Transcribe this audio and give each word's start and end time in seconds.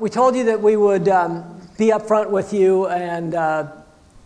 We 0.00 0.10
told 0.10 0.36
you 0.36 0.44
that 0.44 0.60
we 0.60 0.76
would 0.76 1.08
um, 1.08 1.60
be 1.78 1.86
upfront 1.86 2.30
with 2.30 2.52
you 2.52 2.88
and 2.88 3.34
uh, 3.34 3.70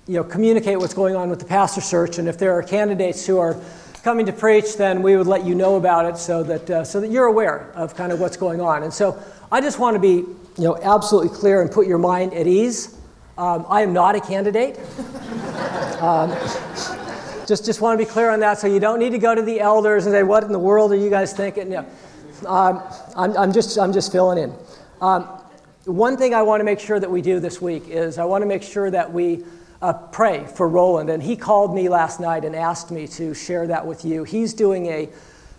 you 0.09 0.15
know, 0.15 0.25
communicate 0.25 0.79
what's 0.79 0.95
going 0.95 1.15
on 1.15 1.31
with 1.31 1.39
the 1.39 1.45
pastor 1.45 1.81
search. 1.81 2.19
And 2.19 2.27
if 2.27 2.39
there 2.39 2.53
are 2.53 2.63
candidates 2.63 3.27
who 3.27 3.39
are 3.39 3.57
coming 4.03 4.27
to 4.27 4.33
preach, 4.33 4.77
then 4.77 5.03
we 5.03 5.17
would 5.17 5.27
let 5.27 5.45
you 5.45 5.55
know 5.55 5.77
about 5.77 6.07
it 6.07 6.17
so 6.17 6.43
that, 6.43 6.71
uh, 6.71 6.85
so 6.85 7.01
that 7.01 7.11
you're 7.11 7.27
aware 7.27 7.71
of 7.75 7.95
kind 7.95 8.11
of 8.11 8.19
what's 8.19 8.37
going 8.37 8.61
on. 8.61 8.83
And 8.83 8.93
so 8.93 9.23
I 9.53 9.61
just 9.61 9.79
want 9.79 9.95
to 9.95 10.01
be 10.01 10.09
you 10.17 10.37
know, 10.57 10.79
absolutely 10.83 11.37
clear 11.37 11.61
and 11.61 11.71
put 11.71 11.87
your 11.87 11.99
mind 11.99 12.33
at 12.33 12.47
ease. 12.47 12.99
Um, 13.37 13.67
I 13.69 13.83
am 13.83 13.93
not 13.93 14.17
a 14.17 14.21
candidate. 14.21 14.79
um, 16.01 16.31
just, 17.49 17.65
just 17.65 17.81
want 17.81 17.99
to 17.99 18.05
be 18.05 18.09
clear 18.09 18.31
on 18.31 18.41
that 18.41 18.59
so 18.59 18.67
you 18.67 18.79
don't 18.79 18.99
need 18.99 19.13
to 19.13 19.19
go 19.19 19.35
to 19.35 19.41
the 19.41 19.59
elders 19.59 20.05
and 20.05 20.13
say, 20.13 20.23
What 20.23 20.45
in 20.45 20.53
the 20.53 20.59
world 20.59 20.93
are 20.93 20.97
you 20.97 21.09
guys 21.09 21.33
thinking? 21.33 21.73
Yeah. 21.73 21.85
Um, 22.47 22.83
I'm, 23.17 23.37
I'm, 23.37 23.53
just, 23.53 23.79
I'm 23.79 23.93
just 23.93 24.13
filling 24.13 24.37
in. 24.39 24.55
Um, 25.01 25.23
one 25.87 26.19
thing 26.19 26.35
I 26.35 26.43
want 26.43 26.61
to 26.61 26.65
make 26.65 26.79
sure 26.79 27.01
that 27.01 27.11
we 27.11 27.23
do 27.23 27.41
this 27.41 27.61
week 27.63 27.89
is 27.89 28.19
I 28.19 28.27
want 28.27 28.43
to 28.43 28.47
make 28.47 28.63
sure 28.63 28.91
that 28.91 29.11
we 29.11 29.45
uh, 29.81 29.95
pray 29.95 30.47
for 30.47 30.69
Roland. 30.69 31.09
And 31.09 31.23
he 31.23 31.37
called 31.37 31.75
me 31.75 31.89
last 31.89 32.21
night 32.21 32.45
and 32.45 32.55
asked 32.55 32.91
me 32.91 33.09
to 33.09 33.33
share 33.33 33.67
that 33.67 33.87
with 33.87 34.05
you. 34.05 34.25
He's 34.25 34.53
doing 34.53 34.87
a, 34.87 35.09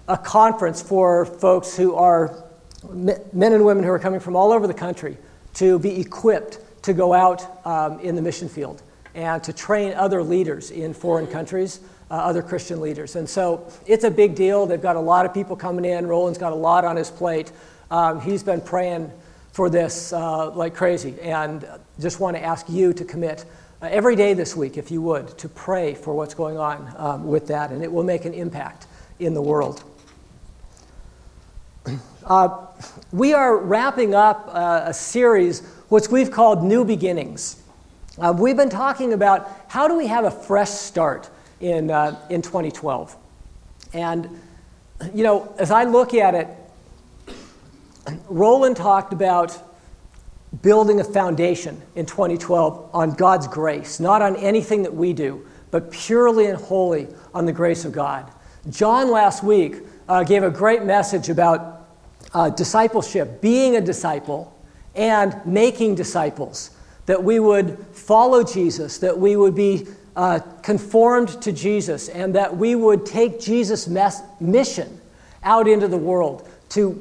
a 0.08 0.18
conference 0.18 0.84
for 0.84 1.26
folks 1.26 1.76
who 1.76 1.96
are 1.96 2.46
men 2.94 3.54
and 3.54 3.66
women 3.66 3.84
who 3.84 3.90
are 3.90 4.00
coming 4.00 4.20
from 4.20 4.36
all 4.36 4.54
over 4.54 4.68
the 4.68 4.74
country 4.76 5.18
to 5.56 5.80
be 5.80 6.00
equipped 6.00 6.60
to 6.84 6.94
go 6.94 7.14
out 7.14 7.66
um, 7.66 8.00
in 8.02 8.16
the 8.16 8.22
mission 8.22 8.48
field 8.48 8.84
and 9.20 9.44
to 9.44 9.52
train 9.52 9.94
other 9.96 10.24
leaders 10.24 10.72
in 10.72 10.94
foreign 10.94 11.28
countries, 11.28 11.82
uh, 12.10 12.14
other 12.14 12.42
Christian 12.42 12.80
leaders. 12.80 13.18
And 13.18 13.30
so 13.30 13.70
it's 13.86 14.06
a 14.06 14.12
big 14.12 14.34
deal. 14.34 14.66
They've 14.66 14.82
got 14.82 14.96
a 14.96 15.02
lot 15.02 15.26
of 15.26 15.34
people 15.34 15.58
coming 15.58 15.84
in. 15.84 16.08
Roland's 16.08 16.40
got 16.40 16.54
a 16.54 16.56
lot 16.56 16.86
on 16.86 16.96
his 16.96 17.12
plate. 17.12 17.52
Um, 17.92 18.22
he's 18.22 18.44
been 18.44 18.62
praying 18.62 19.12
for 19.52 19.70
this 19.70 20.14
uh, 20.14 20.52
like 20.52 20.74
crazy. 20.74 21.20
And 21.20 21.68
just 22.00 22.22
want 22.22 22.38
to 22.38 22.44
ask 22.44 22.70
you 22.70 22.94
to 22.94 23.04
commit 23.04 23.44
uh, 23.82 23.88
every 23.92 24.16
day 24.16 24.34
this 24.34 24.56
week, 24.56 24.78
if 24.78 24.90
you 24.90 25.02
would, 25.02 25.38
to 25.38 25.50
pray 25.50 25.96
for 25.96 26.14
what's 26.14 26.34
going 26.34 26.58
on 26.58 26.94
um, 26.96 27.28
with 27.28 27.48
that, 27.48 27.72
and 27.72 27.84
it 27.84 27.92
will 27.92 28.04
make 28.04 28.24
an 28.24 28.34
impact 28.34 28.88
in 29.20 29.34
the 29.34 29.42
world. 29.42 29.84
Uh, 32.26 32.68
we 33.12 33.34
are 33.34 33.58
wrapping 33.58 34.14
up 34.14 34.48
uh, 34.52 34.84
a 34.86 34.94
series 34.94 35.62
which 35.88 36.10
we've 36.10 36.30
called 36.30 36.64
New 36.64 36.86
Beginnings. 36.86 37.60
Uh, 38.20 38.34
we've 38.38 38.58
been 38.58 38.70
talking 38.70 39.14
about 39.14 39.50
how 39.70 39.88
do 39.88 39.96
we 39.96 40.08
have 40.08 40.26
a 40.26 40.32
fresh 40.32 40.70
start 40.70 41.30
in, 41.62 41.90
uh, 41.90 42.20
in 42.30 42.42
2012. 42.42 43.16
And, 43.94 44.42
you 45.14 45.24
know, 45.24 45.54
as 45.58 45.72
I 45.72 45.86
look 45.86 46.14
at 46.14 46.36
it, 46.36 46.48
Roland 48.28 48.76
talked 48.76 49.14
about 49.14 49.58
building 50.62 51.00
a 51.00 51.04
foundation 51.04 51.82
in 51.96 52.06
2012 52.06 52.90
on 52.94 53.14
God's 53.14 53.48
grace, 53.48 54.02
not 54.02 54.22
on 54.22 54.36
anything 54.36 54.84
that 54.84 54.94
we 54.94 55.14
do, 55.14 55.46
but 55.72 55.90
purely 55.90 56.48
and 56.48 56.58
wholly 56.58 57.08
on 57.34 57.46
the 57.46 57.54
grace 57.54 57.86
of 57.86 57.94
God. 57.94 58.30
John 58.70 59.12
last 59.12 59.44
week 59.44 59.78
uh, 60.10 60.24
gave 60.24 60.44
a 60.44 60.50
great 60.50 60.84
message 60.84 61.30
about 61.30 61.88
uh, 62.34 62.50
discipleship, 62.50 63.40
being 63.40 63.78
a 63.78 63.82
disciple, 63.82 64.54
and 64.96 65.40
making 65.46 65.96
disciples. 65.96 66.72
That 67.10 67.24
we 67.24 67.40
would 67.40 67.80
follow 67.92 68.44
Jesus, 68.44 69.00
that 69.00 69.18
we 69.18 69.36
would 69.36 69.56
be 69.56 69.88
uh, 70.16 70.42
conformed 70.62 71.42
to 71.42 71.52
Jesus, 71.52 72.08
and 72.08 72.36
that 72.36 72.56
we 72.56 72.76
would 72.76 73.04
take 73.04 73.40
Jesus' 73.40 73.88
mes- 73.88 74.22
mission 74.40 75.02
out 75.44 75.68
into 75.68 75.88
the 75.88 75.98
world 75.98 76.48
to 76.70 76.92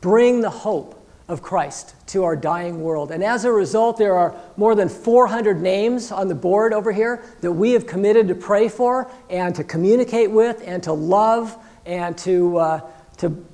bring 0.00 0.42
the 0.42 0.50
hope 0.50 0.94
of 1.26 1.42
Christ 1.42 1.96
to 2.06 2.22
our 2.22 2.36
dying 2.36 2.82
world. 2.82 3.10
And 3.10 3.24
as 3.24 3.44
a 3.44 3.50
result, 3.50 3.96
there 3.96 4.14
are 4.14 4.32
more 4.56 4.76
than 4.76 4.88
400 4.88 5.60
names 5.60 6.12
on 6.12 6.28
the 6.28 6.36
board 6.36 6.72
over 6.72 6.92
here 6.92 7.24
that 7.40 7.50
we 7.50 7.72
have 7.72 7.84
committed 7.84 8.28
to 8.28 8.36
pray 8.36 8.68
for 8.68 9.10
and 9.28 9.56
to 9.56 9.64
communicate 9.64 10.30
with 10.30 10.62
and 10.64 10.84
to 10.84 10.92
love 10.92 11.56
and 11.84 12.16
to, 12.18 12.58
uh, 12.58 12.80
to 13.16 13.44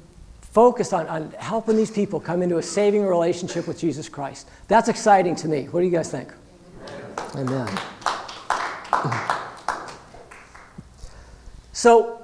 focus 0.54 0.92
on, 0.92 1.08
on 1.08 1.32
helping 1.32 1.76
these 1.76 1.90
people 1.90 2.20
come 2.20 2.40
into 2.40 2.58
a 2.58 2.62
saving 2.62 3.04
relationship 3.04 3.66
with 3.66 3.76
Jesus 3.76 4.08
Christ. 4.08 4.48
That's 4.68 4.88
exciting 4.88 5.34
to 5.36 5.48
me. 5.48 5.64
What 5.64 5.80
do 5.80 5.86
you 5.86 5.92
guys 5.92 6.12
think? 6.12 6.32
Amen. 7.34 7.68
Amen. 8.92 9.40
So, 11.72 12.20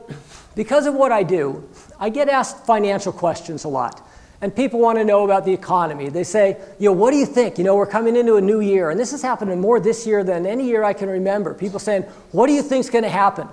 because 0.54 0.86
of 0.86 0.94
what 0.94 1.10
I 1.10 1.24
do, 1.24 1.68
I 1.98 2.08
get 2.08 2.28
asked 2.28 2.64
financial 2.64 3.12
questions 3.12 3.64
a 3.64 3.68
lot. 3.68 4.06
And 4.40 4.54
people 4.54 4.78
want 4.78 4.96
to 4.98 5.04
know 5.04 5.24
about 5.24 5.44
the 5.44 5.52
economy. 5.52 6.08
They 6.08 6.22
say, 6.22 6.56
you 6.78 6.88
know, 6.88 6.92
what 6.92 7.10
do 7.10 7.16
you 7.16 7.26
think? 7.26 7.58
You 7.58 7.64
know, 7.64 7.74
we're 7.74 7.84
coming 7.84 8.14
into 8.14 8.36
a 8.36 8.40
new 8.40 8.60
year. 8.60 8.90
And 8.90 8.98
this 8.98 9.12
is 9.12 9.22
happening 9.22 9.60
more 9.60 9.80
this 9.80 10.06
year 10.06 10.22
than 10.22 10.46
any 10.46 10.66
year 10.66 10.84
I 10.84 10.92
can 10.92 11.10
remember. 11.10 11.52
People 11.52 11.80
saying, 11.80 12.04
what 12.30 12.46
do 12.46 12.52
you 12.52 12.62
think 12.62 12.84
is 12.84 12.90
going 12.90 13.04
to 13.04 13.10
happen? 13.10 13.48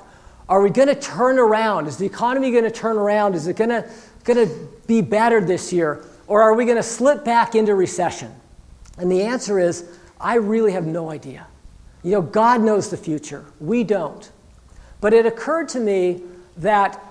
Are 0.48 0.62
we 0.62 0.70
going 0.70 0.88
to 0.88 0.96
turn 0.96 1.40
around? 1.40 1.88
Is 1.88 1.98
the 1.98 2.06
economy 2.06 2.52
going 2.52 2.64
to 2.64 2.72
turn 2.72 2.96
around? 2.96 3.36
Is 3.36 3.48
it 3.48 3.58
going 3.58 3.70
to, 3.72 3.90
going 4.28 4.48
to 4.48 4.68
be 4.86 5.02
better 5.02 5.42
this 5.42 5.74
year? 5.74 6.06
Or 6.28 6.42
are 6.42 6.54
we 6.54 6.66
going 6.66 6.78
to 6.78 6.84
slip 6.84 7.24
back 7.24 7.56
into 7.56 7.74
recession? 7.74 8.36
And 8.98 9.12
the 9.12 9.24
answer 9.24 9.58
is, 9.58 9.90
I 10.20 10.36
really 10.36 10.74
have 10.74 10.86
no 10.86 11.10
idea. 11.10 11.48
You 12.04 12.12
know, 12.12 12.22
God 12.22 12.62
knows 12.62 12.90
the 12.90 12.98
future. 12.98 13.46
We 13.60 13.84
don't. 13.84 14.30
But 15.00 15.14
it 15.14 15.26
occurred 15.26 15.70
to 15.70 15.80
me 15.80 16.22
that 16.58 17.02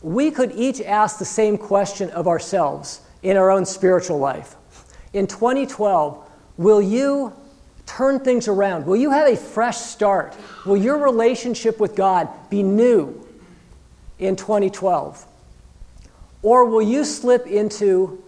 we 0.00 0.30
could 0.30 0.52
each 0.52 0.80
ask 0.80 1.18
the 1.18 1.24
same 1.24 1.58
question 1.58 2.10
of 2.10 2.26
ourselves 2.26 3.02
in 3.22 3.36
our 3.36 3.50
own 3.50 3.64
spiritual 3.64 4.18
life. 4.18 4.56
In 5.12 5.26
2012, 5.26 6.28
will 6.56 6.80
you 6.80 7.32
turn 7.86 8.20
things 8.20 8.48
around? 8.48 8.86
Will 8.86 8.96
you 8.96 9.10
have 9.10 9.28
a 9.28 9.36
fresh 9.36 9.76
start? 9.76 10.34
Will 10.64 10.76
your 10.76 10.98
relationship 10.98 11.78
with 11.78 11.94
God 11.94 12.28
be 12.48 12.62
new 12.62 13.26
in 14.18 14.36
2012? 14.36 15.26
Or 16.42 16.64
will 16.64 16.82
you 16.82 17.04
slip 17.04 17.46
into 17.46 18.22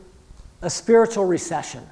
a 0.63 0.71
spiritual 0.71 1.25
recession? 1.25 1.87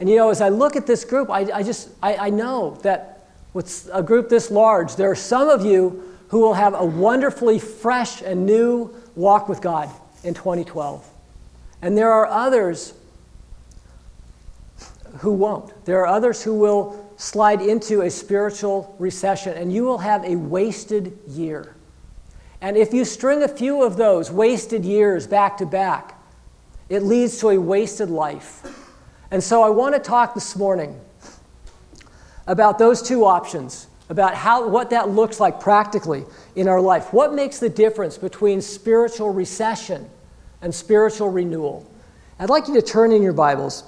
And 0.00 0.08
you 0.08 0.16
know, 0.16 0.30
as 0.30 0.40
I 0.40 0.48
look 0.48 0.76
at 0.76 0.86
this 0.86 1.04
group, 1.04 1.30
I, 1.30 1.40
I 1.52 1.62
just 1.62 1.90
I, 2.02 2.14
I 2.16 2.30
know 2.30 2.78
that 2.82 3.30
with 3.52 3.88
a 3.92 4.02
group 4.02 4.28
this 4.28 4.50
large, 4.50 4.96
there 4.96 5.10
are 5.10 5.16
some 5.16 5.48
of 5.48 5.64
you 5.64 6.16
who 6.28 6.40
will 6.40 6.54
have 6.54 6.74
a 6.74 6.84
wonderfully 6.84 7.58
fresh 7.58 8.22
and 8.22 8.44
new 8.44 8.94
walk 9.16 9.48
with 9.48 9.60
God 9.60 9.90
in 10.22 10.34
2012. 10.34 11.08
And 11.80 11.96
there 11.96 12.12
are 12.12 12.26
others 12.26 12.92
who 15.18 15.32
won't. 15.32 15.84
There 15.84 16.00
are 16.00 16.06
others 16.06 16.42
who 16.42 16.54
will 16.54 17.12
slide 17.16 17.60
into 17.60 18.02
a 18.02 18.10
spiritual 18.10 18.94
recession, 18.98 19.54
and 19.54 19.72
you 19.72 19.84
will 19.84 19.98
have 19.98 20.24
a 20.24 20.36
wasted 20.36 21.18
year. 21.26 21.74
And 22.60 22.76
if 22.76 22.92
you 22.92 23.04
string 23.04 23.42
a 23.42 23.48
few 23.48 23.82
of 23.82 23.96
those 23.96 24.30
wasted 24.30 24.84
years 24.84 25.26
back 25.26 25.58
to 25.58 25.66
back, 25.66 26.20
it 26.88 27.02
leads 27.02 27.38
to 27.40 27.50
a 27.50 27.60
wasted 27.60 28.10
life. 28.10 28.62
And 29.30 29.42
so 29.42 29.62
I 29.62 29.68
want 29.68 29.94
to 29.94 30.00
talk 30.00 30.34
this 30.34 30.56
morning 30.56 30.98
about 32.46 32.78
those 32.78 33.02
two 33.02 33.24
options, 33.24 33.86
about 34.08 34.34
how, 34.34 34.68
what 34.68 34.90
that 34.90 35.10
looks 35.10 35.38
like 35.38 35.60
practically 35.60 36.24
in 36.56 36.66
our 36.66 36.80
life. 36.80 37.12
What 37.12 37.34
makes 37.34 37.58
the 37.58 37.68
difference 37.68 38.16
between 38.16 38.60
spiritual 38.62 39.32
recession 39.32 40.08
and 40.62 40.74
spiritual 40.74 41.30
renewal. 41.30 41.88
I'd 42.38 42.50
like 42.50 42.68
you 42.68 42.74
to 42.74 42.82
turn 42.82 43.12
in 43.12 43.22
your 43.22 43.32
Bibles 43.32 43.84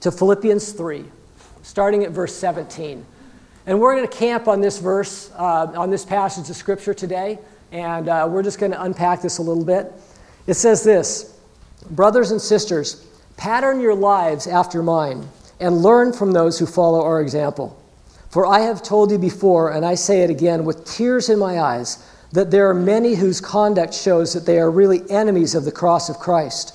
to 0.00 0.10
Philippians 0.10 0.72
3, 0.72 1.04
starting 1.62 2.04
at 2.04 2.10
verse 2.10 2.34
17. 2.34 3.04
And 3.66 3.80
we're 3.80 3.94
going 3.94 4.08
to 4.08 4.16
camp 4.16 4.48
on 4.48 4.60
this 4.60 4.78
verse, 4.78 5.30
uh, 5.36 5.72
on 5.76 5.90
this 5.90 6.04
passage 6.04 6.50
of 6.50 6.56
Scripture 6.56 6.94
today, 6.94 7.38
and 7.72 8.08
uh, 8.08 8.28
we're 8.30 8.42
just 8.42 8.60
going 8.60 8.72
to 8.72 8.82
unpack 8.82 9.22
this 9.22 9.38
a 9.38 9.42
little 9.42 9.64
bit. 9.64 9.90
It 10.46 10.54
says 10.54 10.84
this 10.84 11.36
Brothers 11.90 12.30
and 12.30 12.40
sisters, 12.40 13.06
pattern 13.36 13.80
your 13.80 13.94
lives 13.94 14.46
after 14.46 14.82
mine, 14.82 15.26
and 15.58 15.82
learn 15.82 16.12
from 16.12 16.32
those 16.32 16.58
who 16.58 16.66
follow 16.66 17.02
our 17.02 17.20
example. 17.20 17.78
For 18.30 18.46
I 18.46 18.60
have 18.60 18.82
told 18.82 19.10
you 19.10 19.18
before, 19.18 19.72
and 19.72 19.84
I 19.84 19.94
say 19.94 20.22
it 20.22 20.30
again 20.30 20.64
with 20.64 20.84
tears 20.84 21.28
in 21.28 21.38
my 21.38 21.60
eyes 21.60 22.06
that 22.32 22.50
there 22.50 22.68
are 22.70 22.74
many 22.74 23.14
whose 23.14 23.40
conduct 23.40 23.92
shows 23.92 24.32
that 24.32 24.46
they 24.46 24.58
are 24.58 24.70
really 24.70 25.02
enemies 25.10 25.54
of 25.54 25.64
the 25.64 25.72
cross 25.72 26.08
of 26.08 26.18
Christ. 26.18 26.74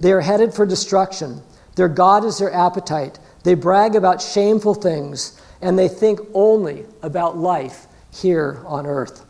They 0.00 0.12
are 0.12 0.20
headed 0.20 0.52
for 0.52 0.66
destruction. 0.66 1.42
Their 1.76 1.88
God 1.88 2.24
is 2.24 2.38
their 2.38 2.52
appetite. 2.52 3.18
They 3.42 3.54
brag 3.54 3.96
about 3.96 4.20
shameful 4.20 4.74
things, 4.74 5.40
and 5.62 5.78
they 5.78 5.88
think 5.88 6.20
only 6.34 6.84
about 7.02 7.38
life 7.38 7.86
here 8.12 8.62
on 8.66 8.84
earth. 8.84 9.24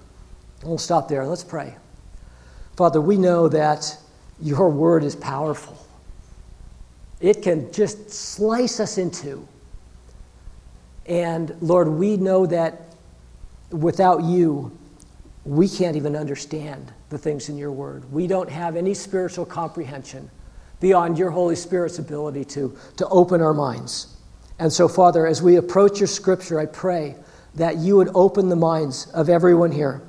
We'll 0.62 0.78
stop 0.78 1.08
there. 1.08 1.25
Let's 1.25 1.44
pray. 1.44 1.76
Father, 2.76 3.00
we 3.00 3.16
know 3.16 3.49
that 3.49 3.96
your 4.40 4.69
word 4.69 5.05
is 5.05 5.16
powerful. 5.16 5.76
It 7.20 7.43
can 7.43 7.72
just 7.72 8.10
slice 8.10 8.81
us 8.81 8.99
into. 8.99 9.46
And 11.06 11.56
Lord, 11.60 11.88
we 11.88 12.16
know 12.16 12.46
that 12.46 12.94
without 13.70 14.22
you, 14.25 14.76
we 15.44 15.69
can't 15.69 15.96
even 15.96 16.14
understand 16.14 16.93
the 17.08 17.19
things 17.19 17.49
in 17.49 17.56
your 17.56 17.72
word. 17.72 18.11
We 18.12 18.26
don't 18.26 18.50
have 18.50 18.76
any 18.76 18.94
spiritual 18.94 19.46
comprehension 19.46 20.31
beyond 20.81 21.19
your 21.19 21.31
Holy 21.31 21.56
Spirit's 21.56 21.99
ability 21.99 22.44
to, 22.44 22.76
to 22.96 23.08
open 23.08 23.40
our 23.40 23.54
minds. 23.54 24.16
And 24.58 24.72
so, 24.72 24.88
Father, 24.88 25.26
as 25.26 25.43
we 25.43 25.56
approach 25.56 26.00
your 26.00 26.06
scripture, 26.06 26.61
I 26.61 26.66
pray 26.66 27.16
that 27.54 27.78
you 27.78 27.96
would 27.96 28.11
open 28.14 28.49
the 28.49 28.56
minds 28.56 29.11
of 29.12 29.28
everyone 29.28 29.72
here, 29.72 30.02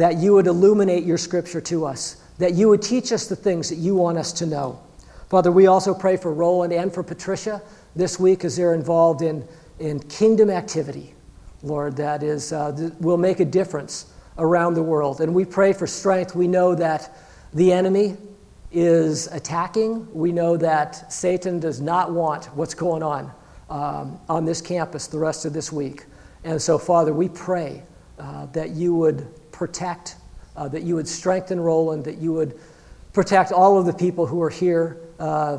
that 0.00 0.16
you 0.16 0.32
would 0.32 0.46
illuminate 0.46 1.04
your 1.04 1.18
scripture 1.18 1.60
to 1.60 1.84
us, 1.84 2.16
that 2.38 2.54
you 2.54 2.70
would 2.70 2.80
teach 2.80 3.12
us 3.12 3.26
the 3.26 3.36
things 3.36 3.68
that 3.68 3.76
you 3.76 3.94
want 3.94 4.16
us 4.16 4.32
to 4.32 4.46
know. 4.46 4.80
Father, 5.28 5.52
we 5.52 5.66
also 5.66 5.92
pray 5.92 6.16
for 6.16 6.32
Roland 6.32 6.72
and 6.72 6.90
for 6.90 7.02
Patricia 7.02 7.60
this 7.94 8.18
week 8.18 8.42
as 8.42 8.56
they're 8.56 8.72
involved 8.72 9.20
in, 9.20 9.46
in 9.78 10.00
kingdom 10.00 10.48
activity, 10.48 11.14
Lord, 11.62 11.98
that 11.98 12.22
is, 12.22 12.50
uh, 12.50 12.90
will 13.00 13.18
make 13.18 13.40
a 13.40 13.44
difference 13.44 14.10
around 14.38 14.72
the 14.72 14.82
world. 14.82 15.20
And 15.20 15.34
we 15.34 15.44
pray 15.44 15.74
for 15.74 15.86
strength. 15.86 16.34
We 16.34 16.48
know 16.48 16.74
that 16.74 17.14
the 17.52 17.70
enemy 17.70 18.16
is 18.72 19.26
attacking. 19.26 20.10
We 20.14 20.32
know 20.32 20.56
that 20.56 21.12
Satan 21.12 21.60
does 21.60 21.82
not 21.82 22.10
want 22.10 22.46
what's 22.56 22.72
going 22.72 23.02
on 23.02 23.30
um, 23.68 24.18
on 24.30 24.46
this 24.46 24.62
campus 24.62 25.08
the 25.08 25.18
rest 25.18 25.44
of 25.44 25.52
this 25.52 25.70
week. 25.70 26.06
And 26.42 26.60
so, 26.62 26.78
Father, 26.78 27.12
we 27.12 27.28
pray 27.28 27.82
uh, 28.18 28.46
that 28.46 28.70
you 28.70 28.94
would 28.94 29.28
protect, 29.60 30.16
uh, 30.56 30.68
that 30.68 30.84
you 30.84 30.94
would 30.94 31.06
strengthen 31.06 31.60
Roland, 31.60 32.02
that 32.06 32.16
you 32.16 32.32
would 32.32 32.58
protect 33.12 33.52
all 33.52 33.78
of 33.78 33.84
the 33.84 33.92
people 33.92 34.24
who 34.24 34.40
are 34.40 34.48
here. 34.48 34.96
Uh, 35.18 35.58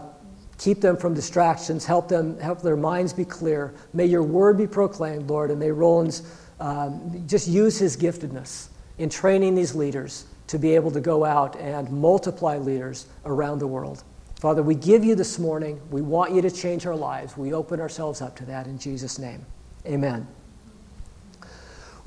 keep 0.57 0.81
them 0.81 0.97
from 0.97 1.13
distractions, 1.13 1.85
help 1.85 2.07
them, 2.07 2.35
help 2.39 2.63
their 2.63 2.75
minds 2.75 3.13
be 3.13 3.23
clear. 3.23 3.75
May 3.93 4.07
your 4.07 4.23
word 4.23 4.57
be 4.57 4.65
proclaimed, 4.65 5.29
Lord, 5.29 5.51
and 5.51 5.59
may 5.59 5.69
Roland's 5.69 6.23
um, 6.59 7.23
just 7.27 7.47
use 7.47 7.77
his 7.77 7.95
giftedness 7.95 8.69
in 8.97 9.07
training 9.07 9.53
these 9.53 9.75
leaders 9.75 10.25
to 10.47 10.57
be 10.57 10.73
able 10.73 10.89
to 10.89 10.99
go 10.99 11.23
out 11.23 11.55
and 11.57 11.87
multiply 11.91 12.57
leaders 12.57 13.05
around 13.25 13.59
the 13.59 13.67
world. 13.67 14.03
Father, 14.39 14.63
we 14.63 14.73
give 14.73 15.03
you 15.03 15.13
this 15.13 15.37
morning. 15.37 15.79
We 15.91 16.01
want 16.01 16.33
you 16.33 16.41
to 16.41 16.49
change 16.49 16.87
our 16.87 16.95
lives. 16.95 17.37
We 17.37 17.53
open 17.53 17.79
ourselves 17.79 18.19
up 18.19 18.35
to 18.37 18.45
that 18.45 18.65
in 18.65 18.79
Jesus' 18.79 19.19
name. 19.19 19.45
Amen. 19.85 20.27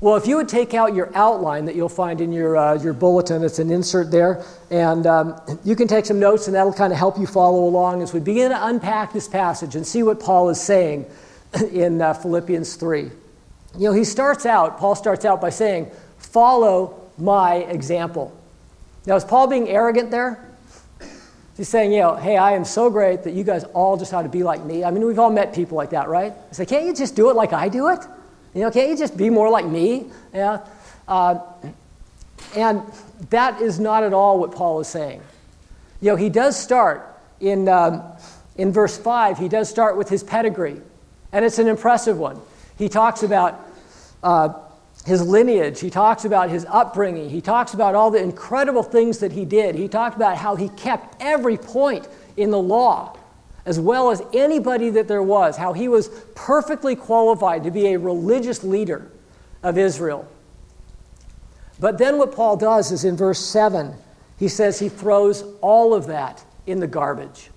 Well, 0.01 0.17
if 0.17 0.27
you 0.27 0.35
would 0.35 0.49
take 0.49 0.73
out 0.73 0.93
your 0.93 1.09
outline 1.15 1.65
that 1.65 1.75
you'll 1.75 1.87
find 1.87 2.19
in 2.19 2.33
your, 2.33 2.57
uh, 2.57 2.73
your 2.75 2.91
bulletin, 2.91 3.43
it's 3.43 3.59
an 3.59 3.71
insert 3.71 4.11
there, 4.11 4.43
and 4.69 5.07
um, 5.07 5.39
you 5.63 5.75
can 5.75 5.87
take 5.87 6.05
some 6.05 6.19
notes, 6.19 6.47
and 6.47 6.55
that'll 6.55 6.73
kind 6.73 6.91
of 6.91 6.99
help 6.99 7.17
you 7.17 7.25
follow 7.25 7.63
along 7.63 8.01
as 8.01 8.13
we 8.13 8.19
begin 8.19 8.51
to 8.51 8.67
unpack 8.67 9.13
this 9.13 9.27
passage 9.27 9.75
and 9.75 9.87
see 9.87 10.03
what 10.03 10.19
Paul 10.19 10.49
is 10.49 10.59
saying 10.59 11.05
in 11.71 12.01
uh, 12.01 12.13
Philippians 12.13 12.75
3. 12.75 13.03
You 13.03 13.11
know, 13.79 13.93
he 13.93 14.03
starts 14.03 14.45
out, 14.45 14.77
Paul 14.77 14.95
starts 14.95 15.23
out 15.23 15.39
by 15.39 15.49
saying, 15.49 15.89
Follow 16.17 17.01
my 17.17 17.55
example. 17.55 18.35
Now, 19.05 19.15
is 19.15 19.23
Paul 19.23 19.47
being 19.47 19.69
arrogant 19.69 20.11
there? 20.11 20.41
He's 21.55 21.69
saying, 21.69 21.93
you 21.93 22.01
know, 22.01 22.15
hey, 22.15 22.35
I 22.35 22.51
am 22.51 22.65
so 22.65 22.89
great 22.89 23.23
that 23.23 23.33
you 23.33 23.45
guys 23.45 23.63
all 23.65 23.95
just 23.95 24.13
ought 24.13 24.23
to 24.23 24.29
be 24.29 24.43
like 24.43 24.65
me. 24.65 24.83
I 24.83 24.91
mean, 24.91 25.05
we've 25.05 25.19
all 25.19 25.29
met 25.29 25.53
people 25.53 25.77
like 25.77 25.91
that, 25.91 26.09
right? 26.09 26.33
I 26.33 26.53
say, 26.53 26.65
can't 26.65 26.85
you 26.85 26.93
just 26.93 27.15
do 27.15 27.29
it 27.29 27.35
like 27.35 27.53
I 27.53 27.69
do 27.69 27.87
it? 27.89 27.99
You 28.55 28.61
know, 28.61 28.71
can't 28.71 28.89
you 28.89 28.97
just 28.97 29.17
be 29.17 29.29
more 29.29 29.49
like 29.49 29.65
me? 29.65 30.05
Yeah. 30.33 30.65
Uh, 31.09 31.39
and 32.55 32.81
that 33.29 33.61
is 33.61 33.79
not 33.79 34.03
at 34.03 34.13
all 34.13 34.39
what 34.39 34.53
Paul 34.53 34.79
is 34.79 34.87
saying. 34.87 35.21
You 36.01 36.11
know, 36.11 36.15
he 36.15 36.29
does 36.29 36.57
start 36.57 37.19
in, 37.41 37.67
um, 37.67 38.01
in 38.55 38.71
verse 38.71 38.97
5, 38.97 39.37
he 39.37 39.49
does 39.49 39.69
start 39.69 39.97
with 39.97 40.07
his 40.07 40.23
pedigree, 40.23 40.79
and 41.33 41.43
it's 41.43 41.59
an 41.59 41.67
impressive 41.67 42.17
one. 42.17 42.39
He 42.77 42.87
talks 42.87 43.23
about 43.23 43.59
uh, 44.23 44.53
his 45.05 45.21
lineage, 45.21 45.81
he 45.81 45.89
talks 45.89 46.23
about 46.23 46.49
his 46.49 46.65
upbringing, 46.69 47.29
he 47.29 47.41
talks 47.41 47.73
about 47.73 47.93
all 47.93 48.09
the 48.09 48.21
incredible 48.21 48.83
things 48.83 49.19
that 49.19 49.33
he 49.33 49.43
did. 49.43 49.75
He 49.75 49.89
talked 49.89 50.15
about 50.15 50.37
how 50.37 50.55
he 50.55 50.69
kept 50.69 51.21
every 51.21 51.57
point 51.57 52.07
in 52.37 52.51
the 52.51 52.59
law 52.59 53.17
as 53.65 53.79
well 53.79 54.11
as 54.11 54.21
anybody 54.33 54.89
that 54.91 55.07
there 55.07 55.23
was, 55.23 55.57
how 55.57 55.73
he 55.73 55.87
was 55.87 56.09
perfectly 56.35 56.95
qualified 56.95 57.63
to 57.63 57.71
be 57.71 57.93
a 57.93 57.99
religious 57.99 58.63
leader 58.63 59.11
of 59.63 59.77
Israel. 59.77 60.27
But 61.79 61.97
then 61.97 62.17
what 62.17 62.31
Paul 62.31 62.57
does 62.57 62.91
is 62.91 63.03
in 63.03 63.17
verse 63.17 63.39
7, 63.39 63.93
he 64.37 64.47
says 64.47 64.79
he 64.79 64.89
throws 64.89 65.43
all 65.61 65.93
of 65.93 66.07
that 66.07 66.43
in 66.67 66.79
the 66.79 66.87
garbage. 66.87 67.49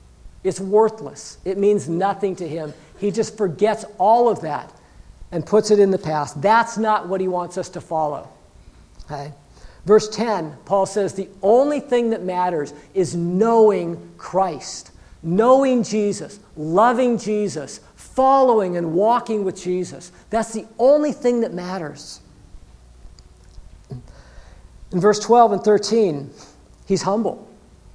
It's 0.42 0.60
worthless, 0.60 1.38
it 1.44 1.58
means 1.58 1.88
nothing 1.88 2.36
to 2.36 2.48
him. 2.48 2.72
He 2.98 3.10
just 3.10 3.36
forgets 3.36 3.84
all 3.98 4.28
of 4.28 4.40
that 4.40 4.72
and 5.30 5.44
puts 5.44 5.70
it 5.70 5.78
in 5.78 5.90
the 5.90 5.98
past. 5.98 6.40
That's 6.40 6.78
not 6.78 7.08
what 7.08 7.20
he 7.20 7.28
wants 7.28 7.58
us 7.58 7.68
to 7.70 7.80
follow. 7.80 8.28
Okay? 9.04 9.32
Verse 9.84 10.08
10, 10.08 10.56
Paul 10.64 10.86
says 10.86 11.14
the 11.14 11.28
only 11.42 11.80
thing 11.80 12.10
that 12.10 12.22
matters 12.22 12.72
is 12.94 13.14
knowing 13.14 14.12
Christ 14.16 14.87
knowing 15.22 15.82
Jesus, 15.82 16.38
loving 16.56 17.18
Jesus, 17.18 17.80
following 17.96 18.76
and 18.76 18.94
walking 18.94 19.44
with 19.44 19.60
Jesus. 19.60 20.12
That's 20.30 20.52
the 20.52 20.66
only 20.78 21.12
thing 21.12 21.40
that 21.40 21.52
matters. 21.52 22.20
In 24.90 25.00
verse 25.00 25.18
12 25.18 25.52
and 25.52 25.62
13, 25.62 26.30
he's 26.86 27.02
humble. 27.02 27.48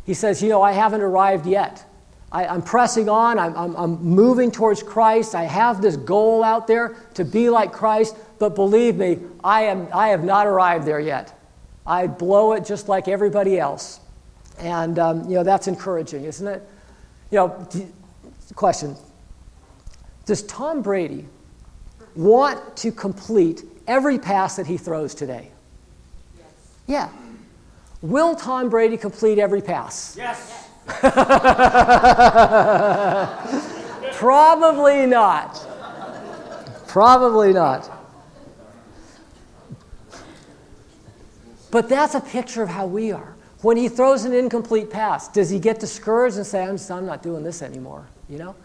He 0.06 0.14
says, 0.14 0.42
You 0.42 0.50
know, 0.50 0.62
I 0.62 0.74
haven't 0.74 1.02
arrived 1.02 1.46
yet. 1.46 1.86
I, 2.32 2.46
am 2.46 2.62
pressing 2.64 3.10
on. 3.10 3.38
I'm, 3.38 3.56
I'm, 3.56 3.76
I'm 3.76 4.04
moving 4.04 4.52
towards 4.52 4.82
Christ. 4.82 5.36
I 5.36 5.44
have 5.44 5.82
this 5.82 5.96
goal 5.96 6.44
out 6.44 6.68
there 6.68 6.96
to 7.14 7.24
be 7.24 7.50
like 7.50 7.72
Christ. 7.72 8.16
But 8.40 8.56
believe 8.56 8.96
me, 8.96 9.20
I, 9.44 9.64
am, 9.64 9.88
I 9.94 10.10
have 10.10 10.24
not 10.24 10.48
arrived 10.48 10.86
there 10.86 11.00
yet. 11.00 11.40
I 11.86 12.08
blow 12.08 12.54
it 12.54 12.66
just 12.66 12.90
like 12.90 13.08
everybody 13.08 13.60
else. 13.60 14.00
And, 14.60 14.98
um, 15.00 15.30
you 15.30 15.36
know, 15.36 15.44
that's 15.44 15.68
encouraging, 15.68 16.26
isn't 16.26 16.48
it? 16.48 16.68
You 17.32 17.38
know, 17.38 17.68
question 18.56 18.96
Does 20.26 20.44
Tom 20.44 20.82
Brady 20.82 21.26
want 22.16 22.78
to 22.78 22.92
complete 22.92 23.64
every 23.88 24.20
pass 24.20 24.58
that 24.58 24.68
he 24.68 24.78
throws 24.78 25.16
today? 25.16 25.50
Yes. 26.38 26.48
Yeah. 26.88 27.10
Will 28.02 28.36
Tom 28.36 28.70
Brady 28.70 28.98
complete 28.98 29.40
every 29.40 29.62
pass? 29.62 30.16
Yes. 30.18 30.70
Probably 34.14 35.06
not. 35.06 35.66
Probably 36.88 37.54
not. 37.54 37.90
But 41.72 41.90
that's 41.90 42.14
a 42.14 42.22
picture 42.22 42.62
of 42.62 42.70
how 42.70 42.86
we 42.86 43.12
are. 43.12 43.33
When 43.64 43.78
he 43.78 43.88
throws 43.88 44.26
an 44.26 44.34
incomplete 44.34 44.90
pass, 44.90 45.30
does 45.30 45.50
he 45.50 45.58
get 45.58 45.80
discouraged 45.80 46.36
and 46.36 46.46
say, 46.46 46.64
I'm, 46.64 46.76
just, 46.76 46.92
I'm 46.92 47.06
not 47.06 47.24
doing 47.24 47.46
this 47.46 47.62
anymore? 47.62 48.06
You 48.28 48.38
know? 48.38 48.56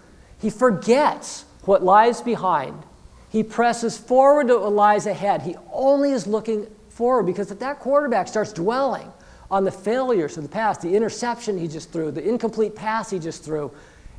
He 0.41 0.51
forgets 0.51 1.45
what 1.63 1.85
lies 1.85 2.21
behind. 2.21 2.83
He 3.31 3.45
presses 3.45 3.97
forward 3.97 4.49
to 4.49 4.59
what 4.59 4.73
lies 4.73 5.07
ahead. 5.07 5.43
He 5.43 5.55
only 5.73 6.11
is 6.11 6.27
looking 6.27 6.67
forward 6.89 7.27
because 7.27 7.53
if 7.53 7.61
that 7.61 7.79
quarterback 7.79 8.27
starts 8.27 8.53
dwelling 8.53 9.13
on 9.53 9.63
the 9.63 9.71
failures 9.71 10.37
of 10.37 10.43
the 10.43 10.49
past, 10.49 10.83
the 10.83 10.97
interception 10.97 11.57
he 11.57 11.69
just 11.69 11.93
threw, 11.93 12.11
the 12.11 12.29
incomplete 12.29 12.75
pass 12.75 13.09
he 13.09 13.21
just 13.21 13.45
threw, 13.45 13.71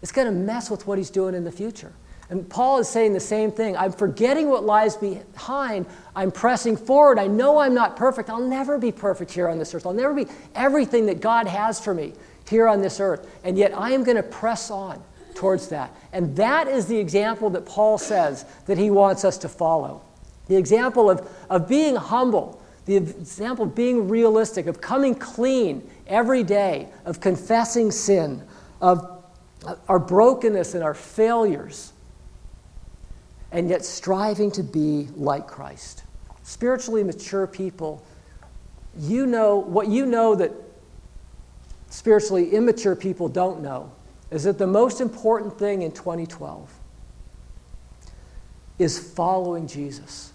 it's 0.01 0.13
going 0.13 0.27
to 0.27 0.33
mess 0.33 0.71
with 0.71 0.87
what 0.87 0.97
he's 0.97 1.09
doing 1.09 1.35
in 1.35 1.43
the 1.43 1.51
future. 1.51 1.91
And 2.29 2.47
Paul 2.47 2.77
is 2.77 2.87
saying 2.87 3.13
the 3.13 3.19
same 3.19 3.51
thing. 3.51 3.75
I'm 3.75 3.91
forgetting 3.91 4.49
what 4.49 4.63
lies 4.63 4.95
behind. 4.95 5.87
I'm 6.15 6.31
pressing 6.31 6.77
forward. 6.77 7.17
I 7.17 7.25
know 7.25 7.57
I'm 7.57 7.73
not 7.73 7.95
perfect. 7.95 8.29
I'll 8.29 8.39
never 8.39 8.77
be 8.77 8.91
perfect 8.91 9.31
here 9.31 9.47
on 9.47 9.57
this 9.57 9.73
earth. 9.73 9.87
I'll 9.87 9.93
never 9.93 10.13
be 10.13 10.27
everything 10.53 11.07
that 11.07 11.21
God 11.21 11.47
has 11.47 11.79
for 11.79 11.93
me 11.93 12.13
here 12.47 12.67
on 12.67 12.81
this 12.81 12.99
earth. 12.99 13.27
And 13.43 13.57
yet 13.57 13.75
I 13.75 13.91
am 13.91 14.03
going 14.03 14.17
to 14.17 14.23
press 14.23 14.69
on 14.69 15.01
towards 15.33 15.69
that. 15.69 15.95
And 16.13 16.35
that 16.35 16.67
is 16.67 16.85
the 16.85 16.97
example 16.97 17.49
that 17.51 17.65
Paul 17.65 17.97
says 17.97 18.45
that 18.67 18.77
he 18.77 18.91
wants 18.91 19.25
us 19.25 19.37
to 19.39 19.49
follow. 19.49 20.03
The 20.47 20.55
example 20.55 21.09
of, 21.09 21.27
of 21.49 21.67
being 21.67 21.95
humble, 21.95 22.61
the 22.85 22.95
example 22.95 23.65
of 23.65 23.73
being 23.73 24.07
realistic, 24.07 24.67
of 24.67 24.81
coming 24.81 25.15
clean 25.15 25.87
every 26.05 26.43
day, 26.43 26.89
of 27.05 27.19
confessing 27.19 27.89
sin, 27.91 28.43
of 28.81 29.23
our 29.87 29.99
brokenness 29.99 30.75
and 30.75 30.83
our 30.83 30.93
failures 30.93 31.93
and 33.51 33.69
yet 33.69 33.83
striving 33.83 34.51
to 34.51 34.63
be 34.63 35.07
like 35.15 35.47
Christ. 35.47 36.03
Spiritually 36.43 37.03
mature 37.03 37.47
people, 37.47 38.03
you 38.97 39.25
know 39.25 39.57
what 39.57 39.87
you 39.87 40.05
know 40.05 40.35
that 40.35 40.51
spiritually 41.89 42.49
immature 42.51 42.95
people 42.95 43.27
don't 43.27 43.61
know 43.61 43.91
is 44.31 44.43
that 44.43 44.57
the 44.57 44.67
most 44.67 45.01
important 45.01 45.57
thing 45.57 45.81
in 45.81 45.91
2012 45.91 46.71
is 48.77 48.97
following 49.13 49.67
Jesus, 49.67 50.31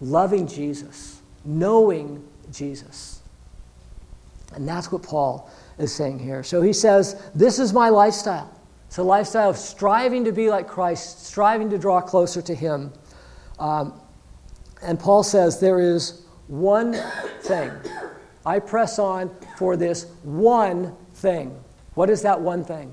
loving 0.00 0.46
Jesus, 0.46 1.20
knowing 1.44 2.26
Jesus. 2.52 3.20
And 4.54 4.68
that's 4.68 4.90
what 4.90 5.02
Paul 5.02 5.50
is 5.78 5.94
saying 5.94 6.18
here. 6.18 6.42
So 6.42 6.60
he 6.60 6.72
says, 6.72 7.20
This 7.34 7.58
is 7.58 7.72
my 7.72 7.88
lifestyle. 7.88 8.52
It's 8.90 8.98
a 8.98 9.04
lifestyle 9.04 9.50
of 9.50 9.56
striving 9.56 10.24
to 10.24 10.32
be 10.32 10.50
like 10.50 10.66
Christ, 10.66 11.24
striving 11.24 11.70
to 11.70 11.78
draw 11.78 12.00
closer 12.00 12.42
to 12.42 12.52
Him. 12.52 12.92
Um, 13.60 14.00
and 14.82 14.98
Paul 14.98 15.22
says 15.22 15.60
there 15.60 15.78
is 15.78 16.22
one 16.48 16.94
thing. 17.42 17.70
I 18.44 18.58
press 18.58 18.98
on 18.98 19.30
for 19.56 19.76
this 19.76 20.06
one 20.24 20.96
thing. 21.14 21.56
What 21.94 22.10
is 22.10 22.22
that 22.22 22.40
one 22.40 22.64
thing? 22.64 22.92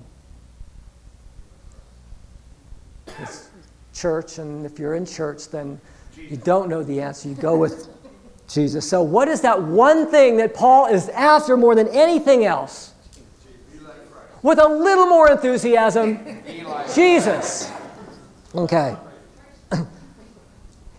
It's 3.17 3.49
church, 3.91 4.37
and 4.37 4.67
if 4.67 4.77
you're 4.77 4.93
in 4.93 5.03
church, 5.07 5.49
then 5.49 5.81
you 6.15 6.37
don't 6.37 6.69
know 6.69 6.83
the 6.83 7.01
answer. 7.01 7.27
You 7.27 7.33
go 7.33 7.57
with 7.57 7.87
Jesus. 8.47 8.87
So, 8.87 9.01
what 9.01 9.27
is 9.27 9.41
that 9.41 9.63
one 9.63 10.11
thing 10.11 10.37
that 10.37 10.53
Paul 10.53 10.85
is 10.85 11.09
after 11.09 11.57
more 11.57 11.73
than 11.73 11.87
anything 11.87 12.45
else? 12.45 12.93
With 14.41 14.59
a 14.59 14.67
little 14.67 15.07
more 15.07 15.31
enthusiasm, 15.31 16.43
Jesus. 16.93 17.71
Okay. 18.53 18.95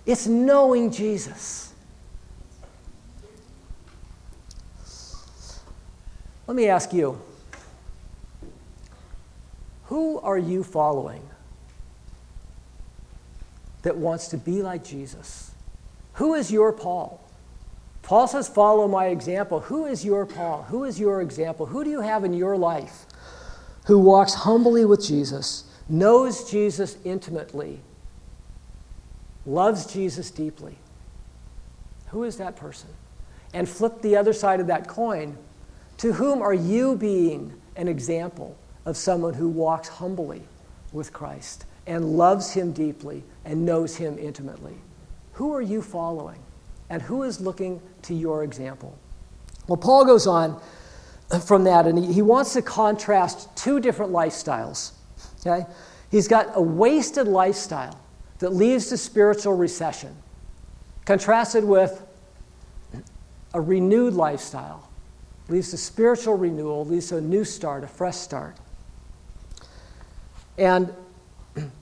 It's 0.07 0.27
knowing 0.27 0.91
Jesus. 0.91 1.75
Let 6.47 6.57
me 6.57 6.67
ask 6.69 6.95
you 6.95 7.21
who 9.85 10.19
are 10.21 10.39
you 10.39 10.65
following 10.65 11.23
that 13.83 13.97
wants 13.97 14.29
to 14.29 14.39
be 14.39 14.63
like 14.63 14.83
Jesus? 14.83 15.51
Who 16.15 16.35
is 16.35 16.51
your 16.51 16.73
Paul? 16.73 17.21
Paul 18.03 18.27
says, 18.29 18.49
Follow 18.49 18.89
my 18.89 19.07
example. 19.09 19.61
Who 19.61 19.85
is 19.85 20.05
your 20.05 20.25
Paul? 20.25 20.63
Who 20.65 20.85
is 20.85 20.99
your 20.99 21.21
example? 21.21 21.67
Who 21.67 21.85
do 21.85 21.91
you 21.91 22.01
have 22.01 22.25
in 22.25 22.33
your 22.33 22.57
life 22.57 23.05
who 23.89 23.99
walks 23.99 24.35
humbly 24.35 24.85
with 24.85 25.03
Jesus, 25.03 25.65
knows 25.89 26.49
Jesus 26.51 26.99
intimately, 27.05 27.81
loves 29.47 29.91
Jesus 29.91 30.31
deeply? 30.31 30.77
Who 32.09 32.25
is 32.25 32.37
that 32.37 32.55
person? 32.55 32.91
And 33.55 33.67
flip 33.67 34.03
the 34.03 34.15
other 34.15 34.35
side 34.35 34.61
of 34.61 34.67
that 34.67 34.89
coin. 34.89 35.39
To 35.97 36.13
whom 36.13 36.43
are 36.43 36.53
you 36.53 36.97
being 36.97 37.59
an 37.77 37.89
example 37.89 38.59
of 38.85 38.95
someone 38.99 39.33
who 39.33 39.49
walks 39.49 39.89
humbly 39.89 40.43
with 40.93 41.15
Christ 41.15 41.65
and 41.87 42.19
loves 42.19 42.53
him 42.53 42.73
deeply 42.73 43.25
and 43.47 43.65
knows 43.65 43.97
him 43.97 44.19
intimately? 44.19 44.77
Who 45.33 45.55
are 45.55 45.63
you 45.63 45.81
following? 45.81 46.43
And 46.91 47.01
who 47.01 47.23
is 47.23 47.41
looking 47.41 47.81
to 48.03 48.13
your 48.13 48.45
example? 48.45 48.99
Well, 49.67 49.79
Paul 49.79 50.05
goes 50.05 50.27
on 50.27 50.61
from 51.47 51.65
that, 51.65 51.87
and 51.87 51.99
he, 51.99 52.13
he 52.13 52.23
wants 52.23 52.55
to 52.55 52.63
contrast 52.63 53.55
two 53.57 53.81
different 53.81 54.13
lifestyles. 54.13 54.93
Okay? 55.41 55.67
He's 56.11 56.27
got 56.29 56.51
a 56.55 56.63
wasted 56.63 57.29
lifestyle 57.29 57.99
that 58.39 58.51
leads 58.51 58.89
to 58.89 58.97
spiritual 58.97 59.55
recession, 59.55 60.17
contrasted 61.05 61.65
with 61.65 62.03
a 63.55 63.61
renewed 63.61 64.15
lifestyle, 64.15 64.89
leads 65.49 65.71
to 65.71 65.77
spiritual 65.77 66.35
renewal, 66.35 66.85
leads 66.85 67.09
to 67.09 67.17
a 67.17 67.21
new 67.21 67.45
start, 67.45 67.85
a 67.85 67.87
fresh 67.87 68.17
start. 68.17 68.57
And, 70.57 70.93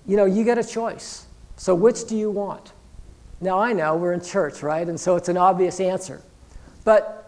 you 0.07 0.17
know, 0.17 0.25
you 0.25 0.45
get 0.45 0.59
a 0.59 0.65
choice. 0.65 1.26
So, 1.57 1.75
which 1.75 2.07
do 2.07 2.17
you 2.17 2.31
want? 2.31 2.73
Now, 3.41 3.59
I 3.59 3.73
know 3.73 3.97
we're 3.97 4.12
in 4.12 4.23
church, 4.23 4.62
right? 4.62 4.87
And 4.88 4.99
so 4.99 5.17
it's 5.17 5.29
an 5.29 5.37
obvious 5.37 5.81
answer. 5.81 6.23
But 6.85 7.25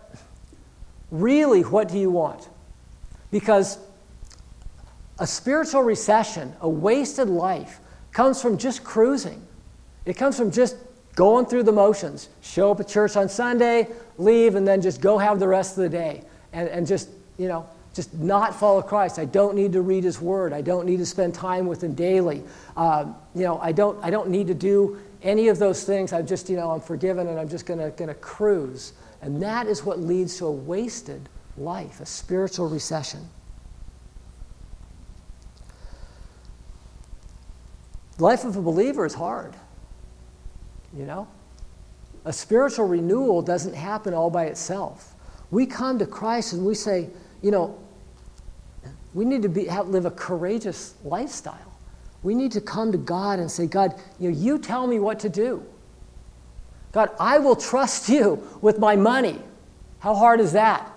really, 1.11 1.63
what 1.63 1.89
do 1.89 1.99
you 1.99 2.11
want? 2.11 2.49
Because 3.31 3.79
a 5.19 5.27
spiritual 5.27 5.83
recession, 5.83 6.55
a 6.61 6.69
wasted 6.69 7.29
life, 7.29 7.81
comes 8.13 8.41
from 8.41 8.59
just 8.59 8.85
cruising. 8.85 9.43
It 10.05 10.17
comes 10.17 10.37
from 10.37 10.51
just 10.51 10.77
going 11.15 11.47
through 11.47 11.65
the 11.65 11.73
motions. 11.73 12.29
Show 12.43 12.71
up 12.71 12.81
at 12.81 12.89
church 12.89 13.17
on 13.17 13.29
Sunday, 13.29 13.89
leave, 14.17 14.55
and 14.55 14.67
then 14.67 14.81
just 14.81 15.01
go 15.01 15.19
have 15.19 15.39
the 15.39 15.49
rest 15.49 15.77
of 15.77 15.83
the 15.83 15.89
day. 15.89 16.23
And, 16.53 16.69
and 16.69 16.87
just, 16.87 17.11
you 17.37 17.49
know, 17.49 17.69
just 17.95 18.15
not 18.15 18.55
follow 18.55 18.81
Christ. 18.81 19.19
I 19.19 19.25
don't 19.25 19.55
need 19.55 19.73
to 19.73 19.83
read 19.83 20.05
His 20.05 20.21
Word. 20.21 20.53
I 20.53 20.61
don't 20.63 20.87
need 20.87 20.99
to 20.99 21.07
spend 21.07 21.35
time 21.35 21.67
with 21.67 21.83
Him 21.83 21.95
daily. 21.95 22.43
Um, 22.77 23.17
you 23.35 23.43
know, 23.43 23.59
I 23.59 23.73
don't, 23.73 24.03
I 24.05 24.11
don't 24.11 24.31
need 24.31 24.47
to 24.47 24.55
do 24.55 24.99
any 25.23 25.49
of 25.49 25.59
those 25.59 25.85
things, 25.85 26.13
I'm 26.13 26.27
just, 26.27 26.49
you 26.49 26.57
know, 26.57 26.71
I'm 26.71 26.81
forgiven 26.81 27.27
and 27.27 27.39
I'm 27.39 27.49
just 27.49 27.67
going 27.67 27.79
to 27.81 28.15
cruise. 28.15 28.93
And 29.21 29.43
that 29.43 29.67
is 29.67 29.85
what 29.85 29.99
leads 29.99 30.39
to 30.39 30.47
a 30.47 30.53
wasted 30.53 31.29
life, 31.57 32.01
a 32.01 32.07
spiritual 32.07 32.69
recession. 32.69 33.29
Life 38.19 38.45
of 38.45 38.57
a 38.57 38.63
believer 38.63 39.07
is 39.07 39.15
hard, 39.15 39.55
you 40.97 41.05
know? 41.05 41.29
A 42.25 42.33
spiritual 42.33 42.87
renewal 42.87 43.43
doesn't 43.43 43.75
happen 43.75 44.13
all 44.13 44.31
by 44.31 44.47
itself. 44.47 45.15
We 45.51 45.67
come 45.67 45.99
to 45.99 46.07
Christ 46.07 46.53
and 46.53 46.65
we 46.65 46.75
say, 46.75 47.09
you 47.43 47.51
know, 47.51 47.79
we 49.15 49.25
need 49.25 49.43
to 49.43 49.49
be, 49.49 49.67
have, 49.67 49.89
live 49.89 50.05
a 50.05 50.11
courageous 50.11 50.95
lifestyle. 51.05 51.73
We 52.23 52.35
need 52.35 52.53
to 52.53 52.61
come 52.61 52.93
to 52.93 52.99
God 52.99 53.39
and 53.39 53.51
say, 53.51 53.67
God, 53.67 53.95
you, 54.19 54.31
know, 54.31 54.37
you 54.37 54.59
tell 54.59 54.87
me 54.87 54.99
what 54.99 55.21
to 55.21 55.29
do. 55.29 55.65
God, 56.93 57.11
I 57.21 57.39
will 57.39 57.57
trust 57.57 58.09
you 58.09 58.43
with 58.61 58.79
my 58.79 58.97
money. 58.97 59.41
How 60.01 60.15
hard 60.15 60.41
is 60.41 60.53
that? 60.53 60.91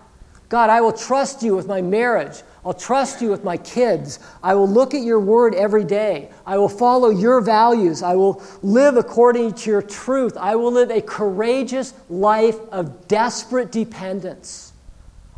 God, 0.50 0.70
I 0.70 0.82
will 0.82 0.94
trust 0.94 1.44
you 1.44 1.56
with 1.56 1.68
my 1.68 1.82
marriage. 1.82 2.44
I'll 2.66 2.74
trust 2.74 3.22
you 3.22 3.30
with 3.30 3.44
my 3.44 3.58
kids. 3.58 4.20
I 4.44 4.54
will 4.54 4.68
look 4.68 4.94
at 4.94 5.02
your 5.02 5.20
word 5.20 5.56
every 5.56 5.84
day. 5.84 6.30
I 6.46 6.58
will 6.58 6.70
follow 6.70 7.10
your 7.10 7.42
values. 7.42 8.04
I 8.04 8.16
will 8.16 8.44
live 8.62 8.98
according 8.98 9.54
to 9.54 9.70
your 9.70 9.82
truth. 9.82 10.38
I 10.38 10.56
will 10.56 10.72
live 10.72 10.92
a 10.92 11.02
courageous 11.02 11.94
life 12.10 12.60
of 12.72 13.08
desperate 13.08 13.72
dependence. 13.72 14.74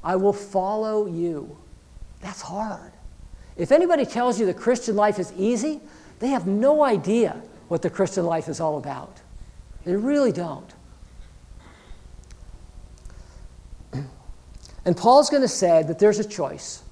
I 0.04 0.18
will 0.18 0.34
follow 0.34 1.06
you. 1.06 1.58
That's 2.20 2.42
hard. 2.42 2.92
If 3.56 3.72
anybody 3.72 4.06
tells 4.06 4.40
you 4.40 4.46
the 4.46 4.54
Christian 4.54 4.96
life 4.96 5.20
is 5.20 5.32
easy, 5.38 5.80
they 6.20 6.30
have 6.30 6.48
no 6.48 6.84
idea 6.84 7.42
what 7.68 7.82
the 7.82 7.90
Christian 7.90 8.26
life 8.26 8.50
is 8.50 8.60
all 8.60 8.78
about. 8.78 9.22
They 9.86 9.96
really 9.96 10.32
don't. 10.32 10.74
And 14.86 14.98
Paul's 14.98 15.30
going 15.30 15.42
to 15.42 15.48
say 15.48 15.84
that 15.84 16.00
there's 16.00 16.20
a 16.20 16.28
choice. 16.28 16.84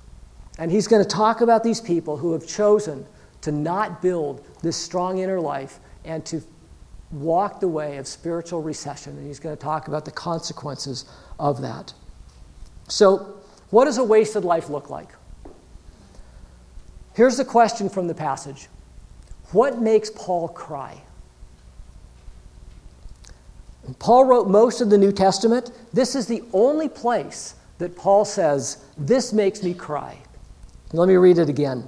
And 0.58 0.72
he's 0.72 0.88
going 0.88 1.04
to 1.04 1.10
talk 1.10 1.42
about 1.42 1.64
these 1.64 1.82
people 1.82 2.18
who 2.18 2.34
have 2.34 2.48
chosen 2.48 3.06
to 3.42 3.52
not 3.52 4.02
build 4.02 4.46
this 4.62 4.78
strong 4.78 5.18
inner 5.18 5.40
life 5.40 5.80
and 6.06 6.26
to 6.26 6.42
walk 7.12 7.60
the 7.60 7.68
way 7.68 7.98
of 7.98 8.08
spiritual 8.08 8.62
recession. 8.62 9.18
And 9.18 9.28
he's 9.28 9.40
going 9.40 9.56
to 9.56 9.62
talk 9.62 9.88
about 9.88 10.06
the 10.06 10.12
consequences 10.12 11.06
of 11.40 11.62
that. 11.62 11.94
So, 12.88 13.38
what 13.70 13.86
does 13.86 13.98
a 13.98 14.04
wasted 14.04 14.44
life 14.44 14.70
look 14.70 14.90
like? 14.90 15.10
Here's 17.14 17.38
the 17.38 17.46
question 17.46 17.90
from 17.90 18.08
the 18.08 18.16
passage 18.16 18.68
What 19.52 19.82
makes 19.82 20.10
Paul 20.10 20.50
cry? 20.50 21.02
Paul 24.00 24.26
wrote 24.26 24.48
most 24.48 24.82
of 24.82 24.90
the 24.90 24.98
New 24.98 25.12
Testament. 25.12 25.72
This 25.94 26.16
is 26.16 26.28
the 26.28 26.44
only 26.54 26.88
place 26.90 27.56
that 27.78 27.96
Paul 27.96 28.26
says, 28.26 28.86
This 28.98 29.34
makes 29.34 29.64
me 29.64 29.74
cry. 29.74 30.18
Let 30.94 31.08
me 31.08 31.16
read 31.16 31.38
it 31.38 31.50
again. 31.50 31.88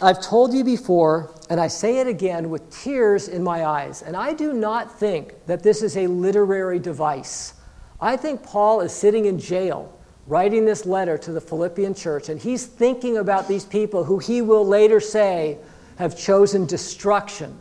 I've 0.00 0.20
told 0.20 0.52
you 0.54 0.64
before, 0.64 1.32
and 1.50 1.60
I 1.60 1.68
say 1.68 1.98
it 1.98 2.06
again 2.06 2.50
with 2.50 2.70
tears 2.70 3.28
in 3.28 3.42
my 3.42 3.66
eyes, 3.66 4.02
and 4.02 4.16
I 4.16 4.32
do 4.32 4.52
not 4.52 4.98
think 4.98 5.34
that 5.46 5.62
this 5.62 5.82
is 5.82 5.96
a 5.96 6.06
literary 6.06 6.78
device. 6.78 7.54
I 8.00 8.16
think 8.16 8.42
Paul 8.42 8.80
is 8.80 8.92
sitting 8.92 9.26
in 9.26 9.38
jail 9.38 9.96
writing 10.26 10.64
this 10.64 10.86
letter 10.86 11.18
to 11.18 11.32
the 11.32 11.40
Philippian 11.40 11.94
church, 11.94 12.28
and 12.28 12.40
he's 12.40 12.66
thinking 12.66 13.16
about 13.16 13.48
these 13.48 13.64
people 13.64 14.04
who 14.04 14.18
he 14.18 14.40
will 14.40 14.66
later 14.66 15.00
say 15.00 15.58
have 15.96 16.16
chosen 16.16 16.66
destruction. 16.66 17.58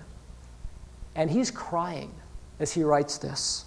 And 1.16 1.30
he's 1.30 1.52
crying 1.52 2.14
as 2.62 2.74
he 2.74 2.84
writes 2.84 3.18
this. 3.18 3.66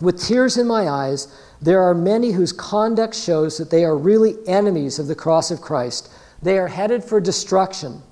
With 0.00 0.22
tears 0.22 0.56
in 0.56 0.66
my 0.66 0.88
eyes, 0.88 1.28
there 1.60 1.82
are 1.82 1.94
many 1.94 2.32
whose 2.32 2.52
conduct 2.52 3.14
shows 3.14 3.58
that 3.58 3.70
they 3.70 3.84
are 3.84 3.96
really 3.96 4.36
enemies 4.46 4.98
of 4.98 5.08
the 5.08 5.14
cross 5.14 5.50
of 5.50 5.60
Christ. 5.60 6.08
They 6.40 6.58
are 6.58 6.68
headed 6.68 7.04
for 7.04 7.20
destruction. 7.20 8.02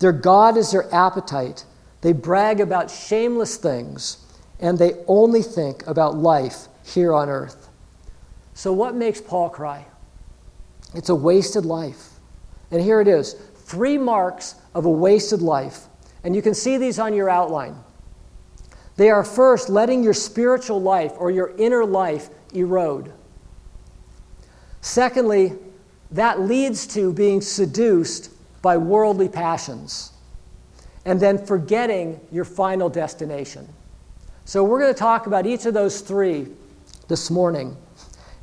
Their 0.00 0.12
God 0.12 0.56
is 0.56 0.72
their 0.72 0.92
appetite. 0.92 1.64
They 2.00 2.12
brag 2.12 2.60
about 2.60 2.90
shameless 2.90 3.56
things, 3.56 4.18
and 4.60 4.78
they 4.78 4.94
only 5.06 5.42
think 5.42 5.86
about 5.86 6.16
life 6.16 6.66
here 6.84 7.14
on 7.14 7.28
earth. 7.28 7.68
So, 8.54 8.72
what 8.72 8.94
makes 8.94 9.20
Paul 9.20 9.48
cry? 9.48 9.86
It's 10.94 11.08
a 11.08 11.14
wasted 11.14 11.64
life. 11.64 12.10
And 12.70 12.80
here 12.80 13.00
it 13.00 13.08
is 13.08 13.34
three 13.54 13.98
marks 13.98 14.56
of 14.74 14.86
a 14.86 14.90
wasted 14.90 15.42
life. 15.42 15.86
And 16.24 16.34
you 16.34 16.42
can 16.42 16.54
see 16.54 16.78
these 16.78 16.98
on 16.98 17.14
your 17.14 17.30
outline. 17.30 17.76
They 18.96 19.10
are 19.10 19.24
first 19.24 19.68
letting 19.68 20.02
your 20.02 20.14
spiritual 20.14 20.80
life 20.80 21.12
or 21.18 21.30
your 21.30 21.54
inner 21.58 21.84
life 21.84 22.30
erode. 22.54 23.12
Secondly, 24.80 25.52
that 26.12 26.40
leads 26.40 26.86
to 26.88 27.12
being 27.12 27.40
seduced 27.40 28.30
by 28.62 28.76
worldly 28.76 29.28
passions. 29.28 30.12
And 31.04 31.20
then 31.20 31.44
forgetting 31.44 32.20
your 32.32 32.44
final 32.44 32.88
destination. 32.88 33.68
So 34.44 34.64
we're 34.64 34.80
going 34.80 34.94
to 34.94 34.98
talk 34.98 35.26
about 35.26 35.46
each 35.46 35.66
of 35.66 35.74
those 35.74 36.00
three 36.00 36.48
this 37.08 37.30
morning 37.30 37.76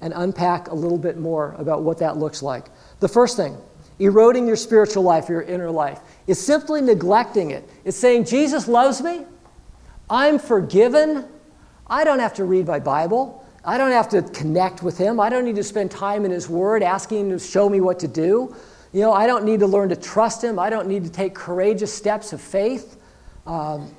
and 0.01 0.13
unpack 0.15 0.69
a 0.69 0.75
little 0.75 0.97
bit 0.97 1.17
more 1.17 1.55
about 1.57 1.81
what 1.81 1.97
that 1.99 2.17
looks 2.17 2.43
like. 2.43 2.65
The 2.99 3.07
first 3.07 3.37
thing, 3.37 3.57
eroding 3.99 4.47
your 4.47 4.55
spiritual 4.55 5.03
life, 5.03 5.29
or 5.29 5.33
your 5.33 5.41
inner 5.43 5.71
life, 5.71 5.99
is 6.27 6.39
simply 6.39 6.81
neglecting 6.81 7.51
it. 7.51 7.67
It's 7.85 7.97
saying, 7.97 8.25
Jesus 8.25 8.67
loves 8.67 9.01
me, 9.01 9.25
I'm 10.13 10.37
forgiven, 10.37 11.25
I 11.87 12.03
don't 12.03 12.19
have 12.19 12.35
to 12.35 12.45
read 12.45 12.67
my 12.67 12.79
Bible. 12.79 13.43
I 13.65 13.79
don't 13.79 13.91
have 13.91 14.09
to 14.09 14.21
connect 14.21 14.83
with 14.83 14.95
him. 14.95 15.19
I 15.19 15.27
don't 15.27 15.43
need 15.43 15.55
to 15.55 15.63
spend 15.63 15.89
time 15.89 16.23
in 16.23 16.29
his 16.29 16.47
word 16.47 16.83
asking 16.83 17.21
him 17.21 17.29
to 17.31 17.39
show 17.39 17.67
me 17.67 17.81
what 17.81 17.97
to 18.01 18.07
do. 18.07 18.55
You 18.91 19.01
know, 19.01 19.11
I 19.11 19.25
don't 19.25 19.43
need 19.43 19.61
to 19.61 19.65
learn 19.65 19.89
to 19.89 19.95
trust 19.95 20.43
him. 20.43 20.59
I 20.59 20.69
don't 20.69 20.87
need 20.87 21.03
to 21.03 21.09
take 21.09 21.33
courageous 21.33 21.91
steps 21.91 22.31
of 22.31 22.41
faith. 22.41 22.97
Um, 23.47 23.91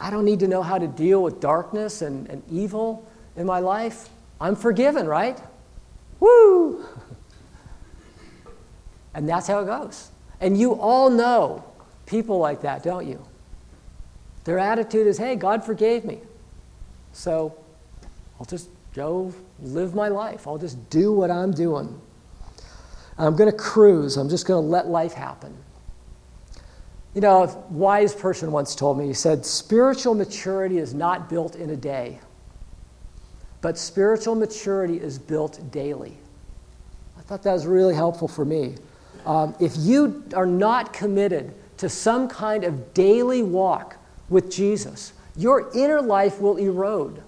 I 0.00 0.08
don't 0.08 0.24
need 0.24 0.38
to 0.38 0.46
know 0.46 0.62
how 0.62 0.78
to 0.78 0.86
deal 0.86 1.20
with 1.20 1.40
darkness 1.40 2.00
and, 2.02 2.28
and 2.28 2.44
evil 2.48 3.10
in 3.34 3.44
my 3.44 3.58
life. 3.58 4.08
I'm 4.40 4.54
forgiven, 4.54 5.08
right? 5.08 5.42
Woo! 6.20 6.86
and 9.14 9.28
that's 9.28 9.48
how 9.48 9.58
it 9.62 9.66
goes. 9.66 10.12
And 10.40 10.56
you 10.56 10.74
all 10.74 11.10
know 11.10 11.64
people 12.06 12.38
like 12.38 12.60
that, 12.60 12.84
don't 12.84 13.08
you? 13.08 13.26
Their 14.50 14.58
attitude 14.58 15.06
is, 15.06 15.16
hey, 15.16 15.36
God 15.36 15.64
forgave 15.64 16.04
me. 16.04 16.18
So 17.12 17.56
I'll 18.36 18.46
just 18.46 18.68
go 18.96 19.32
live 19.60 19.94
my 19.94 20.08
life. 20.08 20.48
I'll 20.48 20.58
just 20.58 20.90
do 20.90 21.12
what 21.12 21.30
I'm 21.30 21.52
doing. 21.52 22.00
I'm 23.16 23.36
going 23.36 23.48
to 23.48 23.56
cruise. 23.56 24.16
I'm 24.16 24.28
just 24.28 24.48
going 24.48 24.60
to 24.60 24.68
let 24.68 24.88
life 24.88 25.12
happen. 25.12 25.56
You 27.14 27.20
know, 27.20 27.44
a 27.44 27.56
wise 27.72 28.12
person 28.12 28.50
once 28.50 28.74
told 28.74 28.98
me, 28.98 29.06
he 29.06 29.14
said, 29.14 29.46
spiritual 29.46 30.16
maturity 30.16 30.78
is 30.78 30.94
not 30.94 31.28
built 31.28 31.54
in 31.54 31.70
a 31.70 31.76
day, 31.76 32.18
but 33.60 33.78
spiritual 33.78 34.34
maturity 34.34 34.96
is 34.96 35.16
built 35.16 35.60
daily. 35.70 36.18
I 37.16 37.20
thought 37.20 37.44
that 37.44 37.52
was 37.52 37.68
really 37.68 37.94
helpful 37.94 38.26
for 38.26 38.44
me. 38.44 38.74
Um, 39.26 39.54
if 39.60 39.76
you 39.76 40.24
are 40.34 40.44
not 40.44 40.92
committed 40.92 41.54
to 41.76 41.88
some 41.88 42.26
kind 42.26 42.64
of 42.64 42.92
daily 42.94 43.44
walk 43.44 43.94
with 44.30 44.50
Jesus, 44.50 45.12
your 45.36 45.70
inner 45.74 46.00
life 46.00 46.40
will 46.40 46.56
erode. 46.56 47.22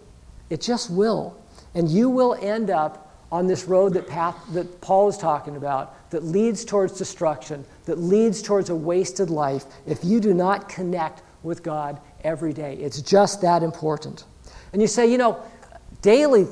It 0.49 0.61
just 0.61 0.91
will. 0.91 1.37
And 1.75 1.89
you 1.89 2.09
will 2.09 2.35
end 2.41 2.71
up 2.71 3.11
on 3.31 3.47
this 3.47 3.65
road 3.65 3.95
that, 3.95 4.07
path, 4.07 4.37
that 4.53 4.81
Paul 4.81 5.09
is 5.09 5.17
talking 5.17 5.57
about 5.57 6.11
that 6.11 6.23
leads 6.23 6.65
towards 6.65 6.99
destruction, 6.99 7.65
that 7.87 7.99
leads 7.99 8.43
towards 8.43 8.69
a 8.69 8.77
wasted 8.77 9.31
life 9.31 9.65
if 9.87 10.05
you 10.05 10.21
do 10.21 10.35
not 10.35 10.69
connect 10.69 11.23
with 11.43 11.63
God 11.63 11.99
every 12.23 12.53
day. 12.53 12.75
It's 12.75 13.01
just 13.01 13.41
that 13.41 13.63
important. 13.63 14.25
And 14.73 14.81
you 14.81 14.89
say, 14.89 15.11
you 15.11 15.19
know, 15.19 15.43
daily 16.03 16.47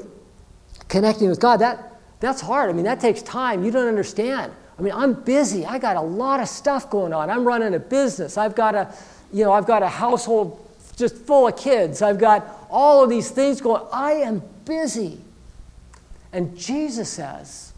connecting 0.89 1.29
with 1.29 1.41
God, 1.41 1.59
that, 1.59 2.01
that's 2.19 2.41
hard. 2.41 2.71
I 2.71 2.73
mean, 2.73 2.85
that 2.85 3.01
takes 3.01 3.23
time. 3.23 3.63
You 3.63 3.71
don't 3.71 3.87
understand. 3.87 4.53
I 4.79 4.83
mean, 4.83 4.95
I'm 4.95 5.13
busy. 5.13 5.67
I 5.67 5.79
got 5.79 5.97
a 5.97 6.01
lot 6.01 6.41
of 6.41 6.49
stuff 6.49 6.89
going 6.89 7.13
on. 7.13 7.29
I'm 7.29 7.47
running 7.47 7.75
a 7.75 7.79
business. 7.79 8.39
I've 8.39 8.55
got 8.55 8.75
a, 8.75 8.95
you 9.33 9.45
know, 9.45 9.53
I've 9.53 9.67
got 9.67 9.83
a 9.83 9.89
household 9.89 10.67
just 10.97 11.17
full 11.17 11.49
of 11.49 11.57
kids. 11.57 12.03
I've 12.03 12.19
got 12.19 12.67
all 12.71 13.03
of 13.05 13.11
these 13.11 13.31
things 13.31 13.61
going. 13.61 13.83
I 13.93 14.13
am 14.13 14.43
busy. 14.65 15.19
And 16.33 16.57
Jesus 16.57 17.09
says, 17.09 17.73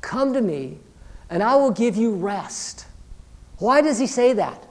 Come 0.00 0.34
to 0.34 0.40
me, 0.40 0.78
and 1.30 1.42
I 1.42 1.56
will 1.56 1.70
give 1.70 1.96
you 1.96 2.14
rest. 2.14 2.86
Why 3.58 3.80
does 3.80 3.98
he 3.98 4.06
say 4.06 4.34
that? 4.34 4.66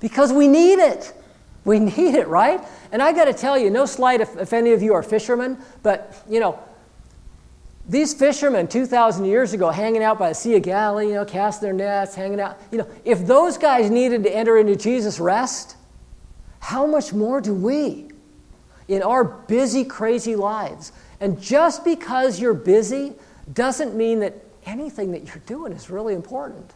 Because 0.00 0.32
we 0.32 0.48
need 0.48 0.78
it. 0.78 1.12
We 1.64 1.78
need 1.78 2.14
it, 2.14 2.26
right? 2.28 2.60
And 2.92 3.02
I 3.02 3.12
got 3.12 3.26
to 3.26 3.34
tell 3.34 3.58
you, 3.58 3.70
no 3.70 3.86
slight 3.86 4.20
if, 4.20 4.36
if 4.36 4.52
any 4.52 4.72
of 4.72 4.82
you 4.82 4.94
are 4.94 5.02
fishermen, 5.02 5.58
but 5.82 6.24
you 6.28 6.40
know, 6.40 6.58
these 7.90 8.14
fishermen 8.14 8.68
2,000 8.68 9.24
years 9.24 9.52
ago, 9.52 9.68
hanging 9.68 10.04
out 10.04 10.16
by 10.16 10.28
the 10.28 10.34
Sea 10.34 10.54
of 10.54 10.62
Galilee, 10.62 11.08
you 11.08 11.14
know, 11.14 11.24
cast 11.24 11.60
their 11.60 11.72
nets, 11.72 12.14
hanging 12.14 12.40
out, 12.40 12.56
you 12.70 12.78
know, 12.78 12.86
if 13.04 13.26
those 13.26 13.58
guys 13.58 13.90
needed 13.90 14.22
to 14.22 14.34
enter 14.34 14.58
into 14.58 14.76
Jesus' 14.76 15.18
rest, 15.18 15.74
how 16.60 16.86
much 16.86 17.12
more 17.12 17.40
do 17.40 17.52
we 17.52 18.08
in 18.86 19.02
our 19.02 19.24
busy, 19.24 19.84
crazy 19.84 20.36
lives? 20.36 20.92
And 21.18 21.40
just 21.42 21.84
because 21.84 22.38
you're 22.38 22.54
busy 22.54 23.12
doesn't 23.52 23.96
mean 23.96 24.20
that 24.20 24.34
anything 24.66 25.10
that 25.10 25.26
you're 25.26 25.42
doing 25.46 25.72
is 25.72 25.90
really 25.90 26.14
important, 26.14 26.72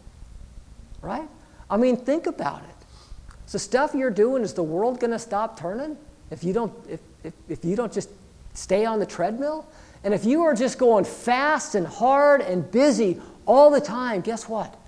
right? 1.00 1.28
I 1.70 1.76
mean, 1.76 1.96
think 1.96 2.26
about 2.26 2.62
it. 2.64 3.52
the 3.52 3.60
stuff 3.60 3.94
you're 3.94 4.10
doing, 4.10 4.42
is 4.42 4.52
the 4.52 4.64
world 4.64 4.98
going 4.98 5.12
to 5.12 5.18
stop 5.20 5.60
turning 5.60 5.96
if 6.32 6.42
you 6.42 6.52
don't, 6.52 6.72
if, 6.88 6.98
if, 7.22 7.34
if 7.48 7.64
you 7.64 7.76
don't 7.76 7.92
just 7.92 8.08
stay 8.54 8.84
on 8.84 8.98
the 8.98 9.06
treadmill? 9.06 9.64
And 10.04 10.12
if 10.12 10.26
you 10.26 10.42
are 10.42 10.54
just 10.54 10.78
going 10.78 11.04
fast 11.04 11.74
and 11.74 11.86
hard 11.86 12.42
and 12.42 12.70
busy 12.70 13.20
all 13.46 13.70
the 13.70 13.80
time, 13.80 14.20
guess 14.20 14.48
what? 14.48 14.78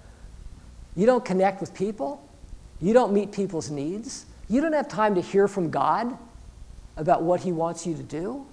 You 0.94 1.06
don't 1.06 1.24
connect 1.24 1.60
with 1.60 1.74
people. 1.74 2.22
You 2.80 2.92
don't 2.92 3.12
meet 3.12 3.32
people's 3.32 3.70
needs. 3.70 4.26
You 4.48 4.60
don't 4.60 4.74
have 4.74 4.88
time 4.88 5.14
to 5.14 5.22
hear 5.22 5.48
from 5.48 5.70
God 5.70 6.16
about 6.98 7.22
what 7.22 7.40
He 7.40 7.50
wants 7.50 7.86
you 7.86 7.94
to 7.94 8.02
do. 8.02 8.46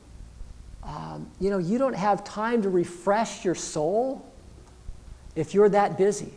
Um, 0.84 1.30
you 1.40 1.50
know, 1.50 1.58
you 1.58 1.78
don't 1.78 1.96
have 1.96 2.24
time 2.24 2.62
to 2.62 2.70
refresh 2.70 3.46
your 3.46 3.56
soul 3.56 4.26
if 5.36 5.54
you're 5.54 5.70
that 5.70 5.98
busy. 5.98 6.34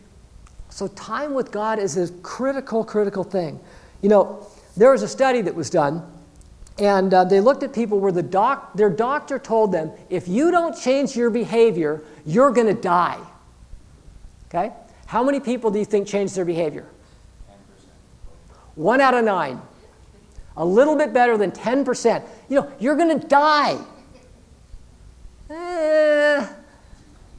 So, 0.69 0.89
time 0.89 1.35
with 1.35 1.53
God 1.53 1.79
is 1.79 1.97
a 1.97 2.13
critical, 2.19 2.85
critical 2.85 3.25
thing. 3.25 3.61
You 4.03 4.09
know, 4.09 4.47
there 4.77 4.91
was 4.91 5.03
a 5.03 5.09
study 5.09 5.41
that 5.43 5.55
was 5.55 5.71
done 5.71 6.03
and 6.79 7.15
uh, 7.15 7.25
they 7.25 7.41
looked 7.41 7.63
at 7.63 7.73
people 7.73 7.99
where 7.99 8.13
the 8.13 8.23
doc, 8.23 8.75
their 8.75 8.91
doctor 8.91 9.39
told 9.39 9.73
them, 9.73 9.91
if 10.11 10.29
you 10.29 10.51
don't 10.51 10.79
change 10.79 11.17
your 11.17 11.31
behavior, 11.31 12.03
you're 12.27 12.51
going 12.51 12.67
to 12.67 12.81
die. 12.81 13.19
Okay? 14.49 14.73
How 15.07 15.25
many 15.25 15.41
people 15.41 15.71
do 15.71 15.79
you 15.79 15.85
think 15.85 16.07
changed 16.07 16.35
their 16.35 16.45
behavior? 16.45 16.87
10%. 17.49 17.55
One 18.75 19.01
out 19.01 19.15
of 19.15 19.25
nine. 19.25 19.61
A 20.59 20.65
little 20.65 20.97
bit 20.97 21.15
better 21.15 21.39
than 21.39 21.51
10%. 21.51 22.23
You 22.49 22.61
know, 22.61 22.73
you're 22.79 22.97
going 22.97 23.21
to 23.21 23.27
die. 23.27 23.79
Eh, 25.49 26.47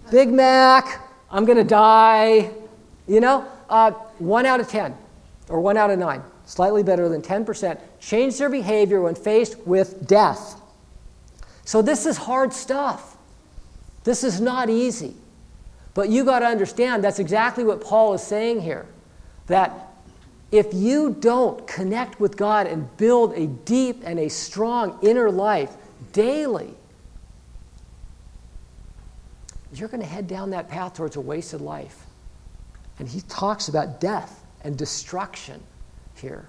Big 0.09 0.29
Mac, 0.29 1.01
I'm 1.29 1.45
going 1.45 1.57
to 1.57 1.63
die. 1.63 2.51
You 3.07 3.19
know, 3.19 3.45
uh, 3.69 3.91
one 4.17 4.45
out 4.45 4.59
of 4.59 4.67
10 4.67 4.95
or 5.49 5.61
one 5.61 5.77
out 5.77 5.91
of 5.91 5.99
nine 5.99 6.23
slightly 6.47 6.81
better 6.81 7.09
than 7.09 7.21
10%, 7.21 7.77
change 7.99 8.37
their 8.37 8.49
behavior 8.49 9.01
when 9.01 9.13
faced 9.13 9.59
with 9.67 10.07
death. 10.07 10.59
So 11.65 11.81
this 11.81 12.05
is 12.05 12.15
hard 12.15 12.53
stuff. 12.53 13.17
This 14.05 14.23
is 14.23 14.39
not 14.39 14.69
easy. 14.69 15.13
But 15.93 16.09
you 16.09 16.23
got 16.23 16.39
to 16.39 16.45
understand 16.45 17.03
that's 17.03 17.19
exactly 17.19 17.65
what 17.65 17.81
Paul 17.81 18.13
is 18.13 18.23
saying 18.23 18.61
here. 18.61 18.85
That 19.47 19.89
if 20.49 20.73
you 20.73 21.17
don't 21.19 21.67
connect 21.67 22.19
with 22.21 22.37
God 22.37 22.65
and 22.65 22.95
build 22.95 23.33
a 23.33 23.47
deep 23.47 24.03
and 24.05 24.17
a 24.17 24.29
strong 24.29 24.97
inner 25.01 25.29
life 25.29 25.75
daily, 26.13 26.73
you're 29.73 29.89
going 29.89 30.01
to 30.01 30.07
head 30.07 30.27
down 30.27 30.51
that 30.51 30.69
path 30.69 30.93
towards 30.93 31.17
a 31.17 31.21
wasted 31.21 31.59
life. 31.59 32.05
And 32.99 33.09
he 33.09 33.19
talks 33.21 33.67
about 33.67 33.99
death 33.99 34.45
and 34.63 34.77
destruction 34.77 35.61
here. 36.19 36.47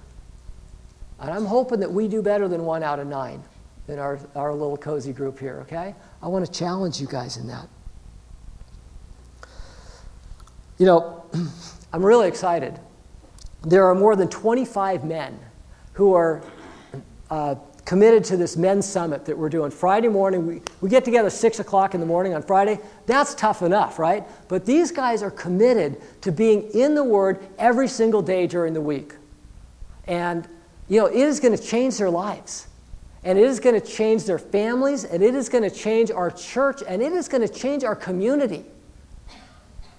And 1.21 1.31
I'm 1.31 1.45
hoping 1.45 1.81
that 1.81 1.93
we 1.93 2.09
do 2.09 2.23
better 2.23 2.49
than 2.49 2.65
one 2.65 2.83
out 2.83 2.99
of 2.99 3.07
nine 3.07 3.43
in 3.89 3.99
our, 3.99 4.19
our 4.35 4.53
little 4.53 4.77
cozy 4.77 5.13
group 5.13 5.39
here, 5.39 5.61
okay? 5.63 5.95
I 6.23 6.29
want 6.29 6.47
to 6.47 6.53
challenge 6.53 7.01
you 7.01 7.07
guys 7.07 7.37
in 7.37 7.47
that. 7.49 7.69
You 10.79 10.87
know, 10.87 11.25
I'm 11.93 12.05
really 12.05 12.29
excited. 12.29 12.79
There 13.63 13.87
are 13.87 13.95
more 13.95 14.15
than 14.15 14.29
25 14.29 15.05
men 15.05 15.39
who 15.95 16.15
are 16.15 16.43
uh, 17.31 17.57
committed 17.85 18.23
to 18.23 18.37
this 18.37 18.57
men's 18.57 18.87
summit 18.87 19.25
that 19.25 19.37
we're 19.37 19.49
doing 19.49 19.71
Friday 19.71 20.09
morning. 20.09 20.47
We, 20.47 20.61
we 20.81 20.91
get 20.91 21.05
together 21.05 21.31
6 21.31 21.59
o'clock 21.59 21.95
in 21.95 22.01
the 22.01 22.07
morning 22.07 22.35
on 22.35 22.43
Friday. 22.43 22.79
That's 23.07 23.35
tough 23.35 23.63
enough, 23.63 23.99
right? 23.99 24.25
But 24.47 24.67
these 24.67 24.93
guys 24.93 25.23
are 25.23 25.31
committed 25.31 26.01
to 26.21 26.31
being 26.31 26.71
in 26.75 26.95
the 26.95 27.03
Word 27.03 27.49
every 27.59 27.89
single 27.89 28.23
day 28.23 28.47
during 28.47 28.75
the 28.75 28.81
week. 28.81 29.15
And, 30.09 30.49
you 30.89 31.01
know, 31.01 31.07
it 31.07 31.15
is 31.15 31.39
going 31.39 31.57
to 31.57 31.63
change 31.63 31.99
their 31.99 32.11
lives. 32.11 32.67
And 33.23 33.39
it 33.39 33.45
is 33.45 33.61
going 33.61 33.81
to 33.81 33.87
change 33.87 34.25
their 34.25 34.39
families. 34.39 35.05
And 35.05 35.23
it 35.23 35.35
is 35.35 35.49
going 35.49 35.63
to 35.63 35.71
change 35.71 36.11
our 36.11 36.31
church. 36.31 36.83
And 36.87 37.01
it 37.03 37.13
is 37.13 37.29
going 37.29 37.47
to 37.47 37.53
change 37.53 37.85
our 37.85 37.95
community. 37.95 38.65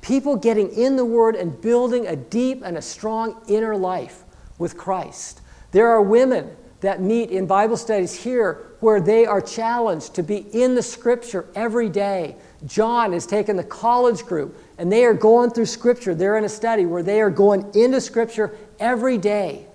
People 0.02 0.36
getting 0.36 0.72
in 0.72 0.96
the 0.96 1.06
Word 1.06 1.36
and 1.36 1.62
building 1.62 2.08
a 2.08 2.16
deep 2.16 2.64
and 2.64 2.78
a 2.78 2.82
strong 2.82 3.42
inner 3.48 3.78
life 3.78 4.24
with 4.58 4.76
Christ. 4.76 5.42
There 5.72 5.88
are 5.88 6.02
women 6.02 6.56
that 6.82 7.02
meet 7.02 7.30
in 7.30 7.46
Bible 7.46 7.78
studies 7.78 8.16
here 8.16 8.66
where 8.80 9.02
they 9.02 9.26
are 9.26 9.42
challenged 9.42 10.16
to 10.16 10.24
be 10.24 10.38
in 10.54 10.76
the 10.76 10.82
Scripture 10.82 11.46
every 11.54 11.90
day. 11.90 12.36
John 12.66 13.12
has 13.14 13.26
taken 13.26 13.58
the 13.58 13.64
college 13.64 14.24
group 14.24 14.58
and 14.78 14.92
they 14.92 15.04
are 15.04 15.14
going 15.14 15.50
through 15.50 15.66
Scripture. 15.66 16.16
They're 16.16 16.38
in 16.38 16.46
a 16.46 16.50
study 16.50 16.86
where 16.86 17.04
they 17.04 17.22
are 17.22 17.30
going 17.30 17.70
into 17.76 18.00
Scripture 18.00 18.56
every 18.80 19.18
day. 19.18 19.66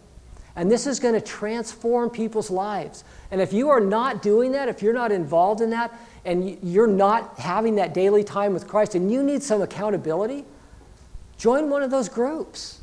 And 0.57 0.71
this 0.71 0.87
is 0.87 1.01
going 1.01 1.14
to 1.14 1.21
transform 1.21 2.11
people's 2.11 2.51
lives. 2.51 3.03
And 3.31 3.40
if 3.40 3.53
you 3.53 3.71
are 3.71 3.81
not 3.81 4.23
doing 4.23 4.53
that, 4.53 4.69
if 4.69 4.83
you're 4.83 4.95
not 4.95 5.11
involved 5.11 5.61
in 5.61 5.71
that, 5.71 5.93
and 6.25 6.59
you're 6.62 6.87
not 6.87 7.38
having 7.38 7.75
that 7.77 7.93
daily 7.93 8.23
time 8.23 8.53
with 8.53 8.69
Christ, 8.69 8.95
and 8.95 9.11
you 9.11 9.23
need 9.23 9.43
some 9.43 9.62
accountability, 9.62 10.45
join 11.37 11.71
one 11.71 11.83
of 11.83 11.90
those 11.90 12.09
groups. 12.09 12.81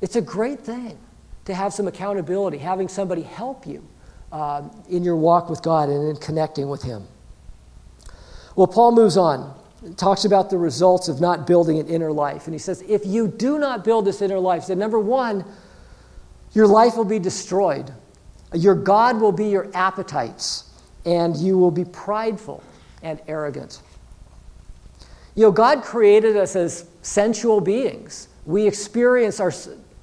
It's 0.00 0.16
a 0.16 0.20
great 0.20 0.60
thing 0.60 0.98
to 1.46 1.54
have 1.54 1.72
some 1.72 1.88
accountability, 1.88 2.58
having 2.58 2.88
somebody 2.88 3.22
help 3.22 3.66
you 3.66 3.82
uh, 4.30 4.62
in 4.88 5.02
your 5.02 5.16
walk 5.16 5.48
with 5.48 5.62
God 5.62 5.88
and 5.88 6.08
in 6.08 6.16
connecting 6.16 6.68
with 6.68 6.82
Him. 6.82 7.06
Well, 8.56 8.66
Paul 8.66 8.92
moves 8.92 9.16
on, 9.16 9.58
talks 9.96 10.24
about 10.24 10.50
the 10.50 10.58
results 10.58 11.08
of 11.08 11.20
not 11.20 11.46
building 11.46 11.78
an 11.78 11.88
inner 11.88 12.12
life. 12.12 12.46
And 12.46 12.54
he 12.54 12.58
says, 12.58 12.82
if 12.88 13.04
you 13.04 13.28
do 13.28 13.58
not 13.58 13.84
build 13.84 14.04
this 14.04 14.22
inner 14.22 14.38
life, 14.38 14.66
then 14.66 14.78
number 14.78 14.98
one, 14.98 15.44
your 16.54 16.66
life 16.66 16.96
will 16.96 17.04
be 17.04 17.18
destroyed. 17.18 17.92
Your 18.52 18.74
God 18.74 19.20
will 19.20 19.32
be 19.32 19.46
your 19.48 19.68
appetites, 19.74 20.70
and 21.04 21.36
you 21.36 21.58
will 21.58 21.72
be 21.72 21.84
prideful 21.84 22.62
and 23.02 23.20
arrogant. 23.26 23.80
You 25.34 25.42
know, 25.42 25.52
God 25.52 25.82
created 25.82 26.36
us 26.36 26.54
as 26.54 26.86
sensual 27.02 27.60
beings. 27.60 28.28
We 28.46 28.68
experience 28.68 29.40
our, 29.40 29.52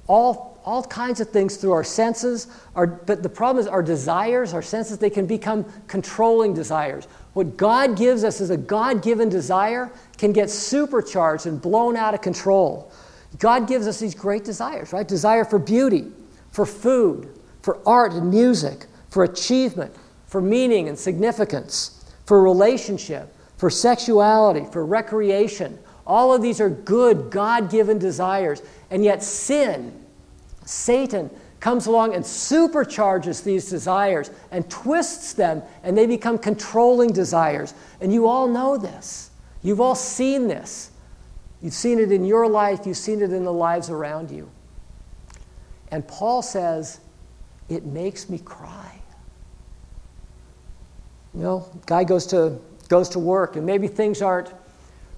all, 0.06 0.60
all 0.64 0.84
kinds 0.84 1.20
of 1.20 1.30
things 1.30 1.56
through 1.56 1.72
our 1.72 1.84
senses, 1.84 2.48
our, 2.76 2.86
but 2.86 3.22
the 3.22 3.28
problem 3.30 3.62
is 3.62 3.66
our 3.66 3.82
desires, 3.82 4.52
our 4.52 4.62
senses, 4.62 4.98
they 4.98 5.10
can 5.10 5.26
become 5.26 5.64
controlling 5.86 6.52
desires. 6.52 7.08
What 7.32 7.56
God 7.56 7.96
gives 7.96 8.24
us 8.24 8.42
as 8.42 8.50
a 8.50 8.58
God 8.58 9.02
given 9.02 9.30
desire 9.30 9.90
can 10.18 10.32
get 10.32 10.50
supercharged 10.50 11.46
and 11.46 11.62
blown 11.62 11.96
out 11.96 12.12
of 12.12 12.20
control. 12.20 12.92
God 13.38 13.66
gives 13.66 13.86
us 13.86 13.98
these 13.98 14.14
great 14.14 14.44
desires, 14.44 14.92
right? 14.92 15.08
Desire 15.08 15.46
for 15.46 15.58
beauty, 15.58 16.12
for 16.52 16.64
food, 16.64 17.28
for 17.62 17.80
art 17.86 18.12
and 18.12 18.30
music, 18.30 18.86
for 19.08 19.24
achievement, 19.24 19.94
for 20.26 20.40
meaning 20.40 20.88
and 20.88 20.98
significance, 20.98 22.04
for 22.24 22.42
relationship, 22.42 23.34
for 23.56 23.68
sexuality, 23.68 24.64
for 24.70 24.86
recreation. 24.86 25.78
All 26.06 26.32
of 26.32 26.42
these 26.42 26.60
are 26.60 26.70
good, 26.70 27.30
God 27.30 27.70
given 27.70 27.98
desires. 27.98 28.62
And 28.90 29.04
yet, 29.04 29.22
sin, 29.22 30.04
Satan, 30.64 31.30
comes 31.60 31.86
along 31.86 32.14
and 32.14 32.24
supercharges 32.24 33.44
these 33.44 33.70
desires 33.70 34.30
and 34.50 34.68
twists 34.68 35.32
them, 35.32 35.62
and 35.82 35.96
they 35.96 36.06
become 36.06 36.36
controlling 36.36 37.12
desires. 37.12 37.72
And 38.00 38.12
you 38.12 38.26
all 38.26 38.48
know 38.48 38.76
this. 38.76 39.30
You've 39.62 39.80
all 39.80 39.94
seen 39.94 40.48
this. 40.48 40.90
You've 41.60 41.72
seen 41.72 42.00
it 42.00 42.10
in 42.10 42.24
your 42.24 42.48
life, 42.48 42.80
you've 42.84 42.96
seen 42.96 43.22
it 43.22 43.32
in 43.32 43.44
the 43.44 43.52
lives 43.52 43.88
around 43.88 44.32
you. 44.32 44.50
And 45.92 46.06
Paul 46.08 46.42
says, 46.42 46.98
It 47.68 47.84
makes 47.84 48.28
me 48.28 48.38
cry. 48.38 48.98
You 51.34 51.42
know, 51.42 51.70
guy 51.86 52.02
goes 52.02 52.26
to, 52.28 52.58
goes 52.88 53.08
to 53.10 53.18
work, 53.18 53.56
and 53.56 53.64
maybe 53.64 53.86
things 53.86 54.20
aren't 54.20 54.52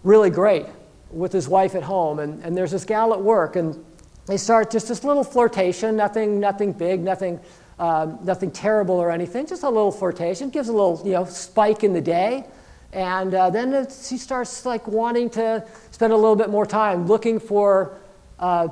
really 0.03 0.31
great 0.31 0.67
with 1.11 1.33
his 1.33 1.49
wife 1.49 1.75
at 1.75 1.83
home, 1.83 2.19
and, 2.19 2.43
and 2.45 2.57
there's 2.57 2.73
this 2.73 2.85
gal 2.85 3.13
at 3.15 3.21
work, 3.21 3.57
and 3.57 3.83
they 4.27 4.37
start 4.37 4.71
just 4.71 4.89
this 4.89 5.05
little 5.05 5.25
flirtation, 5.25 5.97
nothing, 5.97 6.41
nothing 6.41 6.73
big, 6.73 7.01
nothing, 7.01 7.41
um, 7.79 8.19
nothing 8.23 8.51
terrible 8.51 8.97
or 8.97 9.11
anything, 9.11 9.47
just 9.47 9.63
a 9.63 9.69
little 9.69 9.93
flirtation, 9.93 10.51
gives 10.51 10.69
a 10.69 10.73
little, 10.73 11.01
you 11.05 11.13
know, 11.13 11.25
spike 11.25 11.85
in 11.85 11.93
the 11.93 12.01
day. 12.01 12.45
And 12.93 13.35
uh, 13.35 13.51
then 13.51 13.87
she 13.89 14.17
starts 14.17 14.65
like 14.65 14.87
wanting 14.87 15.29
to 15.31 15.67
spend 15.91 16.13
a 16.13 16.17
little 16.17 16.37
bit 16.37 16.49
more 16.49 16.65
time 16.65 17.07
looking 17.07 17.41
for, 17.41 17.99
uh, 18.39 18.69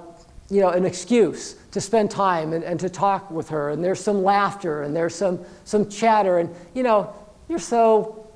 you 0.53 0.61
know, 0.61 0.69
an 0.69 0.85
excuse 0.85 1.55
to 1.71 1.81
spend 1.81 2.11
time 2.11 2.53
and, 2.53 2.62
and 2.62 2.79
to 2.79 2.91
talk 2.91 3.31
with 3.31 3.49
her. 3.49 3.71
And 3.71 3.83
there's 3.83 4.01
some 4.01 4.23
laughter 4.23 4.83
and 4.83 4.95
there's 4.95 5.15
some, 5.15 5.41
some 5.65 5.88
chatter. 5.88 6.41
And, 6.41 6.55
you 6.75 6.83
know, 6.83 7.15
you're 7.49 7.59
so 7.59 8.31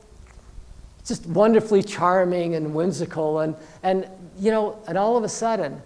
just 1.04 1.26
wonderfully 1.26 1.82
charming 1.82 2.54
and 2.54 2.74
whimsical. 2.74 3.40
And, 3.40 3.54
and 3.82 4.08
you 4.38 4.50
know, 4.50 4.82
and 4.88 4.96
all 4.96 5.18
of 5.18 5.24
a 5.24 5.28
sudden, 5.28 5.82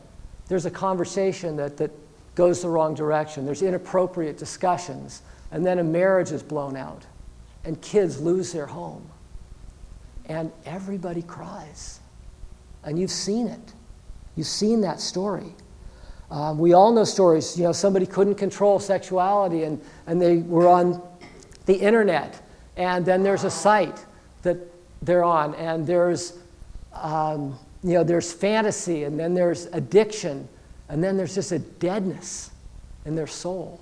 there's 0.47 0.67
a 0.67 0.71
conversation 0.71 1.57
that, 1.57 1.77
that 1.79 1.91
goes 2.37 2.63
the 2.63 2.69
wrong 2.69 2.95
direction. 2.95 3.45
There's 3.45 3.63
inappropriate 3.63 4.39
discussions. 4.39 5.23
And 5.51 5.67
then 5.67 5.81
a 5.81 5.85
marriage 5.85 6.31
is 6.31 6.45
blown 6.45 6.77
out. 6.77 7.05
And 7.65 7.83
kids 7.83 8.21
lose 8.21 8.53
their 8.53 8.67
home. 8.67 9.05
And 10.27 10.53
everybody 10.65 11.23
cries. 11.23 11.99
And 12.85 13.01
you've 13.01 13.11
seen 13.11 13.49
it. 13.49 13.73
You've 14.37 14.47
seen 14.47 14.83
that 14.83 15.01
story. 15.01 15.57
Um, 16.31 16.59
we 16.59 16.73
all 16.73 16.93
know 16.93 17.05
stories. 17.05 17.59
You 17.59 17.65
know, 17.65 17.73
somebody 17.73 18.07
couldn't 18.07 18.37
control 18.37 18.79
sexuality 18.79 19.65
and, 19.65 19.81
and 20.07 20.21
they 20.21 20.39
were 20.39 20.69
on 20.69 21.03
the 21.67 21.75
internet. 21.75 22.41
And 22.77 23.05
then 23.05 23.23
there's 23.23 23.45
a 23.45 23.51
site 23.51 24.05
that 24.43 24.57
they're 25.03 25.25
on, 25.25 25.55
and 25.55 25.87
there's 25.87 26.39
um, 26.93 27.59
you 27.83 27.95
know, 27.95 28.05
there's 28.05 28.33
fantasy, 28.33 29.05
and 29.05 29.19
then 29.19 29.35
there's 29.35 29.67
addiction, 29.67 30.49
and 30.89 31.03
then 31.03 31.17
there's 31.17 31.35
just 31.35 31.53
a 31.53 31.59
deadness 31.59 32.51
in 33.07 33.15
their 33.15 33.27
soul 33.27 33.81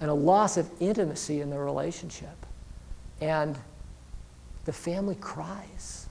and 0.00 0.10
a 0.10 0.14
loss 0.14 0.56
of 0.56 0.68
intimacy 0.80 1.40
in 1.40 1.48
their 1.48 1.64
relationship. 1.64 2.46
And 3.20 3.56
the 4.64 4.72
family 4.72 5.16
cries. 5.20 6.01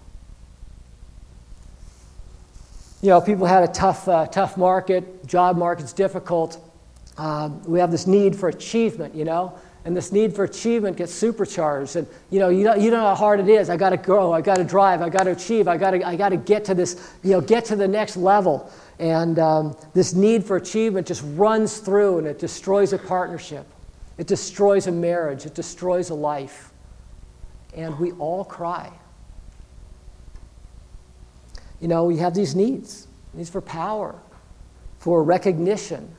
You 3.02 3.10
know, 3.10 3.20
people 3.20 3.48
had 3.48 3.64
a 3.64 3.68
tough, 3.68 4.08
uh, 4.08 4.28
tough 4.28 4.58
market, 4.58 5.26
job 5.26 5.58
market's 5.58 5.92
difficult. 5.92 6.64
Uh, 7.18 7.50
we 7.66 7.80
have 7.80 7.90
this 7.90 8.06
need 8.06 8.36
for 8.36 8.48
achievement, 8.50 9.16
you 9.16 9.26
know? 9.26 9.58
And 9.86 9.98
this 9.98 10.12
need 10.12 10.36
for 10.36 10.44
achievement 10.44 10.98
gets 10.98 11.12
supercharged. 11.12 11.96
And 11.96 12.08
you 12.30 12.40
know 12.40 12.50
you 12.50 12.64
know, 12.64 12.76
you 12.76 12.92
know 12.92 13.00
how 13.00 13.16
hard 13.16 13.40
it 13.40 13.50
is. 13.50 13.68
I 13.68 13.78
got 13.78 13.90
to 13.90 13.98
grow. 13.98 14.32
I 14.32 14.40
got 14.40 14.58
to 14.58 14.64
drive. 14.64 15.02
I 15.02 15.10
got 15.10 15.24
to 15.24 15.32
achieve. 15.32 15.68
I 15.68 15.76
got 15.78 15.92
to 15.92 16.08
i 16.08 16.16
got 16.16 16.30
to 16.30 16.38
get 16.38 16.64
to 16.66 16.76
this 16.76 17.12
you 17.24 17.32
know 17.32 17.42
get 17.42 17.66
to 17.66 17.76
the 17.76 17.88
next 17.88 18.16
level. 18.16 18.72
And 19.00 19.40
um, 19.40 19.76
this 19.96 20.14
need 20.14 20.46
for 20.46 20.58
achievement 20.58 21.08
just 21.08 21.24
runs 21.30 21.80
through 21.80 22.20
and 22.20 22.28
it 22.28 22.38
destroys 22.38 22.94
a 22.94 23.00
partnership. 23.00 23.66
It 24.20 24.28
destroys 24.28 24.86
a 24.86 24.92
marriage. 24.92 25.48
It 25.48 25.56
destroys 25.56 26.12
a 26.12 26.14
life. 26.14 26.72
And 27.74 27.98
we 27.98 28.12
all 28.14 28.46
cry 28.46 28.92
you 31.82 31.88
know 31.88 32.06
we 32.06 32.18
have 32.18 32.34
these 32.34 32.56
needs 32.56 33.08
needs 33.34 33.50
for 33.50 33.62
power 33.62 34.16
for 35.00 35.24
recognition 35.24 36.10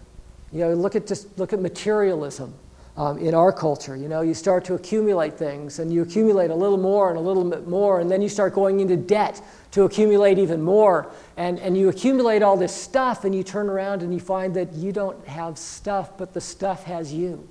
you 0.53 0.61
know 0.61 0.75
look 0.75 0.95
at 0.95 1.07
just 1.07 1.39
look 1.39 1.53
at 1.53 1.61
materialism 1.61 2.53
um, 2.97 3.19
in 3.19 3.35
our 3.35 3.53
culture. 3.53 3.97
You 3.97 4.09
know, 4.09 4.21
you 4.21 4.35
start 4.35 4.65
to 4.67 4.75
accumulate 4.75 5.39
things 5.39 5.79
and 5.79 5.93
you 5.93 6.03
accumulate 6.03 6.51
a 6.51 6.55
little 6.55 6.79
more 6.79 7.09
and 7.09 7.19
a 7.19 7.21
little 7.21 7.45
bit 7.45 7.67
more, 7.67 8.01
and 8.01 8.11
then 8.11 8.21
you 8.21 8.29
start 8.29 8.55
going 8.55 8.81
into 8.81 8.97
debt 8.97 9.41
to 9.73 9.85
accumulate 9.85 10.39
even 10.39 10.63
more. 10.63 11.11
And, 11.37 11.59
and 11.59 11.77
you 11.77 11.89
accumulate 11.89 12.43
all 12.43 12.57
this 12.57 12.75
stuff, 12.75 13.25
and 13.25 13.35
you 13.35 13.43
turn 13.43 13.69
around 13.69 14.03
and 14.03 14.13
you 14.13 14.21
find 14.21 14.55
that 14.55 14.73
you 14.75 14.93
don't 14.93 15.27
have 15.27 15.57
stuff, 15.59 16.19
but 16.19 16.35
the 16.35 16.41
stuff 16.41 16.85
has 16.85 17.13
you. 17.13 17.49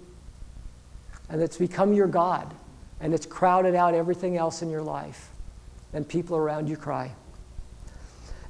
And 1.29 1.41
it's 1.41 1.57
become 1.57 1.93
your 1.93 2.07
God, 2.07 2.53
and 2.99 3.13
it's 3.13 3.25
crowded 3.25 3.73
out 3.73 3.93
everything 3.93 4.37
else 4.37 4.61
in 4.61 4.69
your 4.69 4.83
life. 4.83 5.29
And 5.93 6.07
people 6.07 6.37
around 6.37 6.69
you 6.69 6.77
cry. 6.77 7.11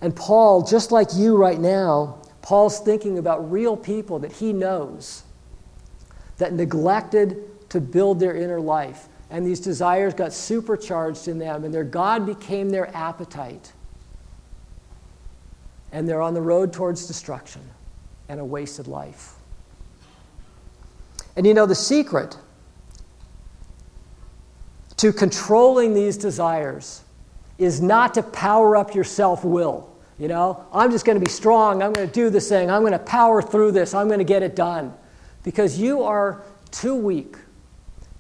And 0.02 0.16
Paul, 0.16 0.64
just 0.64 0.92
like 0.92 1.10
you 1.14 1.38
right 1.38 1.60
now, 1.60 2.18
Paul's 2.42 2.80
thinking 2.80 3.20
about 3.20 3.52
real 3.52 3.78
people 3.78 4.20
that 4.20 4.32
he 4.32 4.52
knows 4.52 5.24
that 6.38 6.54
neglected 6.54 7.70
to 7.70 7.80
build 7.80 8.20
their 8.20 8.36
inner 8.36 8.60
life. 8.60 9.08
And 9.30 9.46
these 9.46 9.60
desires 9.60 10.14
got 10.14 10.34
supercharged 10.34 11.28
in 11.28 11.38
them, 11.38 11.64
and 11.64 11.74
their 11.74 11.84
God 11.84 12.26
became 12.26 12.70
their 12.70 12.94
appetite. 12.96 13.72
And 15.92 16.10
they're 16.10 16.22
on 16.22 16.34
the 16.34 16.42
road 16.42 16.74
towards 16.74 17.06
destruction 17.06 17.62
and 18.28 18.40
a 18.40 18.46
wasted 18.46 18.88
life. 18.88 19.36
And 21.36 21.46
you 21.46 21.54
know, 21.54 21.66
the 21.66 21.76
secret 21.76 22.38
to 24.98 25.14
controlling 25.14 25.94
these 25.94 26.18
desires 26.18 27.04
is 27.58 27.82
not 27.82 28.16
to 28.16 28.24
power 28.24 28.76
up 28.76 28.96
your 28.96 29.04
self 29.04 29.46
will. 29.46 29.91
You 30.22 30.28
know, 30.28 30.64
I'm 30.72 30.92
just 30.92 31.04
going 31.04 31.20
to 31.20 31.26
be 31.26 31.32
strong. 31.32 31.82
I'm 31.82 31.94
going 31.94 32.08
to 32.08 32.14
do 32.14 32.30
this 32.30 32.48
thing. 32.48 32.70
I'm 32.70 32.84
going 32.84 32.92
to 32.92 33.00
power 33.00 33.42
through 33.42 33.72
this. 33.72 33.96
I'm 33.96 34.06
going 34.06 34.20
to 34.20 34.24
get 34.24 34.44
it 34.44 34.56
done 34.56 34.94
because 35.42 35.80
you 35.80 36.04
are 36.04 36.44
too 36.70 36.94
weak 36.94 37.38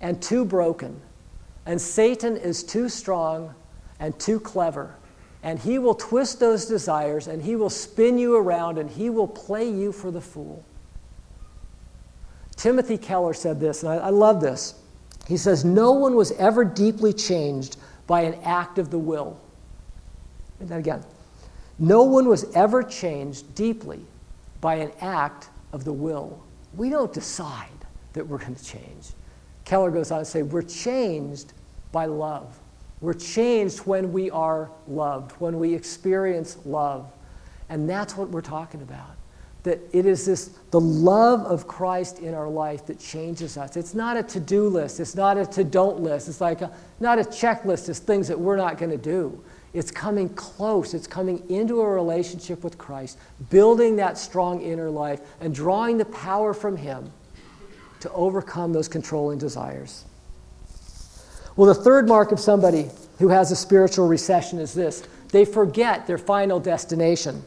and 0.02 0.20
too 0.20 0.44
broken, 0.44 1.00
and 1.68 1.80
Satan 1.80 2.38
is 2.38 2.64
too 2.64 2.90
strong 2.90 3.54
and 4.00 4.20
too 4.20 4.40
clever. 4.40 4.96
And 5.44 5.60
he 5.60 5.78
will 5.78 5.94
twist 5.94 6.40
those 6.40 6.66
desires 6.66 7.28
and 7.28 7.40
he 7.40 7.56
will 7.56 7.70
spin 7.70 8.18
you 8.18 8.36
around 8.36 8.80
and 8.80 8.90
he 8.90 9.12
will 9.12 9.28
play 9.28 9.70
you 9.70 9.92
for 9.92 10.10
the 10.10 10.22
fool. 10.22 10.66
Timothy 12.56 12.98
Keller 12.98 13.36
said 13.36 13.60
this, 13.60 13.84
and 13.84 13.92
I, 13.92 13.98
I 13.98 14.10
love 14.10 14.42
this. 14.42 14.74
He 15.28 15.38
says, 15.38 15.64
No 15.64 15.92
one 15.92 16.16
was 16.16 16.32
ever 16.32 16.66
deeply 16.66 17.14
changed 17.14 17.78
by 18.08 18.22
an 18.22 18.40
act 18.44 18.80
of 18.80 18.90
the 18.90 18.98
will. 18.98 19.40
And 20.60 20.68
that 20.70 20.80
again. 20.80 21.04
No 21.82 22.04
one 22.04 22.28
was 22.28 22.46
ever 22.54 22.84
changed 22.84 23.56
deeply 23.56 24.02
by 24.62 24.76
an 24.76 24.92
act 25.02 25.50
of 25.74 25.84
the 25.84 25.92
will. 25.92 26.42
We 26.78 26.92
don't 26.92 27.12
decide 27.12 27.68
that 28.14 28.26
we're 28.26 28.38
going 28.38 28.54
to 28.54 28.64
change. 28.64 29.08
Keller 29.66 29.90
goes 29.90 30.12
on 30.12 30.20
to 30.20 30.26
say, 30.26 30.44
We're 30.44 30.62
changed 30.62 31.54
by 31.92 32.06
love. 32.06 32.60
We're 33.02 33.16
changed 33.16 33.80
when 33.80 34.14
we 34.14 34.30
are 34.30 34.70
loved, 34.88 35.32
when 35.42 35.58
we 35.58 35.74
experience 35.74 36.60
love. 36.66 37.12
And 37.68 37.90
that's 37.90 38.16
what 38.16 38.30
we're 38.30 38.42
talking 38.42 38.84
about. 38.84 39.16
That 39.64 39.80
it 39.92 40.06
is 40.06 40.28
this, 40.28 40.52
the 40.70 40.80
love 40.80 41.42
of 41.46 41.68
Christ 41.68 42.20
in 42.20 42.36
our 42.36 42.50
life 42.50 42.86
that 42.86 43.00
changes 43.00 43.58
us. 43.58 43.76
It's 43.76 43.96
not 43.96 44.18
a 44.18 44.24
to 44.24 44.40
do 44.40 44.68
list, 44.68 45.00
it's 45.00 45.16
not 45.16 45.36
a 45.38 45.48
to 45.48 45.64
don't 45.64 46.02
list, 46.02 46.28
it's 46.28 46.42
like 46.42 46.62
a, 46.62 46.72
not 47.00 47.18
a 47.18 47.24
checklist 47.24 47.90
of 47.90 47.98
things 47.98 48.28
that 48.28 48.40
we're 48.40 48.56
not 48.56 48.78
going 48.78 48.92
to 48.92 48.98
do. 48.98 49.44
It's 49.74 49.92
coming 49.92 50.30
close, 50.30 50.94
it's 50.94 51.08
coming 51.08 51.50
into 51.50 51.80
a 51.82 51.90
relationship 51.90 52.64
with 52.64 52.78
Christ, 52.78 53.18
building 53.50 53.96
that 53.98 54.18
strong 54.18 54.62
inner 54.62 54.90
life, 54.90 55.22
and 55.40 55.56
drawing 55.56 55.98
the 55.98 56.06
power 56.06 56.54
from 56.54 56.76
Him 56.76 57.12
to 58.02 58.12
overcome 58.12 58.74
those 58.74 58.88
controlling 58.88 59.38
desires. 59.38 60.04
Well, 61.56 61.74
the 61.74 61.82
third 61.82 62.08
mark 62.08 62.32
of 62.32 62.40
somebody 62.40 62.90
who 63.20 63.30
has 63.30 63.52
a 63.52 63.56
spiritual 63.56 64.08
recession 64.08 64.60
is 64.60 64.74
this 64.74 65.04
they 65.32 65.46
forget 65.46 66.08
their 66.08 66.18
final 66.18 66.60
destination. 66.60 67.44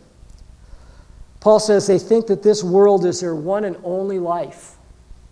Paul 1.41 1.61
says 1.61 1.87
they 1.87 1.99
think 1.99 2.27
that 2.29 2.43
this 2.43 2.65
world 2.65 3.05
is 3.05 3.21
their 3.21 3.35
one 3.35 3.65
and 3.65 3.77
only 3.85 4.19
life. 4.19 4.77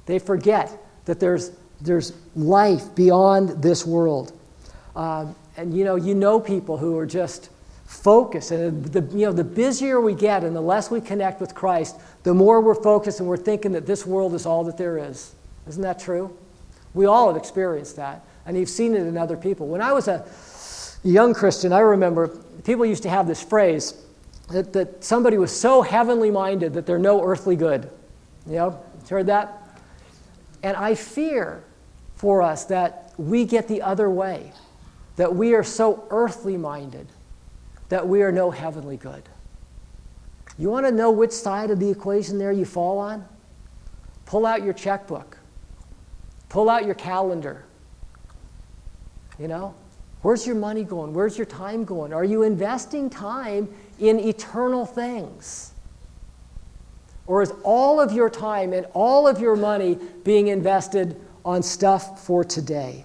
They 0.04 0.18
forget 0.18 0.70
that 1.06 1.20
there's, 1.20 1.52
there's 1.80 2.12
life 2.34 2.94
beyond 2.94 3.62
this 3.62 3.86
world. 3.86 4.38
Um, 4.94 5.34
and 5.56 5.76
you 5.76 5.84
know, 5.84 5.96
you 5.96 6.14
know 6.14 6.40
people 6.40 6.78
who 6.78 6.96
are 6.98 7.06
just 7.06 7.50
focused. 7.86 8.50
And 8.50 8.84
the, 8.86 9.02
you 9.16 9.26
know, 9.26 9.32
the 9.32 9.44
busier 9.44 10.00
we 10.00 10.14
get 10.14 10.44
and 10.44 10.56
the 10.56 10.60
less 10.60 10.90
we 10.90 11.00
connect 11.00 11.40
with 11.40 11.54
Christ, 11.54 11.96
the 12.22 12.34
more 12.34 12.60
we're 12.60 12.74
focused 12.74 13.20
and 13.20 13.28
we're 13.28 13.36
thinking 13.36 13.72
that 13.72 13.86
this 13.86 14.06
world 14.06 14.34
is 14.34 14.46
all 14.46 14.64
that 14.64 14.78
there 14.78 14.98
is. 14.98 15.34
Isn't 15.68 15.82
that 15.82 15.98
true? 15.98 16.36
We 16.94 17.06
all 17.06 17.28
have 17.28 17.36
experienced 17.36 17.96
that. 17.96 18.24
And 18.46 18.56
you've 18.56 18.68
seen 18.68 18.94
it 18.94 19.06
in 19.06 19.16
other 19.16 19.36
people. 19.36 19.68
When 19.68 19.80
I 19.80 19.92
was 19.92 20.08
a 20.08 20.26
young 21.04 21.34
Christian, 21.34 21.72
I 21.72 21.80
remember 21.80 22.28
people 22.64 22.84
used 22.86 23.02
to 23.04 23.10
have 23.10 23.26
this 23.26 23.42
phrase 23.42 23.94
that, 24.50 24.72
that 24.72 25.04
somebody 25.04 25.38
was 25.38 25.58
so 25.58 25.82
heavenly 25.82 26.30
minded 26.30 26.74
that 26.74 26.86
they're 26.86 26.98
no 26.98 27.22
earthly 27.22 27.56
good. 27.56 27.90
You 28.46 28.56
know, 28.56 28.84
heard 29.08 29.26
that? 29.26 29.62
And 30.62 30.76
I 30.76 30.94
fear 30.94 31.62
for 32.16 32.42
us 32.42 32.64
that 32.66 33.12
we 33.16 33.44
get 33.44 33.68
the 33.68 33.82
other 33.82 34.08
way, 34.10 34.52
that 35.16 35.34
we 35.34 35.54
are 35.54 35.64
so 35.64 36.06
earthly 36.10 36.56
minded 36.56 37.06
that 37.88 38.06
we 38.08 38.22
are 38.22 38.32
no 38.32 38.50
heavenly 38.50 38.96
good. 38.96 39.22
You 40.58 40.70
want 40.70 40.86
to 40.86 40.92
know 40.92 41.10
which 41.10 41.32
side 41.32 41.70
of 41.70 41.78
the 41.78 41.90
equation 41.90 42.38
there 42.38 42.52
you 42.52 42.64
fall 42.64 42.98
on? 42.98 43.26
Pull 44.24 44.46
out 44.46 44.62
your 44.62 44.72
checkbook, 44.72 45.38
pull 46.48 46.70
out 46.70 46.86
your 46.86 46.94
calendar. 46.94 47.64
You 49.38 49.48
know, 49.48 49.74
where's 50.22 50.46
your 50.46 50.56
money 50.56 50.84
going? 50.84 51.14
Where's 51.14 51.36
your 51.36 51.46
time 51.46 51.84
going? 51.84 52.12
Are 52.12 52.24
you 52.24 52.42
investing 52.42 53.10
time 53.10 53.68
in 53.98 54.20
eternal 54.20 54.86
things? 54.86 55.72
Or 57.26 57.42
is 57.42 57.52
all 57.62 58.00
of 58.00 58.12
your 58.12 58.28
time 58.28 58.72
and 58.72 58.86
all 58.94 59.26
of 59.28 59.40
your 59.40 59.56
money 59.56 59.98
being 60.24 60.48
invested 60.48 61.20
on 61.44 61.62
stuff 61.62 62.24
for 62.24 62.44
today? 62.44 63.04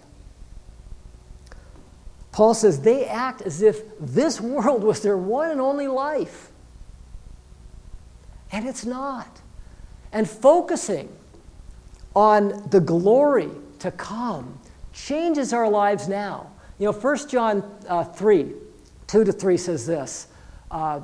Paul 2.38 2.54
says 2.54 2.82
they 2.82 3.04
act 3.04 3.42
as 3.42 3.64
if 3.64 3.82
this 4.00 4.40
world 4.40 4.84
was 4.84 5.02
their 5.02 5.18
one 5.18 5.50
and 5.50 5.60
only 5.60 5.88
life. 5.88 6.52
And 8.52 8.68
it's 8.68 8.86
not. 8.86 9.42
And 10.12 10.30
focusing 10.30 11.10
on 12.16 12.70
the 12.70 12.80
glory 12.80 13.50
to 13.80 13.90
come 13.90 14.60
changes 14.94 15.52
our 15.52 15.68
lives 15.68 16.08
now. 16.08 16.52
You 16.78 16.92
know, 16.92 16.92
1 16.92 17.28
John 17.28 17.76
uh, 17.90 18.04
3, 18.04 18.54
2 19.08 19.24
to 19.24 19.32
3 19.32 19.58
says 19.58 19.88
this. 19.88 20.28
Uh, 20.70 21.02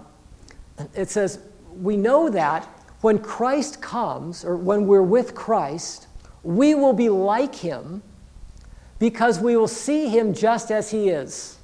it 0.94 1.10
says, 1.10 1.40
We 1.72 1.98
know 1.98 2.30
that 2.30 2.66
when 3.02 3.18
Christ 3.18 3.82
comes, 3.82 4.46
or 4.46 4.56
when 4.56 4.86
we're 4.86 5.02
with 5.02 5.34
Christ, 5.34 6.06
we 6.44 6.76
will 6.76 6.94
be 6.94 7.10
like 7.10 7.56
him 7.56 8.04
because 9.00 9.40
we 9.40 9.58
will 9.58 9.68
see 9.68 10.08
him 10.08 10.34
just 10.34 10.72
as 10.72 10.92
he 10.92 11.10
is. 11.10 11.58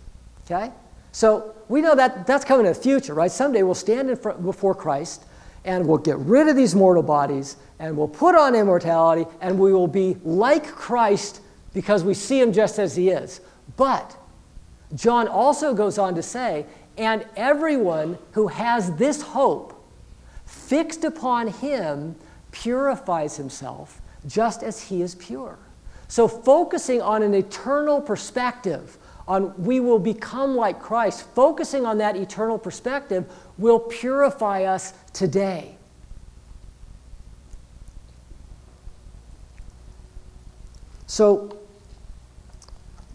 Okay? 0.45 0.71
So 1.11 1.55
we 1.67 1.81
know 1.81 1.95
that 1.95 2.27
that's 2.27 2.45
coming 2.45 2.65
in 2.65 2.73
the 2.73 2.79
future, 2.79 3.13
right? 3.13 3.31
Someday 3.31 3.63
we'll 3.63 3.75
stand 3.75 4.09
in 4.09 4.15
front, 4.15 4.43
before 4.43 4.75
Christ 4.75 5.25
and 5.65 5.87
we'll 5.87 5.97
get 5.97 6.17
rid 6.19 6.47
of 6.47 6.55
these 6.55 6.75
mortal 6.75 7.03
bodies 7.03 7.57
and 7.79 7.95
we'll 7.97 8.07
put 8.07 8.35
on 8.35 8.55
immortality 8.55 9.29
and 9.41 9.59
we 9.59 9.73
will 9.73 9.87
be 9.87 10.17
like 10.23 10.67
Christ 10.67 11.41
because 11.73 12.03
we 12.03 12.13
see 12.13 12.39
him 12.39 12.51
just 12.51 12.79
as 12.79 12.95
he 12.95 13.09
is. 13.09 13.41
But 13.77 14.17
John 14.95 15.27
also 15.27 15.73
goes 15.73 15.97
on 15.97 16.15
to 16.15 16.23
say, 16.23 16.65
and 16.97 17.25
everyone 17.35 18.17
who 18.31 18.47
has 18.47 18.95
this 18.95 19.21
hope 19.21 19.75
fixed 20.45 21.03
upon 21.03 21.47
him 21.47 22.15
purifies 22.51 23.37
himself 23.37 24.01
just 24.27 24.63
as 24.63 24.83
he 24.83 25.01
is 25.01 25.15
pure. 25.15 25.57
So, 26.09 26.27
focusing 26.27 27.01
on 27.01 27.21
an 27.21 27.35
eternal 27.35 28.01
perspective, 28.01 28.97
on 29.27 29.53
we 29.63 29.79
will 29.79 29.99
become 29.99 30.55
like 30.55 30.81
Christ, 30.81 31.25
focusing 31.35 31.85
on 31.85 31.99
that 31.99 32.17
eternal 32.17 32.57
perspective 32.57 33.31
will 33.59 33.79
purify 33.79 34.63
us 34.63 34.93
today. 35.13 35.77
So, 41.05 41.55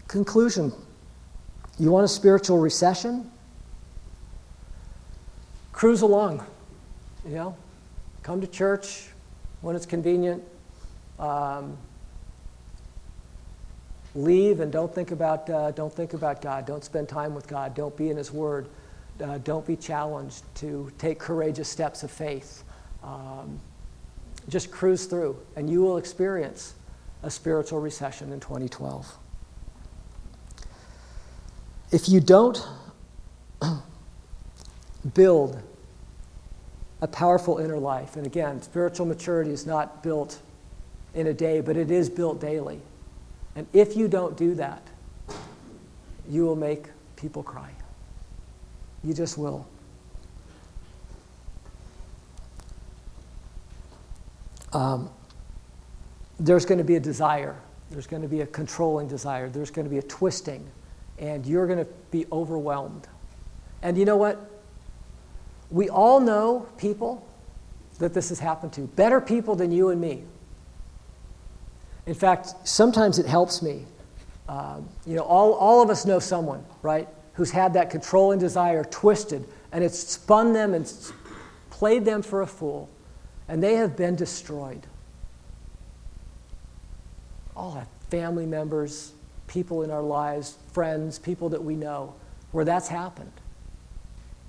conclusion 0.07 0.71
you 1.77 1.91
want 1.91 2.05
a 2.05 2.07
spiritual 2.07 2.59
recession? 2.59 3.29
Cruise 5.73 6.01
along. 6.01 6.45
You 7.27 7.35
know, 7.35 7.57
come 8.23 8.39
to 8.39 8.47
church 8.47 9.09
when 9.59 9.75
it's 9.75 9.85
convenient. 9.85 10.41
Um, 11.19 11.77
leave 14.15 14.61
and 14.61 14.71
don't 14.71 14.93
think 14.93 15.11
about 15.11 15.49
uh, 15.49 15.71
don't 15.71 15.93
think 15.93 16.13
about 16.13 16.41
God. 16.41 16.65
Don't 16.65 16.83
spend 16.83 17.09
time 17.09 17.35
with 17.35 17.47
God. 17.47 17.75
Don't 17.75 17.95
be 17.95 18.09
in 18.09 18.17
His 18.17 18.31
Word. 18.31 18.67
Uh, 19.23 19.37
don't 19.39 19.65
be 19.65 19.75
challenged 19.75 20.43
to 20.55 20.91
take 20.97 21.19
courageous 21.19 21.69
steps 21.69 22.03
of 22.03 22.11
faith. 22.11 22.63
Um, 23.03 23.59
just 24.49 24.71
cruise 24.71 25.05
through, 25.05 25.37
and 25.55 25.69
you 25.69 25.81
will 25.81 25.97
experience 25.97 26.75
a 27.23 27.31
spiritual 27.31 27.79
recession 27.79 28.31
in 28.31 28.39
2012. 28.39 29.17
If 31.91 32.09
you 32.09 32.19
don't 32.19 32.61
build 35.13 35.61
a 37.01 37.07
powerful 37.07 37.57
inner 37.57 37.77
life, 37.77 38.15
and 38.15 38.25
again, 38.25 38.61
spiritual 38.61 39.05
maturity 39.05 39.51
is 39.51 39.65
not 39.65 40.03
built 40.03 40.39
in 41.13 41.27
a 41.27 41.33
day, 41.33 41.61
but 41.61 41.77
it 41.77 41.89
is 41.89 42.09
built 42.09 42.39
daily. 42.39 42.81
And 43.55 43.67
if 43.73 43.95
you 43.95 44.07
don't 44.07 44.35
do 44.35 44.55
that, 44.55 44.81
you 46.29 46.45
will 46.45 46.55
make 46.55 46.87
people 47.15 47.43
cry. 47.43 47.71
You 49.03 49.13
just 49.13 49.37
will. 49.37 49.65
Um, 54.73 55.09
there's 56.39 56.65
going 56.65 56.79
to 56.79 56.83
be 56.83 56.95
a 56.95 56.99
desire. 56.99 57.55
There's 57.91 58.07
going 58.07 58.23
to 58.23 58.27
be 58.27 58.41
a 58.41 58.47
controlling 58.47 59.07
desire. 59.07 59.47
There's 59.47 59.71
going 59.71 59.85
to 59.85 59.89
be 59.89 59.99
a 59.99 60.03
twisting. 60.03 60.67
And 61.17 61.45
you're 61.45 61.65
going 61.65 61.79
to 61.79 61.87
be 62.11 62.25
overwhelmed. 62.31 63.07
And 63.81 63.97
you 63.97 64.03
know 64.03 64.17
what? 64.17 64.51
We 65.71 65.89
all 65.89 66.19
know 66.19 66.67
people 66.77 67.25
that 67.99 68.13
this 68.13 68.29
has 68.29 68.39
happened 68.39 68.73
to, 68.73 68.81
better 68.81 69.21
people 69.21 69.55
than 69.55 69.71
you 69.71 69.89
and 69.89 70.01
me. 70.01 70.23
In 72.05 72.13
fact, 72.13 72.53
sometimes 72.63 73.19
it 73.19 73.25
helps 73.25 73.61
me. 73.61 73.85
Uh, 74.47 74.81
you 75.05 75.15
know, 75.15 75.23
all, 75.23 75.53
all 75.53 75.81
of 75.81 75.89
us 75.89 76.05
know 76.05 76.19
someone, 76.19 76.63
right, 76.81 77.07
who's 77.33 77.51
had 77.51 77.73
that 77.73 77.89
controlling 77.89 78.39
desire 78.39 78.83
twisted, 78.83 79.47
and 79.71 79.83
it's 79.83 79.97
spun 79.97 80.53
them 80.53 80.73
and 80.73 80.91
played 81.71 82.05
them 82.05 82.21
for 82.21 82.41
a 82.41 82.47
fool, 82.47 82.89
and 83.47 83.61
they 83.61 83.75
have 83.75 83.97
been 83.97 84.15
destroyed 84.15 84.85
all 87.55 87.71
have 87.71 87.87
family 88.09 88.45
members, 88.45 89.13
people 89.47 89.83
in 89.83 89.91
our 89.91 90.01
lives, 90.01 90.57
friends, 90.71 91.17
people 91.17 91.49
that 91.49 91.63
we 91.63 91.75
know, 91.75 92.13
where 92.51 92.65
that's 92.65 92.87
happened. 92.87 93.31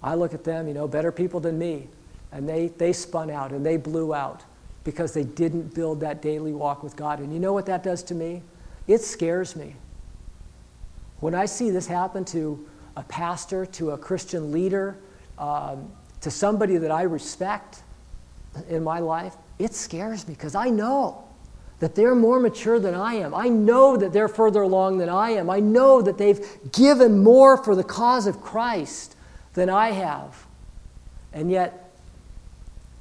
I 0.03 0.15
look 0.15 0.35
at 0.35 0.45
them, 0.45 0.69
you 0.69 0.75
know, 0.75 0.89
better 0.89 1.13
people 1.13 1.41
than 1.41 1.59
me, 1.59 1.89
and 2.33 2.49
they, 2.49 2.69
they 2.69 2.93
spun 2.93 3.31
out 3.31 3.53
and 3.53 3.65
they 3.65 3.77
blew 3.77 4.13
out 4.13 4.43
because 4.87 5.13
they 5.13 5.25
didn't 5.25 5.75
build 5.75 5.99
that 5.99 6.23
daily 6.23 6.53
walk 6.53 6.85
with 6.85 6.95
God. 6.95 7.19
And 7.19 7.33
you 7.33 7.41
know 7.41 7.53
what 7.53 7.67
that 7.67 7.83
does 7.83 8.05
to 8.05 8.15
me? 8.15 8.41
It 8.87 9.01
scares 9.01 9.57
me. 9.57 9.75
When 11.19 11.35
I 11.35 11.47
see 11.47 11.71
this 11.71 11.89
happen 11.89 12.25
to 12.27 12.69
a 12.97 13.03
pastor, 13.03 13.67
to 13.67 13.91
a 13.91 13.99
Christian 13.99 14.53
leader, 14.53 14.97
um, 15.39 15.91
to 16.21 16.31
somebody 16.31 16.77
that 16.77 16.93
I 16.93 17.03
respect 17.03 17.83
in 18.69 18.85
my 18.85 19.01
life, 19.01 19.35
it 19.59 19.75
scares 19.75 20.29
me 20.29 20.35
because 20.35 20.55
I 20.55 20.71
know 20.71 21.25
that 21.81 21.97
they're 21.97 22.15
more 22.15 22.39
mature 22.39 22.79
than 22.79 22.95
I 22.95 23.15
am. 23.15 23.35
I 23.35 23.49
know 23.49 23.97
that 23.97 24.13
they're 24.13 24.29
further 24.29 24.63
along 24.63 24.99
than 24.99 25.09
I 25.09 25.31
am. 25.31 25.51
I 25.51 25.59
know 25.59 26.01
that 26.01 26.17
they've 26.17 26.41
given 26.71 27.25
more 27.25 27.57
for 27.57 27.75
the 27.75 27.85
cause 27.85 28.29
of 28.29 28.41
Christ 28.41 29.17
than 29.55 29.69
I 29.69 29.91
have. 29.91 30.47
And 31.33 31.51
yet, 31.51 31.93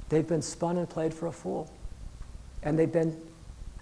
they've 0.08 0.26
been 0.26 0.42
spun 0.42 0.78
and 0.78 0.90
played 0.90 1.14
for 1.14 1.28
a 1.28 1.32
fool. 1.32 1.70
And 2.66 2.76
they've 2.76 2.90
been, 2.90 3.16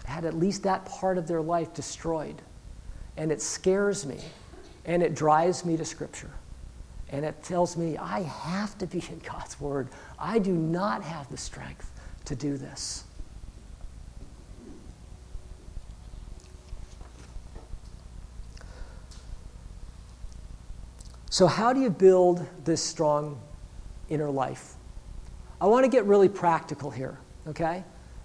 had 0.04 0.26
at 0.26 0.34
least 0.34 0.62
that 0.64 0.84
part 0.84 1.16
of 1.16 1.26
their 1.26 1.40
life 1.40 1.72
destroyed. 1.72 2.42
And 3.16 3.32
it 3.32 3.40
scares 3.40 4.04
me. 4.04 4.20
And 4.84 5.02
it 5.02 5.14
drives 5.14 5.64
me 5.64 5.78
to 5.78 5.86
Scripture. 5.86 6.30
And 7.08 7.24
it 7.24 7.42
tells 7.42 7.78
me 7.78 7.96
I 7.96 8.20
have 8.20 8.76
to 8.78 8.86
be 8.86 8.98
in 8.98 9.20
God's 9.20 9.58
Word. 9.58 9.88
I 10.18 10.38
do 10.38 10.52
not 10.52 11.02
have 11.02 11.30
the 11.30 11.38
strength 11.38 11.90
to 12.26 12.36
do 12.36 12.58
this. 12.58 13.04
So, 21.30 21.46
how 21.46 21.72
do 21.72 21.80
you 21.80 21.90
build 21.90 22.46
this 22.64 22.82
strong 22.82 23.40
inner 24.10 24.30
life? 24.30 24.74
I 25.58 25.66
want 25.66 25.84
to 25.84 25.90
get 25.90 26.04
really 26.04 26.28
practical 26.28 26.90
here, 26.90 27.18
okay? 27.48 27.82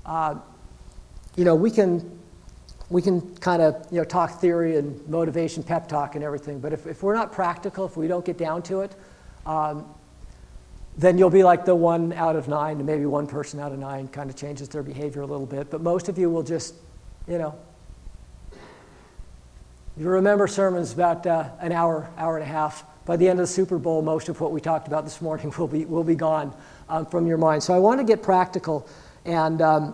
Uh, 0.10 0.34
you 1.36 1.46
know, 1.46 1.54
we 1.54 1.70
can, 1.70 2.20
we 2.90 3.00
can 3.00 3.36
kind 3.36 3.62
of 3.62 3.86
you 3.92 4.00
know, 4.00 4.04
talk 4.04 4.42
theory 4.42 4.78
and 4.78 5.08
motivation, 5.08 5.62
pep 5.62 5.88
talk, 5.88 6.16
and 6.16 6.24
everything, 6.24 6.60
but 6.60 6.74
if, 6.74 6.88
if 6.88 7.04
we're 7.04 7.14
not 7.14 7.32
practical, 7.32 7.86
if 7.86 7.96
we 7.96 8.08
don't 8.08 8.26
get 8.26 8.36
down 8.36 8.64
to 8.64 8.82
it, 8.82 8.96
um, 9.46 9.86
then 10.98 11.20
you'll 11.20 11.30
be 11.30 11.44
like 11.44 11.64
the 11.64 11.76
one 11.76 12.12
out 12.14 12.36
of 12.36 12.48
nine, 12.48 12.78
and 12.78 12.88
maybe 12.88 13.06
one 13.06 13.28
person 13.28 13.60
out 13.60 13.72
of 13.72 13.78
nine 13.78 14.08
kind 14.08 14.32
of 14.32 14.36
changes 14.36 14.68
their 14.68 14.82
behavior 14.82 15.22
a 15.22 15.28
little 15.28 15.46
bit, 15.46 15.70
but 15.70 15.80
most 15.80 16.10
of 16.10 16.18
you 16.18 16.28
will 16.28 16.44
just, 16.44 16.74
you 17.28 17.38
know, 17.38 17.54
you 19.96 20.10
remember 20.10 20.48
sermons 20.48 20.92
about 20.92 21.28
uh, 21.28 21.50
an 21.60 21.72
hour, 21.72 22.10
hour 22.18 22.36
and 22.36 22.44
a 22.44 22.52
half 22.52 22.84
by 23.06 23.16
the 23.16 23.30
end 23.30 23.40
of 23.40 23.44
the 23.44 23.54
Super 23.54 23.78
Bowl, 23.78 24.02
most 24.02 24.28
of 24.28 24.42
what 24.42 24.52
we 24.52 24.60
talked 24.60 24.88
about 24.88 25.04
this 25.04 25.22
morning 25.22 25.54
will 25.60 25.68
be, 25.68 25.86
will 25.86 26.04
be 26.04 26.16
gone 26.16 26.56
um, 26.90 27.06
from 27.06 27.28
your 27.28 27.38
mind. 27.38 27.62
So 27.62 27.76
I 27.76 27.80
want 27.80 28.00
to 28.00 28.04
get 28.04 28.24
practical 28.24 28.88
and 29.26 29.62
um, 29.62 29.94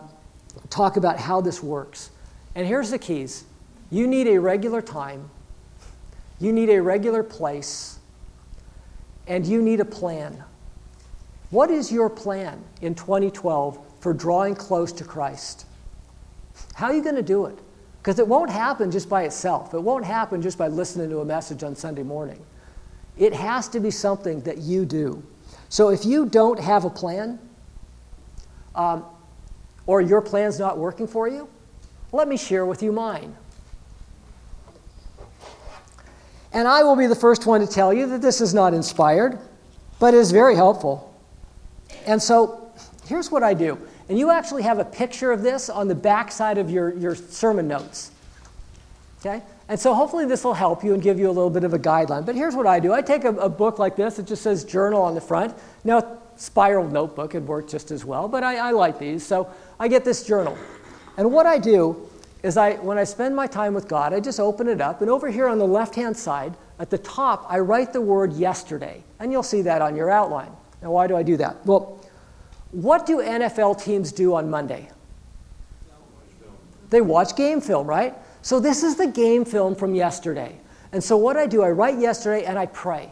talk 0.69 0.97
about 0.97 1.19
how 1.19 1.41
this 1.41 1.61
works. 1.61 2.11
And 2.55 2.65
here's 2.65 2.91
the 2.91 2.99
keys 2.99 3.45
you 3.91 4.07
need 4.07 4.27
a 4.27 4.39
regular 4.39 4.81
time, 4.81 5.29
you 6.39 6.51
need 6.51 6.69
a 6.69 6.81
regular 6.81 7.23
place, 7.23 7.99
and 9.27 9.45
you 9.45 9.61
need 9.61 9.79
a 9.79 9.85
plan. 9.85 10.43
What 11.51 11.69
is 11.69 11.91
your 11.91 12.09
plan 12.09 12.63
in 12.81 12.95
2012 12.95 13.79
for 13.99 14.13
drawing 14.13 14.55
close 14.55 14.91
to 14.93 15.03
Christ? 15.03 15.65
How 16.73 16.88
are 16.88 16.93
you 16.93 17.03
going 17.03 17.15
to 17.15 17.21
do 17.23 17.45
it? 17.45 17.57
Because 17.99 18.19
it 18.19 18.27
won't 18.27 18.49
happen 18.49 18.91
just 18.91 19.09
by 19.09 19.23
itself. 19.23 19.73
It 19.73 19.81
won't 19.81 20.05
happen 20.05 20.41
just 20.41 20.57
by 20.57 20.67
listening 20.67 21.09
to 21.09 21.19
a 21.19 21.25
message 21.25 21.63
on 21.63 21.75
Sunday 21.75 22.03
morning. 22.03 22.43
It 23.17 23.33
has 23.33 23.67
to 23.69 23.79
be 23.79 23.91
something 23.91 24.41
that 24.41 24.59
you 24.59 24.85
do. 24.85 25.23
So 25.69 25.89
if 25.89 26.05
you 26.05 26.25
don't 26.25 26.59
have 26.59 26.85
a 26.85 26.89
plan, 26.89 27.39
um, 28.75 29.05
or 29.88 30.02
your 30.02 30.21
plan's 30.21 30.60
not 30.60 30.78
working 30.78 31.08
for 31.08 31.28
you, 31.28 31.48
let 32.12 32.28
me 32.28 32.38
share 32.38 32.65
with 32.65 32.82
you 32.82 32.91
mine. 32.91 33.36
And 36.54 36.67
I 36.67 36.84
will 36.84 36.95
be 36.95 37.08
the 37.08 37.15
first 37.15 37.45
one 37.45 37.60
to 37.60 37.67
tell 37.67 37.93
you 37.93 38.08
that 38.08 38.21
this 38.21 38.39
is 38.39 38.54
not 38.54 38.74
inspired, 38.74 39.38
but 40.00 40.13
it 40.13 40.17
is 40.17 40.32
very 40.32 40.56
helpful. 40.56 41.13
And 42.06 42.21
so 42.21 42.71
here's 43.08 43.30
what 43.30 43.43
I 43.43 43.54
do. 43.54 43.78
And 44.08 44.17
you 44.17 44.32
actually 44.32 44.63
have 44.63 44.80
a 44.80 44.86
picture 44.86 45.32
of 45.32 45.41
this 45.41 45.69
on 45.69 45.88
the 45.88 45.95
back 45.95 46.32
side 46.32 46.58
of 46.58 46.69
your, 46.69 46.95
your 46.95 47.15
sermon 47.15 47.67
notes. 47.67 48.12
Okay? 49.19 49.43
And 49.67 49.80
so 49.80 49.93
hopefully 49.93 50.26
this 50.26 50.43
will 50.43 50.54
help 50.54 50.84
you 50.84 50.93
and 50.93 51.02
give 51.02 51.19
you 51.19 51.28
a 51.28 51.34
little 51.34 51.50
bit 51.50 51.63
of 51.63 51.74
a 51.74 51.80
guideline. 51.80 52.26
But 52.26 52.36
here's 52.36 52.56
what 52.56 52.67
I 52.67 52.80
do 52.80 52.93
I 52.93 53.02
take 53.02 53.24
a, 53.24 53.30
a 53.36 53.50
book 53.50 53.80
like 53.80 53.95
this, 53.95 54.19
it 54.19 54.28
just 54.28 54.43
says 54.43 54.63
journal 54.63 55.02
on 55.02 55.15
the 55.15 55.21
front. 55.21 55.56
Now, 55.84 56.19
spiral 56.36 56.88
notebook 56.88 57.34
would 57.34 57.48
work 57.48 57.67
just 57.67 57.91
as 57.91 58.06
well, 58.06 58.28
but 58.28 58.43
I, 58.43 58.58
I 58.58 58.71
like 58.71 59.00
these. 59.00 59.26
So 59.26 59.50
I 59.79 59.88
get 59.88 60.05
this 60.05 60.25
journal. 60.25 60.57
And 61.17 61.31
what 61.31 61.45
I 61.45 61.57
do 61.57 62.09
is 62.43 62.57
I, 62.57 62.73
when 62.75 62.97
I 62.97 63.03
spend 63.03 63.35
my 63.35 63.47
time 63.47 63.73
with 63.73 63.88
God, 63.88 64.13
I 64.13 64.19
just 64.19 64.39
open 64.39 64.67
it 64.67 64.81
up, 64.81 65.01
and 65.01 65.09
over 65.09 65.29
here 65.29 65.47
on 65.47 65.57
the 65.57 65.67
left 65.67 65.95
hand 65.95 66.15
side, 66.15 66.55
at 66.77 66.89
the 66.89 66.97
top, 66.97 67.45
I 67.49 67.59
write 67.59 67.93
the 67.93 68.01
word 68.01 68.33
yesterday. 68.33 69.03
And 69.19 69.31
you'll 69.31 69.43
see 69.43 69.61
that 69.63 69.81
on 69.81 69.95
your 69.95 70.11
outline. 70.11 70.51
Now, 70.81 70.91
why 70.91 71.07
do 71.07 71.15
I 71.15 71.23
do 71.23 71.38
that? 71.38 71.65
Well, 71.65 71.99
what 72.71 73.05
do 73.05 73.17
NFL 73.17 73.81
teams 73.81 74.11
do 74.11 74.35
on 74.35 74.49
Monday? 74.49 74.89
They 76.89 77.01
watch 77.01 77.35
game 77.35 77.61
film, 77.61 77.88
right? 77.88 78.13
So 78.41 78.59
this 78.59 78.83
is 78.83 78.95
the 78.95 79.07
game 79.07 79.45
film 79.45 79.75
from 79.75 79.95
yesterday. 79.95 80.55
And 80.91 81.03
so 81.03 81.17
what 81.17 81.38
I 81.38 81.47
do, 81.47 81.63
I 81.63 81.69
write 81.69 81.97
yesterday 81.97 82.45
and 82.45 82.59
I 82.59 82.67
pray. 82.67 83.11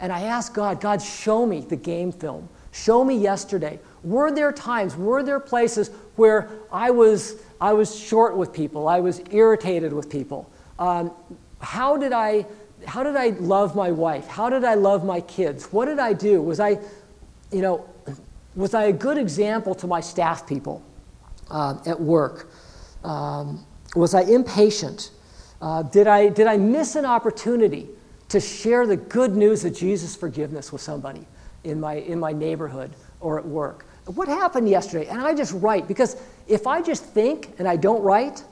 And 0.00 0.12
I 0.12 0.22
ask 0.22 0.54
God, 0.54 0.80
God, 0.80 1.02
show 1.02 1.44
me 1.44 1.60
the 1.60 1.76
game 1.76 2.12
film. 2.12 2.48
Show 2.72 3.04
me 3.04 3.16
yesterday. 3.16 3.78
Were 4.06 4.30
there 4.30 4.52
times, 4.52 4.96
were 4.96 5.24
there 5.24 5.40
places 5.40 5.90
where 6.14 6.48
I 6.70 6.92
was, 6.92 7.42
I 7.60 7.72
was 7.72 7.98
short 7.98 8.36
with 8.36 8.52
people? 8.52 8.86
I 8.86 9.00
was 9.00 9.20
irritated 9.32 9.92
with 9.92 10.08
people? 10.08 10.48
Um, 10.78 11.10
how, 11.60 11.96
did 11.96 12.12
I, 12.12 12.46
how 12.86 13.02
did 13.02 13.16
I 13.16 13.30
love 13.40 13.74
my 13.74 13.90
wife? 13.90 14.28
How 14.28 14.48
did 14.48 14.62
I 14.62 14.74
love 14.74 15.04
my 15.04 15.20
kids? 15.22 15.72
What 15.72 15.86
did 15.86 15.98
I 15.98 16.12
do? 16.12 16.40
Was 16.40 16.60
I, 16.60 16.78
you 17.50 17.62
know, 17.62 17.84
was 18.54 18.74
I 18.74 18.84
a 18.84 18.92
good 18.92 19.18
example 19.18 19.74
to 19.74 19.88
my 19.88 20.00
staff 20.00 20.46
people 20.46 20.84
uh, 21.50 21.76
at 21.84 22.00
work? 22.00 22.48
Um, 23.02 23.66
was 23.96 24.14
I 24.14 24.20
impatient? 24.22 25.10
Uh, 25.60 25.82
did, 25.82 26.06
I, 26.06 26.28
did 26.28 26.46
I 26.46 26.58
miss 26.58 26.94
an 26.94 27.06
opportunity 27.06 27.88
to 28.28 28.38
share 28.38 28.86
the 28.86 28.96
good 28.96 29.34
news 29.34 29.64
of 29.64 29.74
Jesus' 29.74 30.14
forgiveness 30.14 30.70
with 30.70 30.80
somebody 30.80 31.26
in 31.64 31.80
my, 31.80 31.94
in 31.94 32.20
my 32.20 32.30
neighborhood 32.30 32.92
or 33.18 33.36
at 33.40 33.44
work? 33.44 33.85
What 34.06 34.28
happened 34.28 34.68
yesterday? 34.68 35.08
And 35.08 35.20
I 35.20 35.34
just 35.34 35.52
write 35.54 35.88
because 35.88 36.16
if 36.46 36.66
I 36.66 36.80
just 36.80 37.04
think 37.04 37.54
and 37.58 37.66
I 37.66 37.76
don't 37.76 38.02
write, 38.02 38.44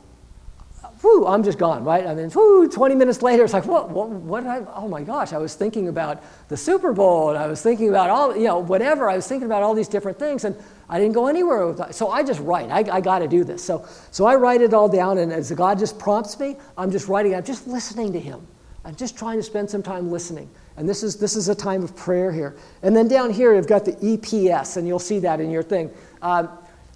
whew, 1.01 1.27
I'm 1.27 1.45
just 1.45 1.59
gone, 1.59 1.85
right? 1.85 2.07
I 2.07 2.15
mean, 2.15 2.31
whew, 2.31 2.69
20 2.69 2.95
minutes 2.95 3.23
later, 3.23 3.45
it's 3.45 3.53
like, 3.53 3.67
what, 3.67 3.91
what, 3.91 4.09
what 4.09 4.47
I, 4.47 4.63
oh 4.75 4.89
my 4.89 5.03
gosh, 5.03 5.33
I 5.33 5.39
was 5.39 5.55
thinking 5.55 5.89
about 5.89 6.23
the 6.49 6.57
Super 6.57 6.93
Bowl 6.93 7.29
and 7.29 7.39
I 7.39 7.47
was 7.47 7.63
thinking 7.63 7.91
about 7.91 8.11
all, 8.11 8.35
you 8.35 8.45
know, 8.45 8.59
whatever. 8.59 9.11
I 9.11 9.17
was 9.17 9.29
thinking 9.29 9.47
about 9.47 9.63
all 9.63 9.75
these 9.75 9.87
different 9.87 10.19
things 10.19 10.45
and 10.45 10.57
I 10.89 10.99
didn't 10.99 11.15
go 11.15 11.27
anywhere 11.27 11.67
with. 11.67 11.95
So 11.95 12.09
I 12.09 12.23
just 12.23 12.41
write. 12.41 12.71
I, 12.71 12.97
I 12.97 13.01
got 13.01 13.19
to 13.21 13.29
do 13.29 13.45
this. 13.45 13.63
So, 13.63 13.87
so 14.11 14.25
I 14.25 14.35
write 14.35 14.63
it 14.63 14.73
all 14.73 14.89
down 14.89 15.19
and 15.19 15.33
as 15.33 15.53
God 15.53 15.79
just 15.79 15.99
prompts 15.99 16.39
me, 16.41 16.57
I'm 16.79 16.91
just 16.91 17.07
writing. 17.07 17.35
I'm 17.35 17.45
just 17.45 17.67
listening 17.67 18.13
to 18.15 18.21
Him. 18.21 18.47
I'm 18.85 18.97
just 18.97 19.17
trying 19.17 19.39
to 19.39 19.43
spend 19.43 19.69
some 19.69 19.83
time 19.83 20.11
listening. 20.11 20.51
And 20.77 20.89
this 20.89 21.03
is, 21.03 21.17
this 21.17 21.37
is 21.37 21.49
a 21.49 21.55
time 21.55 21.83
of 21.83 21.95
prayer 21.95 22.33
here. 22.33 22.57
And 22.83 22.97
then 22.97 23.07
down 23.07 23.31
here, 23.31 23.55
you've 23.55 23.69
got 23.69 23.85
the 23.85 23.93
EPS, 23.93 24.77
and 24.77 24.89
you'll 24.89 24.99
see 24.99 25.21
that 25.21 25.41
in 25.41 25.51
your 25.51 25.63
thing. 25.63 25.91
Um, 26.21 26.49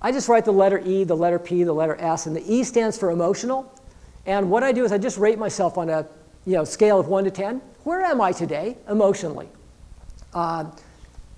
I 0.02 0.12
just 0.12 0.28
write 0.28 0.44
the 0.44 0.52
letter 0.52 0.80
E, 0.84 1.04
the 1.04 1.16
letter 1.16 1.38
P, 1.38 1.62
the 1.64 1.72
letter 1.72 1.96
S, 2.00 2.26
and 2.26 2.34
the 2.34 2.52
E 2.52 2.64
stands 2.64 2.98
for 2.98 3.10
emotional. 3.10 3.72
And 4.26 4.50
what 4.50 4.62
I 4.62 4.72
do 4.72 4.84
is 4.84 4.92
I 4.92 4.98
just 4.98 5.18
rate 5.18 5.38
myself 5.38 5.78
on 5.78 5.88
a 5.88 6.06
you 6.44 6.54
know, 6.54 6.64
scale 6.64 6.98
of 6.98 7.08
1 7.08 7.24
to 7.24 7.30
10. 7.30 7.60
Where 7.84 8.02
am 8.02 8.20
I 8.20 8.32
today 8.32 8.76
emotionally? 8.88 9.48
Uh, 10.34 10.70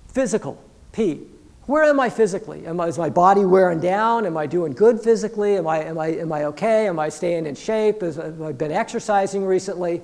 physical, 0.07 0.61
P. 0.91 1.21
Where 1.65 1.83
am 1.83 1.99
I 1.99 2.09
physically? 2.09 2.65
Am 2.65 2.79
I, 2.79 2.87
is 2.87 2.97
my 2.97 3.09
body 3.09 3.45
wearing 3.45 3.79
down? 3.79 4.25
Am 4.25 4.35
I 4.35 4.45
doing 4.45 4.73
good 4.73 4.99
physically? 4.99 5.57
Am 5.57 5.67
I, 5.67 5.83
am 5.83 5.97
I, 5.97 6.07
am 6.07 6.31
I 6.31 6.45
okay? 6.45 6.87
Am 6.87 6.99
I 6.99 7.09
staying 7.09 7.45
in 7.45 7.55
shape? 7.55 8.01
Has, 8.01 8.15
have 8.17 8.41
I 8.41 8.51
been 8.51 8.71
exercising 8.71 9.45
recently? 9.45 10.01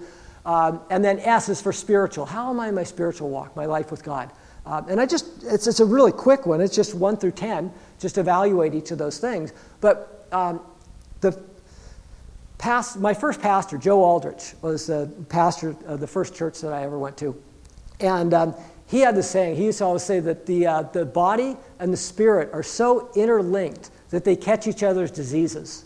Um, 0.48 0.80
and 0.90 1.04
then 1.04 1.20
S 1.20 1.50
is 1.50 1.62
for 1.62 1.74
spiritual. 1.74 2.26
How 2.26 2.50
am 2.50 2.60
I 2.62 2.70
in 2.70 2.76
my 2.76 2.86
spiritual 2.86 3.30
walk, 3.30 3.54
my 3.58 3.66
life 3.66 3.92
with 3.92 4.02
God? 4.02 4.32
Um, 4.66 4.88
and 4.90 5.00
I 5.00 5.06
just, 5.06 5.44
it's, 5.44 5.68
it's 5.68 5.82
a 5.82 5.86
really 5.86 6.14
quick 6.14 6.46
one. 6.46 6.62
It's 6.62 6.76
just 6.76 6.96
1 6.96 7.18
through 7.18 7.32
10. 7.32 7.72
Just 8.00 8.18
evaluate 8.18 8.74
each 8.74 8.92
of 8.92 8.98
those 8.98 9.18
things. 9.20 9.52
But 9.82 10.26
um, 10.32 10.62
the 11.20 11.38
past, 12.58 12.98
my 12.98 13.14
first 13.14 13.42
pastor, 13.42 13.78
Joe 13.78 14.02
Aldrich, 14.02 14.54
was 14.62 14.88
the 14.88 15.12
pastor 15.28 15.76
of 15.86 16.00
the 16.00 16.08
first 16.08 16.34
church 16.34 16.62
that 16.62 16.72
I 16.72 16.84
ever 16.84 16.98
went 16.98 17.18
to. 17.18 17.42
And 18.00 18.34
um, 18.34 18.56
he 18.88 19.02
had 19.02 19.16
this 19.16 19.30
saying, 19.30 19.58
he 19.58 19.66
used 19.66 19.80
to 19.80 19.86
always 19.86 20.04
say 20.04 20.22
that 20.22 20.46
the, 20.46 20.66
uh, 20.66 20.82
the 20.84 21.06
body 21.06 21.58
and 21.80 21.92
the 21.92 21.98
spirit 21.98 22.52
are 22.54 22.64
so 22.64 23.10
interlinked 23.16 23.92
that 24.12 24.24
they 24.24 24.38
catch 24.38 24.66
each 24.66 24.82
other's 24.82 25.12
diseases. 25.12 25.84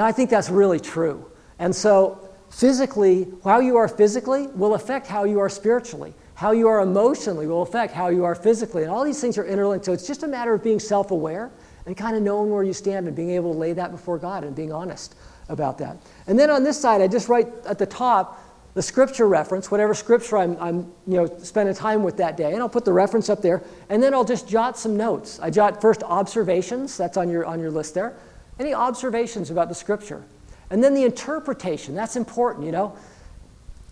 I 0.00 0.12
think 0.12 0.30
that's 0.30 0.48
really 0.48 0.80
true. 0.80 1.30
And 1.58 1.74
so, 1.74 2.27
physically, 2.50 3.28
how 3.44 3.60
you 3.60 3.76
are 3.76 3.88
physically 3.88 4.46
will 4.48 4.74
affect 4.74 5.06
how 5.06 5.24
you 5.24 5.40
are 5.40 5.48
spiritually. 5.48 6.14
How 6.34 6.52
you 6.52 6.68
are 6.68 6.80
emotionally 6.80 7.46
will 7.46 7.62
affect 7.62 7.92
how 7.92 8.08
you 8.08 8.24
are 8.24 8.34
physically. 8.34 8.82
And 8.82 8.90
all 8.90 9.04
these 9.04 9.20
things 9.20 9.38
are 9.38 9.44
interlinked. 9.44 9.84
So, 9.86 9.92
it's 9.92 10.06
just 10.06 10.22
a 10.22 10.28
matter 10.28 10.54
of 10.54 10.62
being 10.62 10.78
self 10.78 11.10
aware 11.10 11.50
and 11.86 11.96
kind 11.96 12.16
of 12.16 12.22
knowing 12.22 12.50
where 12.50 12.62
you 12.62 12.72
stand 12.72 13.06
and 13.06 13.16
being 13.16 13.30
able 13.30 13.52
to 13.52 13.58
lay 13.58 13.72
that 13.72 13.90
before 13.90 14.18
God 14.18 14.44
and 14.44 14.54
being 14.54 14.72
honest 14.72 15.14
about 15.48 15.78
that. 15.78 15.96
And 16.26 16.38
then 16.38 16.50
on 16.50 16.62
this 16.62 16.78
side, 16.78 17.00
I 17.00 17.08
just 17.08 17.28
write 17.28 17.48
at 17.66 17.78
the 17.78 17.86
top 17.86 18.44
the 18.74 18.82
scripture 18.82 19.26
reference, 19.26 19.70
whatever 19.70 19.94
scripture 19.94 20.38
I'm, 20.38 20.56
I'm 20.60 20.76
you 21.06 21.16
know, 21.16 21.38
spending 21.38 21.74
time 21.74 22.02
with 22.02 22.16
that 22.18 22.36
day, 22.36 22.52
and 22.52 22.60
I'll 22.60 22.68
put 22.68 22.84
the 22.84 22.92
reference 22.92 23.28
up 23.28 23.42
there, 23.42 23.62
and 23.88 24.00
then 24.02 24.14
I'll 24.14 24.24
just 24.24 24.48
jot 24.48 24.78
some 24.78 24.96
notes. 24.96 25.40
I 25.40 25.50
jot 25.50 25.80
first 25.80 26.02
observations, 26.04 26.96
that's 26.96 27.16
on 27.16 27.28
your, 27.28 27.44
on 27.44 27.58
your 27.58 27.70
list 27.70 27.94
there. 27.94 28.14
Any 28.60 28.74
observations 28.74 29.50
about 29.50 29.68
the 29.68 29.74
scripture? 29.74 30.22
And 30.70 30.82
then 30.82 30.94
the 30.94 31.04
interpretation, 31.04 31.94
that's 31.94 32.16
important, 32.16 32.66
you 32.66 32.72
know. 32.72 32.96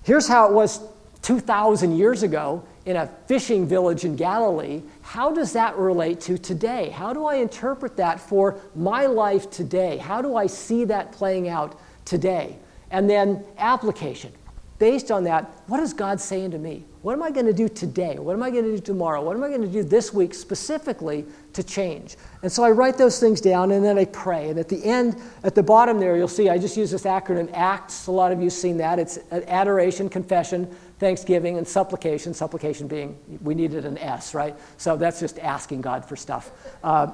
Here's 0.02 0.28
how 0.28 0.46
it 0.46 0.52
was 0.52 0.80
2,000 1.22 1.96
years 1.96 2.22
ago 2.22 2.62
in 2.84 2.96
a 2.96 3.06
fishing 3.26 3.66
village 3.66 4.04
in 4.04 4.14
Galilee. 4.14 4.82
How 5.02 5.32
does 5.32 5.52
that 5.54 5.76
relate 5.76 6.20
to 6.22 6.38
today? 6.38 6.90
How 6.90 7.12
do 7.12 7.24
I 7.24 7.36
interpret 7.36 7.96
that 7.96 8.20
for 8.20 8.60
my 8.74 9.06
life 9.06 9.50
today? 9.50 9.96
How 9.96 10.22
do 10.22 10.36
I 10.36 10.46
see 10.46 10.84
that 10.84 11.12
playing 11.12 11.48
out 11.48 11.80
today? 12.04 12.56
And 12.90 13.10
then 13.10 13.44
application. 13.58 14.32
Based 14.78 15.10
on 15.10 15.24
that, 15.24 15.62
what 15.68 15.80
is 15.80 15.94
God 15.94 16.20
saying 16.20 16.50
to 16.50 16.58
me? 16.58 16.84
What 17.00 17.14
am 17.14 17.22
I 17.22 17.30
going 17.30 17.46
to 17.46 17.52
do 17.52 17.66
today? 17.66 18.18
What 18.18 18.34
am 18.34 18.42
I 18.42 18.50
going 18.50 18.64
to 18.64 18.72
do 18.72 18.78
tomorrow? 18.78 19.22
What 19.22 19.36
am 19.36 19.42
I 19.42 19.48
going 19.48 19.62
to 19.62 19.68
do 19.68 19.82
this 19.82 20.12
week 20.12 20.34
specifically 20.34 21.24
to 21.54 21.62
change? 21.62 22.16
And 22.42 22.52
so 22.52 22.62
I 22.62 22.72
write 22.72 22.98
those 22.98 23.18
things 23.18 23.40
down 23.40 23.70
and 23.70 23.82
then 23.82 23.96
I 23.96 24.04
pray. 24.04 24.50
And 24.50 24.58
at 24.58 24.68
the 24.68 24.84
end, 24.84 25.16
at 25.44 25.54
the 25.54 25.62
bottom 25.62 25.98
there, 25.98 26.16
you'll 26.16 26.28
see 26.28 26.50
I 26.50 26.58
just 26.58 26.76
use 26.76 26.90
this 26.90 27.04
acronym 27.04 27.50
ACTS. 27.54 28.08
A 28.08 28.10
lot 28.10 28.32
of 28.32 28.38
you 28.38 28.46
have 28.46 28.52
seen 28.52 28.76
that. 28.78 28.98
It's 28.98 29.18
adoration, 29.30 30.10
confession, 30.10 30.66
thanksgiving, 30.98 31.56
and 31.56 31.66
supplication. 31.66 32.34
Supplication 32.34 32.86
being, 32.86 33.18
we 33.40 33.54
needed 33.54 33.86
an 33.86 33.96
S, 33.96 34.34
right? 34.34 34.54
So 34.76 34.96
that's 34.96 35.20
just 35.20 35.38
asking 35.38 35.80
God 35.80 36.04
for 36.04 36.16
stuff. 36.16 36.50
Uh, 36.84 37.12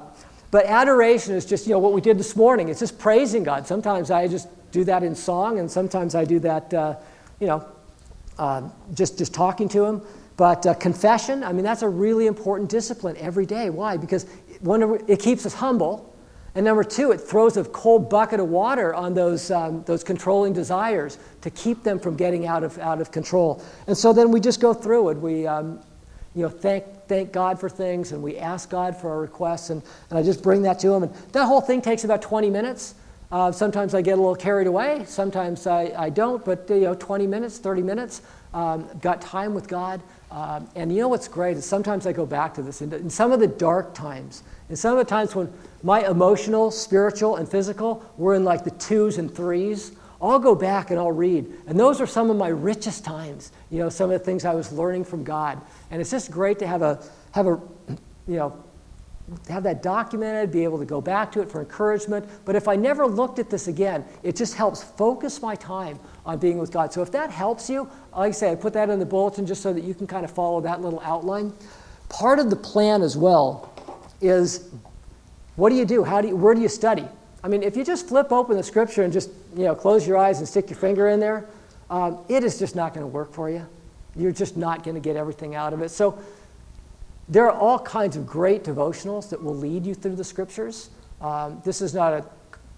but 0.51 0.65
adoration 0.65 1.33
is 1.33 1.45
just, 1.45 1.65
you 1.65 1.71
know, 1.71 1.79
what 1.79 1.93
we 1.93 2.01
did 2.01 2.17
this 2.19 2.35
morning. 2.35 2.69
It's 2.69 2.79
just 2.79 2.99
praising 2.99 3.43
God. 3.43 3.65
Sometimes 3.65 4.11
I 4.11 4.27
just 4.27 4.47
do 4.71 4.83
that 4.83 5.01
in 5.01 5.15
song, 5.15 5.59
and 5.59 5.69
sometimes 5.69 6.13
I 6.13 6.25
do 6.25 6.39
that. 6.39 6.73
Uh, 6.73 6.95
you 7.39 7.47
know, 7.47 7.67
uh, 8.37 8.69
just, 8.93 9.17
just 9.17 9.33
talking 9.33 9.69
to 9.69 9.85
him. 9.85 10.01
But 10.37 10.65
uh, 10.65 10.73
confession, 10.73 11.43
I 11.43 11.53
mean, 11.53 11.63
that's 11.63 11.83
a 11.83 11.89
really 11.89 12.27
important 12.27 12.69
discipline 12.69 13.15
every 13.17 13.45
day. 13.45 13.69
Why? 13.69 13.97
Because 13.97 14.25
one, 14.61 14.99
it 15.07 15.19
keeps 15.19 15.45
us 15.45 15.53
humble. 15.53 16.13
And 16.55 16.65
number 16.65 16.83
two, 16.83 17.11
it 17.11 17.19
throws 17.19 17.57
a 17.57 17.63
cold 17.65 18.09
bucket 18.09 18.39
of 18.39 18.49
water 18.49 18.93
on 18.93 19.13
those, 19.13 19.49
um, 19.51 19.83
those 19.83 20.03
controlling 20.03 20.53
desires 20.53 21.17
to 21.41 21.49
keep 21.49 21.83
them 21.83 21.99
from 21.99 22.15
getting 22.15 22.45
out 22.45 22.63
of, 22.63 22.77
out 22.79 23.01
of 23.01 23.11
control. 23.11 23.63
And 23.87 23.97
so 23.97 24.13
then 24.13 24.31
we 24.31 24.39
just 24.39 24.59
go 24.59 24.73
through 24.73 25.09
it. 25.09 25.17
We 25.17 25.47
um, 25.47 25.79
you 26.35 26.41
know, 26.41 26.49
thank, 26.49 26.85
thank 27.07 27.31
God 27.31 27.59
for 27.59 27.69
things 27.69 28.11
and 28.11 28.21
we 28.21 28.37
ask 28.37 28.69
God 28.69 28.95
for 28.95 29.11
our 29.11 29.19
requests. 29.19 29.69
And, 29.69 29.81
and 30.09 30.17
I 30.17 30.23
just 30.23 30.41
bring 30.41 30.63
that 30.63 30.79
to 30.79 30.91
Him. 30.93 31.03
And 31.03 31.13
that 31.31 31.45
whole 31.45 31.61
thing 31.61 31.81
takes 31.81 32.03
about 32.03 32.21
20 32.21 32.49
minutes. 32.49 32.95
Uh, 33.33 33.51
sometimes 33.51 33.95
I 33.95 34.03
get 34.03 34.19
a 34.19 34.21
little 34.21 34.35
carried 34.35 34.67
away. 34.67 35.05
Sometimes 35.07 35.65
I, 35.65 35.91
I 35.97 36.11
don't, 36.11 36.45
but 36.45 36.69
you 36.69 36.81
know, 36.81 36.93
20 36.93 37.25
minutes, 37.25 37.57
30 37.57 37.81
minutes, 37.81 38.21
um, 38.53 38.87
got 39.01 39.21
time 39.21 39.55
with 39.55 39.67
God. 39.67 40.03
Um, 40.29 40.69
and 40.75 40.93
you 40.93 41.01
know 41.01 41.07
what's 41.07 41.27
great 41.27 41.57
is 41.57 41.65
sometimes 41.65 42.05
I 42.05 42.13
go 42.13 42.27
back 42.27 42.53
to 42.53 42.61
this. 42.61 42.83
In, 42.83 42.93
in 42.93 43.09
some 43.09 43.31
of 43.31 43.39
the 43.39 43.47
dark 43.47 43.95
times, 43.95 44.43
in 44.69 44.75
some 44.75 44.95
of 44.95 45.03
the 45.03 45.09
times 45.09 45.33
when 45.33 45.51
my 45.81 46.07
emotional, 46.07 46.69
spiritual, 46.69 47.37
and 47.37 47.49
physical 47.49 48.05
were 48.17 48.35
in 48.35 48.43
like 48.43 48.63
the 48.63 48.71
twos 48.71 49.17
and 49.17 49.33
threes, 49.33 49.93
I'll 50.21 50.37
go 50.37 50.53
back 50.53 50.91
and 50.91 50.99
I'll 50.99 51.11
read. 51.11 51.51
And 51.65 51.79
those 51.79 51.99
are 51.99 52.05
some 52.05 52.29
of 52.29 52.37
my 52.37 52.49
richest 52.49 53.03
times, 53.03 53.51
you 53.71 53.79
know, 53.79 53.89
some 53.89 54.11
of 54.11 54.19
the 54.19 54.23
things 54.23 54.45
I 54.45 54.53
was 54.53 54.71
learning 54.71 55.05
from 55.05 55.23
God. 55.23 55.59
And 55.89 55.99
it's 55.99 56.11
just 56.11 56.29
great 56.29 56.59
to 56.59 56.67
have 56.67 56.83
a, 56.83 57.03
have 57.31 57.47
a 57.47 57.59
you 58.27 58.35
know, 58.35 58.63
have 59.49 59.63
that 59.63 59.81
documented, 59.81 60.51
be 60.51 60.63
able 60.63 60.77
to 60.79 60.85
go 60.85 60.99
back 60.99 61.31
to 61.31 61.41
it 61.41 61.49
for 61.49 61.61
encouragement. 61.61 62.27
But 62.45 62.55
if 62.55 62.67
I 62.67 62.75
never 62.75 63.07
looked 63.07 63.39
at 63.39 63.49
this 63.49 63.67
again, 63.67 64.05
it 64.21 64.35
just 64.35 64.55
helps 64.55 64.83
focus 64.83 65.41
my 65.41 65.55
time 65.55 65.99
on 66.25 66.39
being 66.39 66.57
with 66.57 66.71
God. 66.71 66.91
So 66.91 67.01
if 67.01 67.11
that 67.11 67.31
helps 67.31 67.69
you, 67.69 67.89
like 68.15 68.29
I 68.29 68.31
say, 68.31 68.51
I 68.51 68.55
put 68.55 68.73
that 68.73 68.89
in 68.89 68.99
the 68.99 69.05
bulletin 69.05 69.45
just 69.45 69.61
so 69.61 69.73
that 69.73 69.83
you 69.83 69.93
can 69.93 70.07
kind 70.07 70.25
of 70.25 70.31
follow 70.31 70.59
that 70.61 70.81
little 70.81 70.99
outline. 71.01 71.53
Part 72.09 72.39
of 72.39 72.49
the 72.49 72.55
plan 72.55 73.01
as 73.01 73.15
well 73.15 73.73
is 74.21 74.69
what 75.55 75.69
do 75.69 75.75
you 75.75 75.85
do? 75.85 76.03
How 76.03 76.21
do 76.21 76.27
you, 76.29 76.35
where 76.35 76.53
do 76.53 76.61
you 76.61 76.69
study? 76.69 77.07
I 77.43 77.47
mean, 77.47 77.63
if 77.63 77.75
you 77.75 77.83
just 77.83 78.07
flip 78.07 78.31
open 78.31 78.57
the 78.57 78.63
scripture 78.63 79.03
and 79.03 79.11
just 79.11 79.29
you 79.55 79.63
know 79.63 79.75
close 79.75 80.07
your 80.07 80.17
eyes 80.17 80.39
and 80.39 80.47
stick 80.47 80.69
your 80.69 80.79
finger 80.79 81.09
in 81.09 81.19
there, 81.19 81.45
um, 81.89 82.19
it 82.29 82.43
is 82.43 82.57
just 82.57 82.75
not 82.75 82.93
going 82.93 83.03
to 83.03 83.07
work 83.07 83.33
for 83.33 83.49
you. 83.49 83.65
You're 84.15 84.31
just 84.31 84.57
not 84.57 84.83
going 84.83 84.95
to 84.95 85.01
get 85.01 85.15
everything 85.15 85.55
out 85.55 85.73
of 85.73 85.81
it. 85.81 85.89
So 85.89 86.17
there 87.29 87.45
are 87.45 87.51
all 87.51 87.79
kinds 87.79 88.15
of 88.15 88.25
great 88.25 88.63
devotionals 88.63 89.29
that 89.29 89.41
will 89.41 89.55
lead 89.55 89.85
you 89.85 89.93
through 89.93 90.15
the 90.15 90.23
scriptures. 90.23 90.89
Um, 91.21 91.61
this 91.63 91.81
is 91.81 91.93
not 91.93 92.13
a 92.13 92.25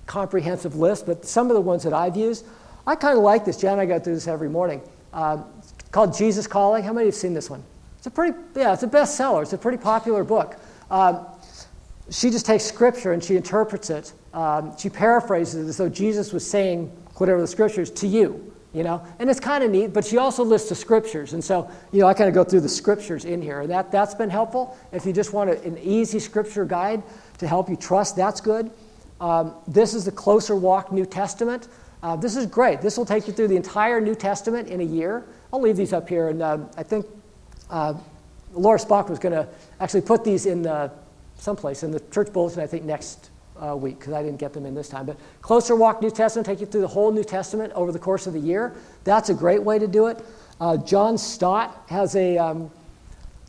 comprehensive 0.05 0.75
list, 0.75 1.05
but 1.05 1.25
some 1.25 1.49
of 1.49 1.55
the 1.55 1.61
ones 1.61 1.83
that 1.83 1.93
I've 1.93 2.15
used, 2.15 2.45
I 2.85 2.95
kind 2.95 3.17
of 3.17 3.23
like 3.23 3.45
this. 3.45 3.57
Jan 3.57 3.73
and 3.73 3.81
I 3.81 3.85
go 3.85 3.99
through 3.99 4.13
this 4.15 4.27
every 4.27 4.49
morning. 4.49 4.81
Um, 5.13 5.45
called 5.91 6.15
Jesus 6.15 6.45
Calling. 6.45 6.83
How 6.83 6.93
many 6.93 7.07
have 7.07 7.15
seen 7.15 7.33
this 7.33 7.49
one? 7.49 7.63
It's 7.97 8.07
a 8.07 8.11
pretty, 8.11 8.37
yeah, 8.55 8.73
it's 8.73 8.83
a 8.83 8.87
bestseller. 8.87 9.41
It's 9.41 9.53
a 9.53 9.57
pretty 9.57 9.77
popular 9.77 10.23
book. 10.23 10.57
Um, 10.91 11.25
she 12.11 12.29
just 12.29 12.45
takes 12.45 12.63
scripture 12.63 13.13
and 13.13 13.23
she 13.23 13.35
interprets 13.35 13.89
it. 13.89 14.13
Um, 14.33 14.77
she 14.77 14.89
paraphrases 14.89 15.65
it 15.65 15.69
as 15.69 15.77
though 15.77 15.89
Jesus 15.89 16.31
was 16.31 16.47
saying 16.47 16.87
whatever 17.15 17.41
the 17.41 17.47
scriptures 17.47 17.89
to 17.91 18.07
you 18.07 18.54
you 18.75 18.83
know? 18.83 19.05
And 19.19 19.29
it's 19.29 19.39
kind 19.39 19.63
of 19.63 19.71
neat 19.71 19.93
but 19.93 20.05
she 20.05 20.17
also 20.17 20.43
lists 20.43 20.69
the 20.69 20.75
scriptures. 20.75 21.33
And 21.33 21.43
so 21.43 21.69
you 21.91 22.01
know 22.01 22.07
i 22.07 22.13
kind 22.13 22.27
of 22.27 22.35
go 22.35 22.43
through 22.43 22.61
the 22.61 22.69
scriptures 22.69 23.25
in 23.25 23.41
here 23.41 23.61
and 23.61 23.69
that, 23.71 23.91
that's 23.91 24.13
been 24.13 24.29
helpful. 24.29 24.77
If 24.91 25.05
you 25.05 25.13
just 25.13 25.33
want 25.33 25.49
a, 25.49 25.61
an 25.63 25.77
easy 25.79 26.19
scripture 26.19 26.65
guide 26.65 27.01
to 27.39 27.47
help 27.47 27.69
you 27.69 27.75
trust 27.75 28.15
that's 28.15 28.41
good. 28.41 28.69
Um, 29.21 29.55
this 29.67 29.93
is 29.93 30.05
the 30.05 30.11
closer 30.11 30.55
walk 30.55 30.91
new 30.91 31.05
testament. 31.05 31.69
Uh, 32.03 32.15
this 32.15 32.35
is 32.35 32.45
great. 32.45 32.81
This 32.81 32.97
will 32.97 33.05
take 33.05 33.27
you 33.27 33.33
through 33.33 33.47
the 33.47 33.55
entire 33.55 33.99
new 33.99 34.13
testament 34.13 34.67
in 34.67 34.81
a 34.81 34.83
year. 34.83 35.25
I'll 35.55 35.61
leave 35.61 35.77
these 35.77 35.93
up 35.93 36.09
here 36.09 36.27
and 36.27 36.43
um, 36.43 36.69
i 36.75 36.83
think 36.83 37.05
uh, 37.69 37.93
laura 38.51 38.77
spock 38.77 39.09
was 39.09 39.19
going 39.19 39.33
to 39.33 39.47
actually 39.79 40.01
put 40.01 40.25
these 40.25 40.45
in 40.45 40.63
the, 40.63 40.91
someplace 41.37 41.81
in 41.81 41.91
the 41.91 42.01
church 42.11 42.33
bulletin 42.33 42.61
i 42.61 42.67
think 42.67 42.83
next 42.83 43.29
uh, 43.63 43.75
week 43.75 43.99
because 43.99 44.13
I 44.13 44.23
didn't 44.23 44.39
get 44.39 44.53
them 44.53 44.65
in 44.65 44.75
this 44.75 44.89
time. 44.89 45.05
But 45.05 45.17
Closer 45.41 45.75
Walk 45.75 46.01
New 46.01 46.11
Testament, 46.11 46.45
take 46.45 46.59
you 46.59 46.65
through 46.65 46.81
the 46.81 46.87
whole 46.87 47.11
New 47.11 47.23
Testament 47.23 47.73
over 47.73 47.91
the 47.91 47.99
course 47.99 48.27
of 48.27 48.33
the 48.33 48.39
year. 48.39 48.75
That's 49.03 49.29
a 49.29 49.33
great 49.33 49.63
way 49.63 49.79
to 49.79 49.87
do 49.87 50.07
it. 50.07 50.23
Uh, 50.59 50.77
John 50.77 51.17
Stott 51.17 51.83
has 51.89 52.15
a, 52.15 52.37
um, 52.37 52.71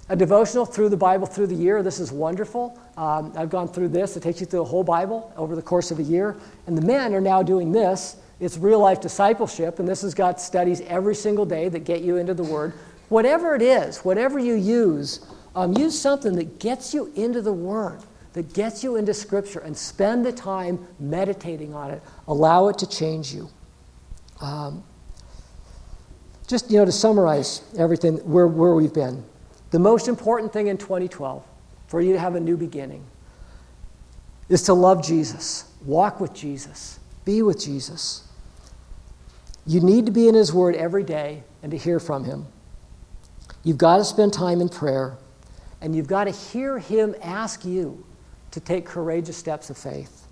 a 0.08 0.16
devotional 0.16 0.66
through 0.66 0.88
the 0.88 0.96
Bible 0.96 1.26
through 1.26 1.46
the 1.46 1.54
year. 1.54 1.82
This 1.82 2.00
is 2.00 2.10
wonderful. 2.10 2.78
Um, 2.96 3.32
I've 3.36 3.50
gone 3.50 3.68
through 3.68 3.88
this. 3.88 4.16
It 4.16 4.22
takes 4.22 4.40
you 4.40 4.46
through 4.46 4.60
the 4.60 4.64
whole 4.64 4.84
Bible 4.84 5.32
over 5.36 5.54
the 5.54 5.62
course 5.62 5.90
of 5.90 5.98
a 5.98 6.02
year. 6.02 6.36
And 6.66 6.76
the 6.76 6.82
men 6.82 7.14
are 7.14 7.20
now 7.20 7.42
doing 7.42 7.72
this. 7.72 8.16
It's 8.38 8.58
real 8.58 8.80
life 8.80 9.00
discipleship, 9.00 9.78
and 9.78 9.88
this 9.88 10.02
has 10.02 10.12
got 10.12 10.40
studies 10.40 10.82
every 10.82 11.14
single 11.14 11.46
day 11.46 11.70
that 11.70 11.80
get 11.80 12.02
you 12.02 12.16
into 12.18 12.34
the 12.34 12.44
Word. 12.44 12.74
Whatever 13.08 13.54
it 13.54 13.62
is, 13.62 14.00
whatever 14.00 14.38
you 14.38 14.54
use, 14.54 15.26
um, 15.54 15.72
use 15.72 15.98
something 15.98 16.34
that 16.36 16.58
gets 16.58 16.92
you 16.92 17.10
into 17.14 17.40
the 17.40 17.52
Word 17.52 18.00
that 18.36 18.52
gets 18.52 18.84
you 18.84 18.96
into 18.96 19.14
Scripture 19.14 19.60
and 19.60 19.74
spend 19.74 20.22
the 20.22 20.30
time 20.30 20.78
meditating 21.00 21.72
on 21.72 21.90
it. 21.90 22.02
Allow 22.28 22.68
it 22.68 22.76
to 22.76 22.86
change 22.86 23.32
you. 23.32 23.48
Um, 24.42 24.84
just 26.46 26.70
you 26.70 26.76
know, 26.76 26.84
to 26.84 26.92
summarize 26.92 27.62
everything 27.78 28.18
where, 28.30 28.46
where 28.46 28.74
we've 28.74 28.92
been, 28.92 29.24
the 29.70 29.78
most 29.78 30.06
important 30.06 30.52
thing 30.52 30.66
in 30.66 30.76
2012 30.76 31.46
for 31.86 32.02
you 32.02 32.12
to 32.12 32.18
have 32.18 32.34
a 32.34 32.40
new 32.40 32.58
beginning 32.58 33.06
is 34.50 34.62
to 34.64 34.74
love 34.74 35.02
Jesus, 35.02 35.72
walk 35.86 36.20
with 36.20 36.34
Jesus, 36.34 37.00
be 37.24 37.40
with 37.40 37.58
Jesus. 37.58 38.28
You 39.66 39.80
need 39.80 40.04
to 40.04 40.12
be 40.12 40.28
in 40.28 40.34
His 40.34 40.52
Word 40.52 40.74
every 40.74 41.04
day 41.04 41.42
and 41.62 41.72
to 41.72 41.78
hear 41.78 41.98
from 41.98 42.24
Him. 42.24 42.44
You've 43.64 43.78
got 43.78 43.96
to 43.96 44.04
spend 44.04 44.34
time 44.34 44.60
in 44.60 44.68
prayer, 44.68 45.16
and 45.80 45.96
you've 45.96 46.06
got 46.06 46.24
to 46.24 46.32
hear 46.32 46.78
Him 46.78 47.14
ask 47.22 47.64
you 47.64 48.04
to 48.56 48.60
take 48.60 48.86
courageous 48.86 49.36
steps 49.36 49.68
of 49.68 49.76
faith. 49.76 50.26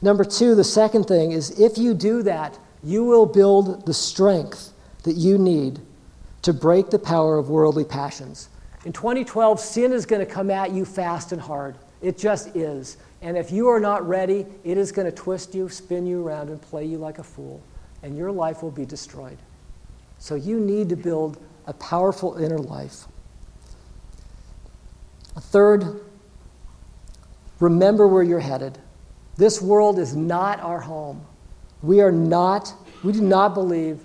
Number 0.00 0.24
two, 0.24 0.54
the 0.54 0.62
second 0.62 1.06
thing 1.06 1.32
is 1.32 1.58
if 1.58 1.76
you 1.76 1.92
do 1.92 2.22
that, 2.22 2.56
you 2.84 3.02
will 3.02 3.26
build 3.26 3.84
the 3.84 3.92
strength 3.92 4.72
that 5.02 5.14
you 5.14 5.38
need 5.38 5.80
to 6.42 6.52
break 6.52 6.90
the 6.90 7.00
power 7.00 7.36
of 7.36 7.50
worldly 7.50 7.82
passions. 7.82 8.48
In 8.84 8.92
2012, 8.92 9.58
sin 9.58 9.92
is 9.92 10.06
going 10.06 10.24
to 10.24 10.32
come 10.32 10.52
at 10.52 10.70
you 10.70 10.84
fast 10.84 11.32
and 11.32 11.42
hard. 11.42 11.74
It 12.00 12.16
just 12.16 12.54
is. 12.54 12.96
And 13.22 13.36
if 13.36 13.50
you 13.50 13.66
are 13.66 13.80
not 13.80 14.06
ready, 14.06 14.46
it 14.62 14.78
is 14.78 14.92
going 14.92 15.10
to 15.10 15.12
twist 15.12 15.52
you, 15.52 15.68
spin 15.68 16.06
you 16.06 16.24
around, 16.24 16.50
and 16.50 16.62
play 16.62 16.84
you 16.84 16.98
like 16.98 17.18
a 17.18 17.24
fool. 17.24 17.60
And 18.04 18.16
your 18.16 18.30
life 18.30 18.62
will 18.62 18.70
be 18.70 18.86
destroyed. 18.86 19.38
So 20.20 20.36
you 20.36 20.60
need 20.60 20.88
to 20.90 20.96
build 20.96 21.42
a 21.66 21.72
powerful 21.72 22.36
inner 22.36 22.58
life. 22.58 23.06
A 25.34 25.40
third, 25.40 26.02
Remember 27.60 28.06
where 28.06 28.22
you're 28.22 28.40
headed. 28.40 28.78
This 29.36 29.60
world 29.60 29.98
is 29.98 30.14
not 30.14 30.60
our 30.60 30.80
home. 30.80 31.24
We 31.82 32.00
are 32.00 32.12
not, 32.12 32.72
we 33.04 33.12
do 33.12 33.20
not 33.20 33.54
believe 33.54 34.00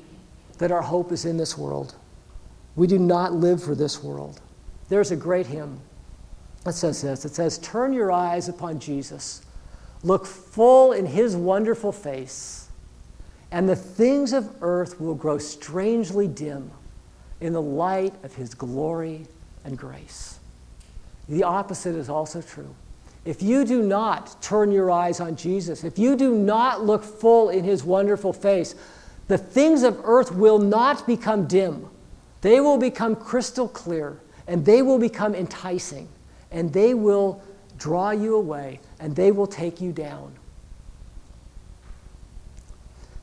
that 0.58 0.72
our 0.72 0.82
hope 0.82 1.12
is 1.12 1.26
in 1.26 1.38
this 1.38 1.58
world. 1.58 1.95
We 2.76 2.88
do 2.88 2.99
not 2.99 3.34
live 3.34 3.64
for 3.64 3.76
this 3.76 4.04
world. 4.04 4.41
There's 4.89 5.12
a 5.12 5.16
great 5.16 5.47
hymn 5.47 5.80
that 6.64 6.74
says 6.74 7.01
this 7.01 7.26
it 7.26 7.36
says, 7.36 7.58
Turn 7.60 7.93
your 7.93 8.12
eyes 8.12 8.47
upon 8.49 8.80
Jesus, 8.80 9.41
look 10.04 10.26
full 10.26 10.91
in 10.91 11.06
his 11.06 11.36
wonderful 11.36 11.91
face, 11.91 12.70
and 13.51 13.68
the 13.68 13.76
things 13.76 14.34
of 14.34 14.56
earth 14.62 14.99
will 14.99 15.16
grow 15.16 15.38
strangely 15.38 16.28
dim 16.28 16.72
in 17.41 17.54
the 17.54 17.62
light 17.62 18.14
of 18.24 18.36
his 18.36 18.54
glory 18.54 19.26
and 19.64 19.78
grace. 19.78 20.39
The 21.28 21.43
opposite 21.43 21.95
is 21.95 22.10
also 22.10 22.41
true. 22.41 22.76
If 23.26 23.41
you 23.41 23.63
do 23.63 23.82
not 23.82 24.41
turn 24.41 24.71
your 24.71 24.91
eyes 24.91 25.19
on 25.19 25.36
Jesus, 25.36 25.84
if 25.84 25.97
you 25.97 26.15
do 26.15 26.36
not 26.36 26.84
look 26.86 27.03
full 27.03 27.49
in 27.49 27.63
his 27.63 27.84
wonderful 27.84 28.34
face, 28.34 28.76
the 29.28 29.38
things 29.38 29.84
of 29.84 29.99
earth 30.03 30.34
will 30.34 30.59
not 30.59 31.07
become 31.07 31.47
dim. 31.47 31.88
They 32.41 32.59
will 32.59 32.78
become 32.78 33.15
crystal 33.15 33.69
clear 33.69 34.19
and 34.47 34.65
they 34.65 34.82
will 34.82 34.99
become 34.99 35.34
enticing 35.34 36.09
and 36.51 36.74
they 36.74 36.93
will 36.93 37.41
draw 37.78 38.11
you 38.11 38.36
away 38.36 38.82
and 38.99 39.15
they 39.15 39.32
will 39.32 39.47
take 39.47 39.80
you 39.80 39.93
down. 39.93 40.34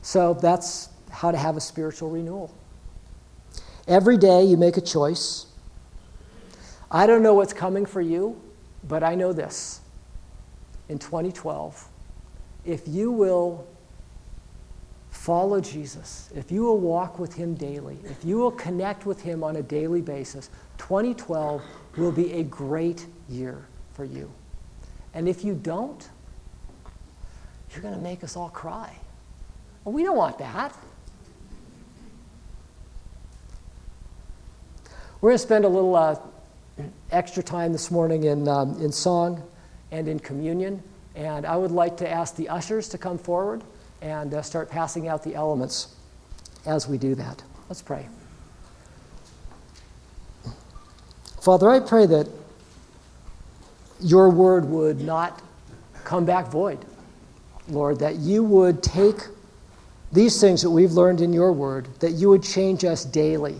So 0.01 0.33
that's 0.33 0.89
how 1.11 1.29
to 1.29 1.37
have 1.37 1.57
a 1.57 1.61
spiritual 1.61 2.09
renewal. 2.09 2.51
Every 3.87 4.17
day 4.17 4.43
you 4.43 4.57
make 4.57 4.77
a 4.77 4.81
choice. 4.81 5.45
I 6.89 7.05
don't 7.05 7.21
know 7.21 7.35
what's 7.35 7.53
coming 7.53 7.85
for 7.85 8.01
you, 8.01 8.41
but 8.87 9.03
I 9.03 9.13
know 9.13 9.31
this 9.31 9.80
in 10.91 10.99
2012, 10.99 11.87
if 12.65 12.85
you 12.85 13.11
will 13.11 13.65
follow 15.09 15.61
Jesus, 15.61 16.29
if 16.35 16.51
you 16.51 16.63
will 16.63 16.79
walk 16.79 17.17
with 17.17 17.33
Him 17.33 17.55
daily, 17.55 17.97
if 18.03 18.25
you 18.25 18.37
will 18.37 18.51
connect 18.51 19.05
with 19.05 19.21
Him 19.21 19.41
on 19.41 19.55
a 19.55 19.63
daily 19.63 20.01
basis, 20.01 20.49
2012 20.79 21.61
will 21.95 22.11
be 22.11 22.33
a 22.33 22.43
great 22.43 23.05
year 23.29 23.65
for 23.93 24.03
you. 24.03 24.29
And 25.13 25.29
if 25.29 25.45
you 25.45 25.55
don't, 25.55 26.09
you're 27.71 27.81
going 27.81 27.95
to 27.95 28.01
make 28.01 28.21
us 28.21 28.35
all 28.35 28.49
cry. 28.49 28.93
Well, 29.85 29.93
we 29.93 30.03
don't 30.03 30.17
want 30.17 30.37
that. 30.39 30.75
We're 35.21 35.29
going 35.29 35.37
to 35.37 35.43
spend 35.43 35.63
a 35.63 35.69
little 35.69 35.95
uh, 35.95 36.19
extra 37.11 37.43
time 37.43 37.71
this 37.71 37.91
morning 37.91 38.25
in, 38.25 38.49
um, 38.49 38.81
in 38.81 38.91
song 38.91 39.41
and 39.91 40.07
in 40.07 40.19
communion. 40.19 40.81
And 41.15 41.45
I 41.45 41.55
would 41.57 41.71
like 41.71 41.97
to 41.97 42.09
ask 42.09 42.35
the 42.35 42.49
ushers 42.49 42.87
to 42.89 42.97
come 42.97 43.17
forward 43.17 43.63
and 44.01 44.33
uh, 44.33 44.41
start 44.41 44.69
passing 44.69 45.07
out 45.07 45.23
the 45.23 45.35
elements 45.35 45.95
as 46.65 46.87
we 46.87 46.97
do 46.97 47.15
that. 47.15 47.43
Let's 47.69 47.81
pray. 47.81 48.07
Father, 51.41 51.69
I 51.69 51.79
pray 51.79 52.05
that 52.05 52.27
your 53.99 54.29
word 54.29 54.65
would 54.65 55.01
not 55.01 55.41
come 56.03 56.25
back 56.25 56.47
void. 56.47 56.83
Lord, 57.67 57.99
that 57.99 58.17
you 58.17 58.43
would 58.43 58.83
take 58.83 59.17
these 60.11 60.41
things 60.41 60.61
that 60.61 60.69
we've 60.69 60.91
learned 60.91 61.21
in 61.21 61.31
your 61.31 61.53
word, 61.53 61.87
that 61.99 62.11
you 62.11 62.29
would 62.29 62.43
change 62.43 62.83
us 62.83 63.05
daily. 63.05 63.55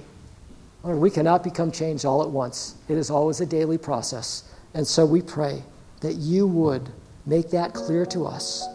Lord, 0.84 0.98
we 0.98 1.10
cannot 1.10 1.44
become 1.44 1.72
changed 1.72 2.06
all 2.06 2.22
at 2.22 2.30
once. 2.30 2.76
It 2.90 2.98
is 2.98 3.10
always 3.10 3.40
a 3.40 3.46
daily 3.46 3.78
process. 3.78 4.44
And 4.74 4.86
so 4.86 5.06
we 5.06 5.22
pray 5.22 5.64
that 6.02 6.16
you 6.16 6.46
would 6.48 6.90
make 7.26 7.50
that 7.52 7.74
clear 7.74 8.06
to 8.08 8.26
us. 8.26 8.68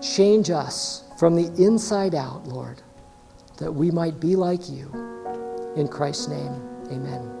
Change 0.00 0.50
us 0.50 1.04
from 1.18 1.36
the 1.36 1.52
inside 1.62 2.14
out, 2.14 2.46
Lord, 2.46 2.80
that 3.58 3.70
we 3.70 3.90
might 3.90 4.18
be 4.18 4.36
like 4.36 4.70
you. 4.70 4.90
In 5.76 5.86
Christ's 5.88 6.28
name, 6.28 6.62
amen. 6.90 7.36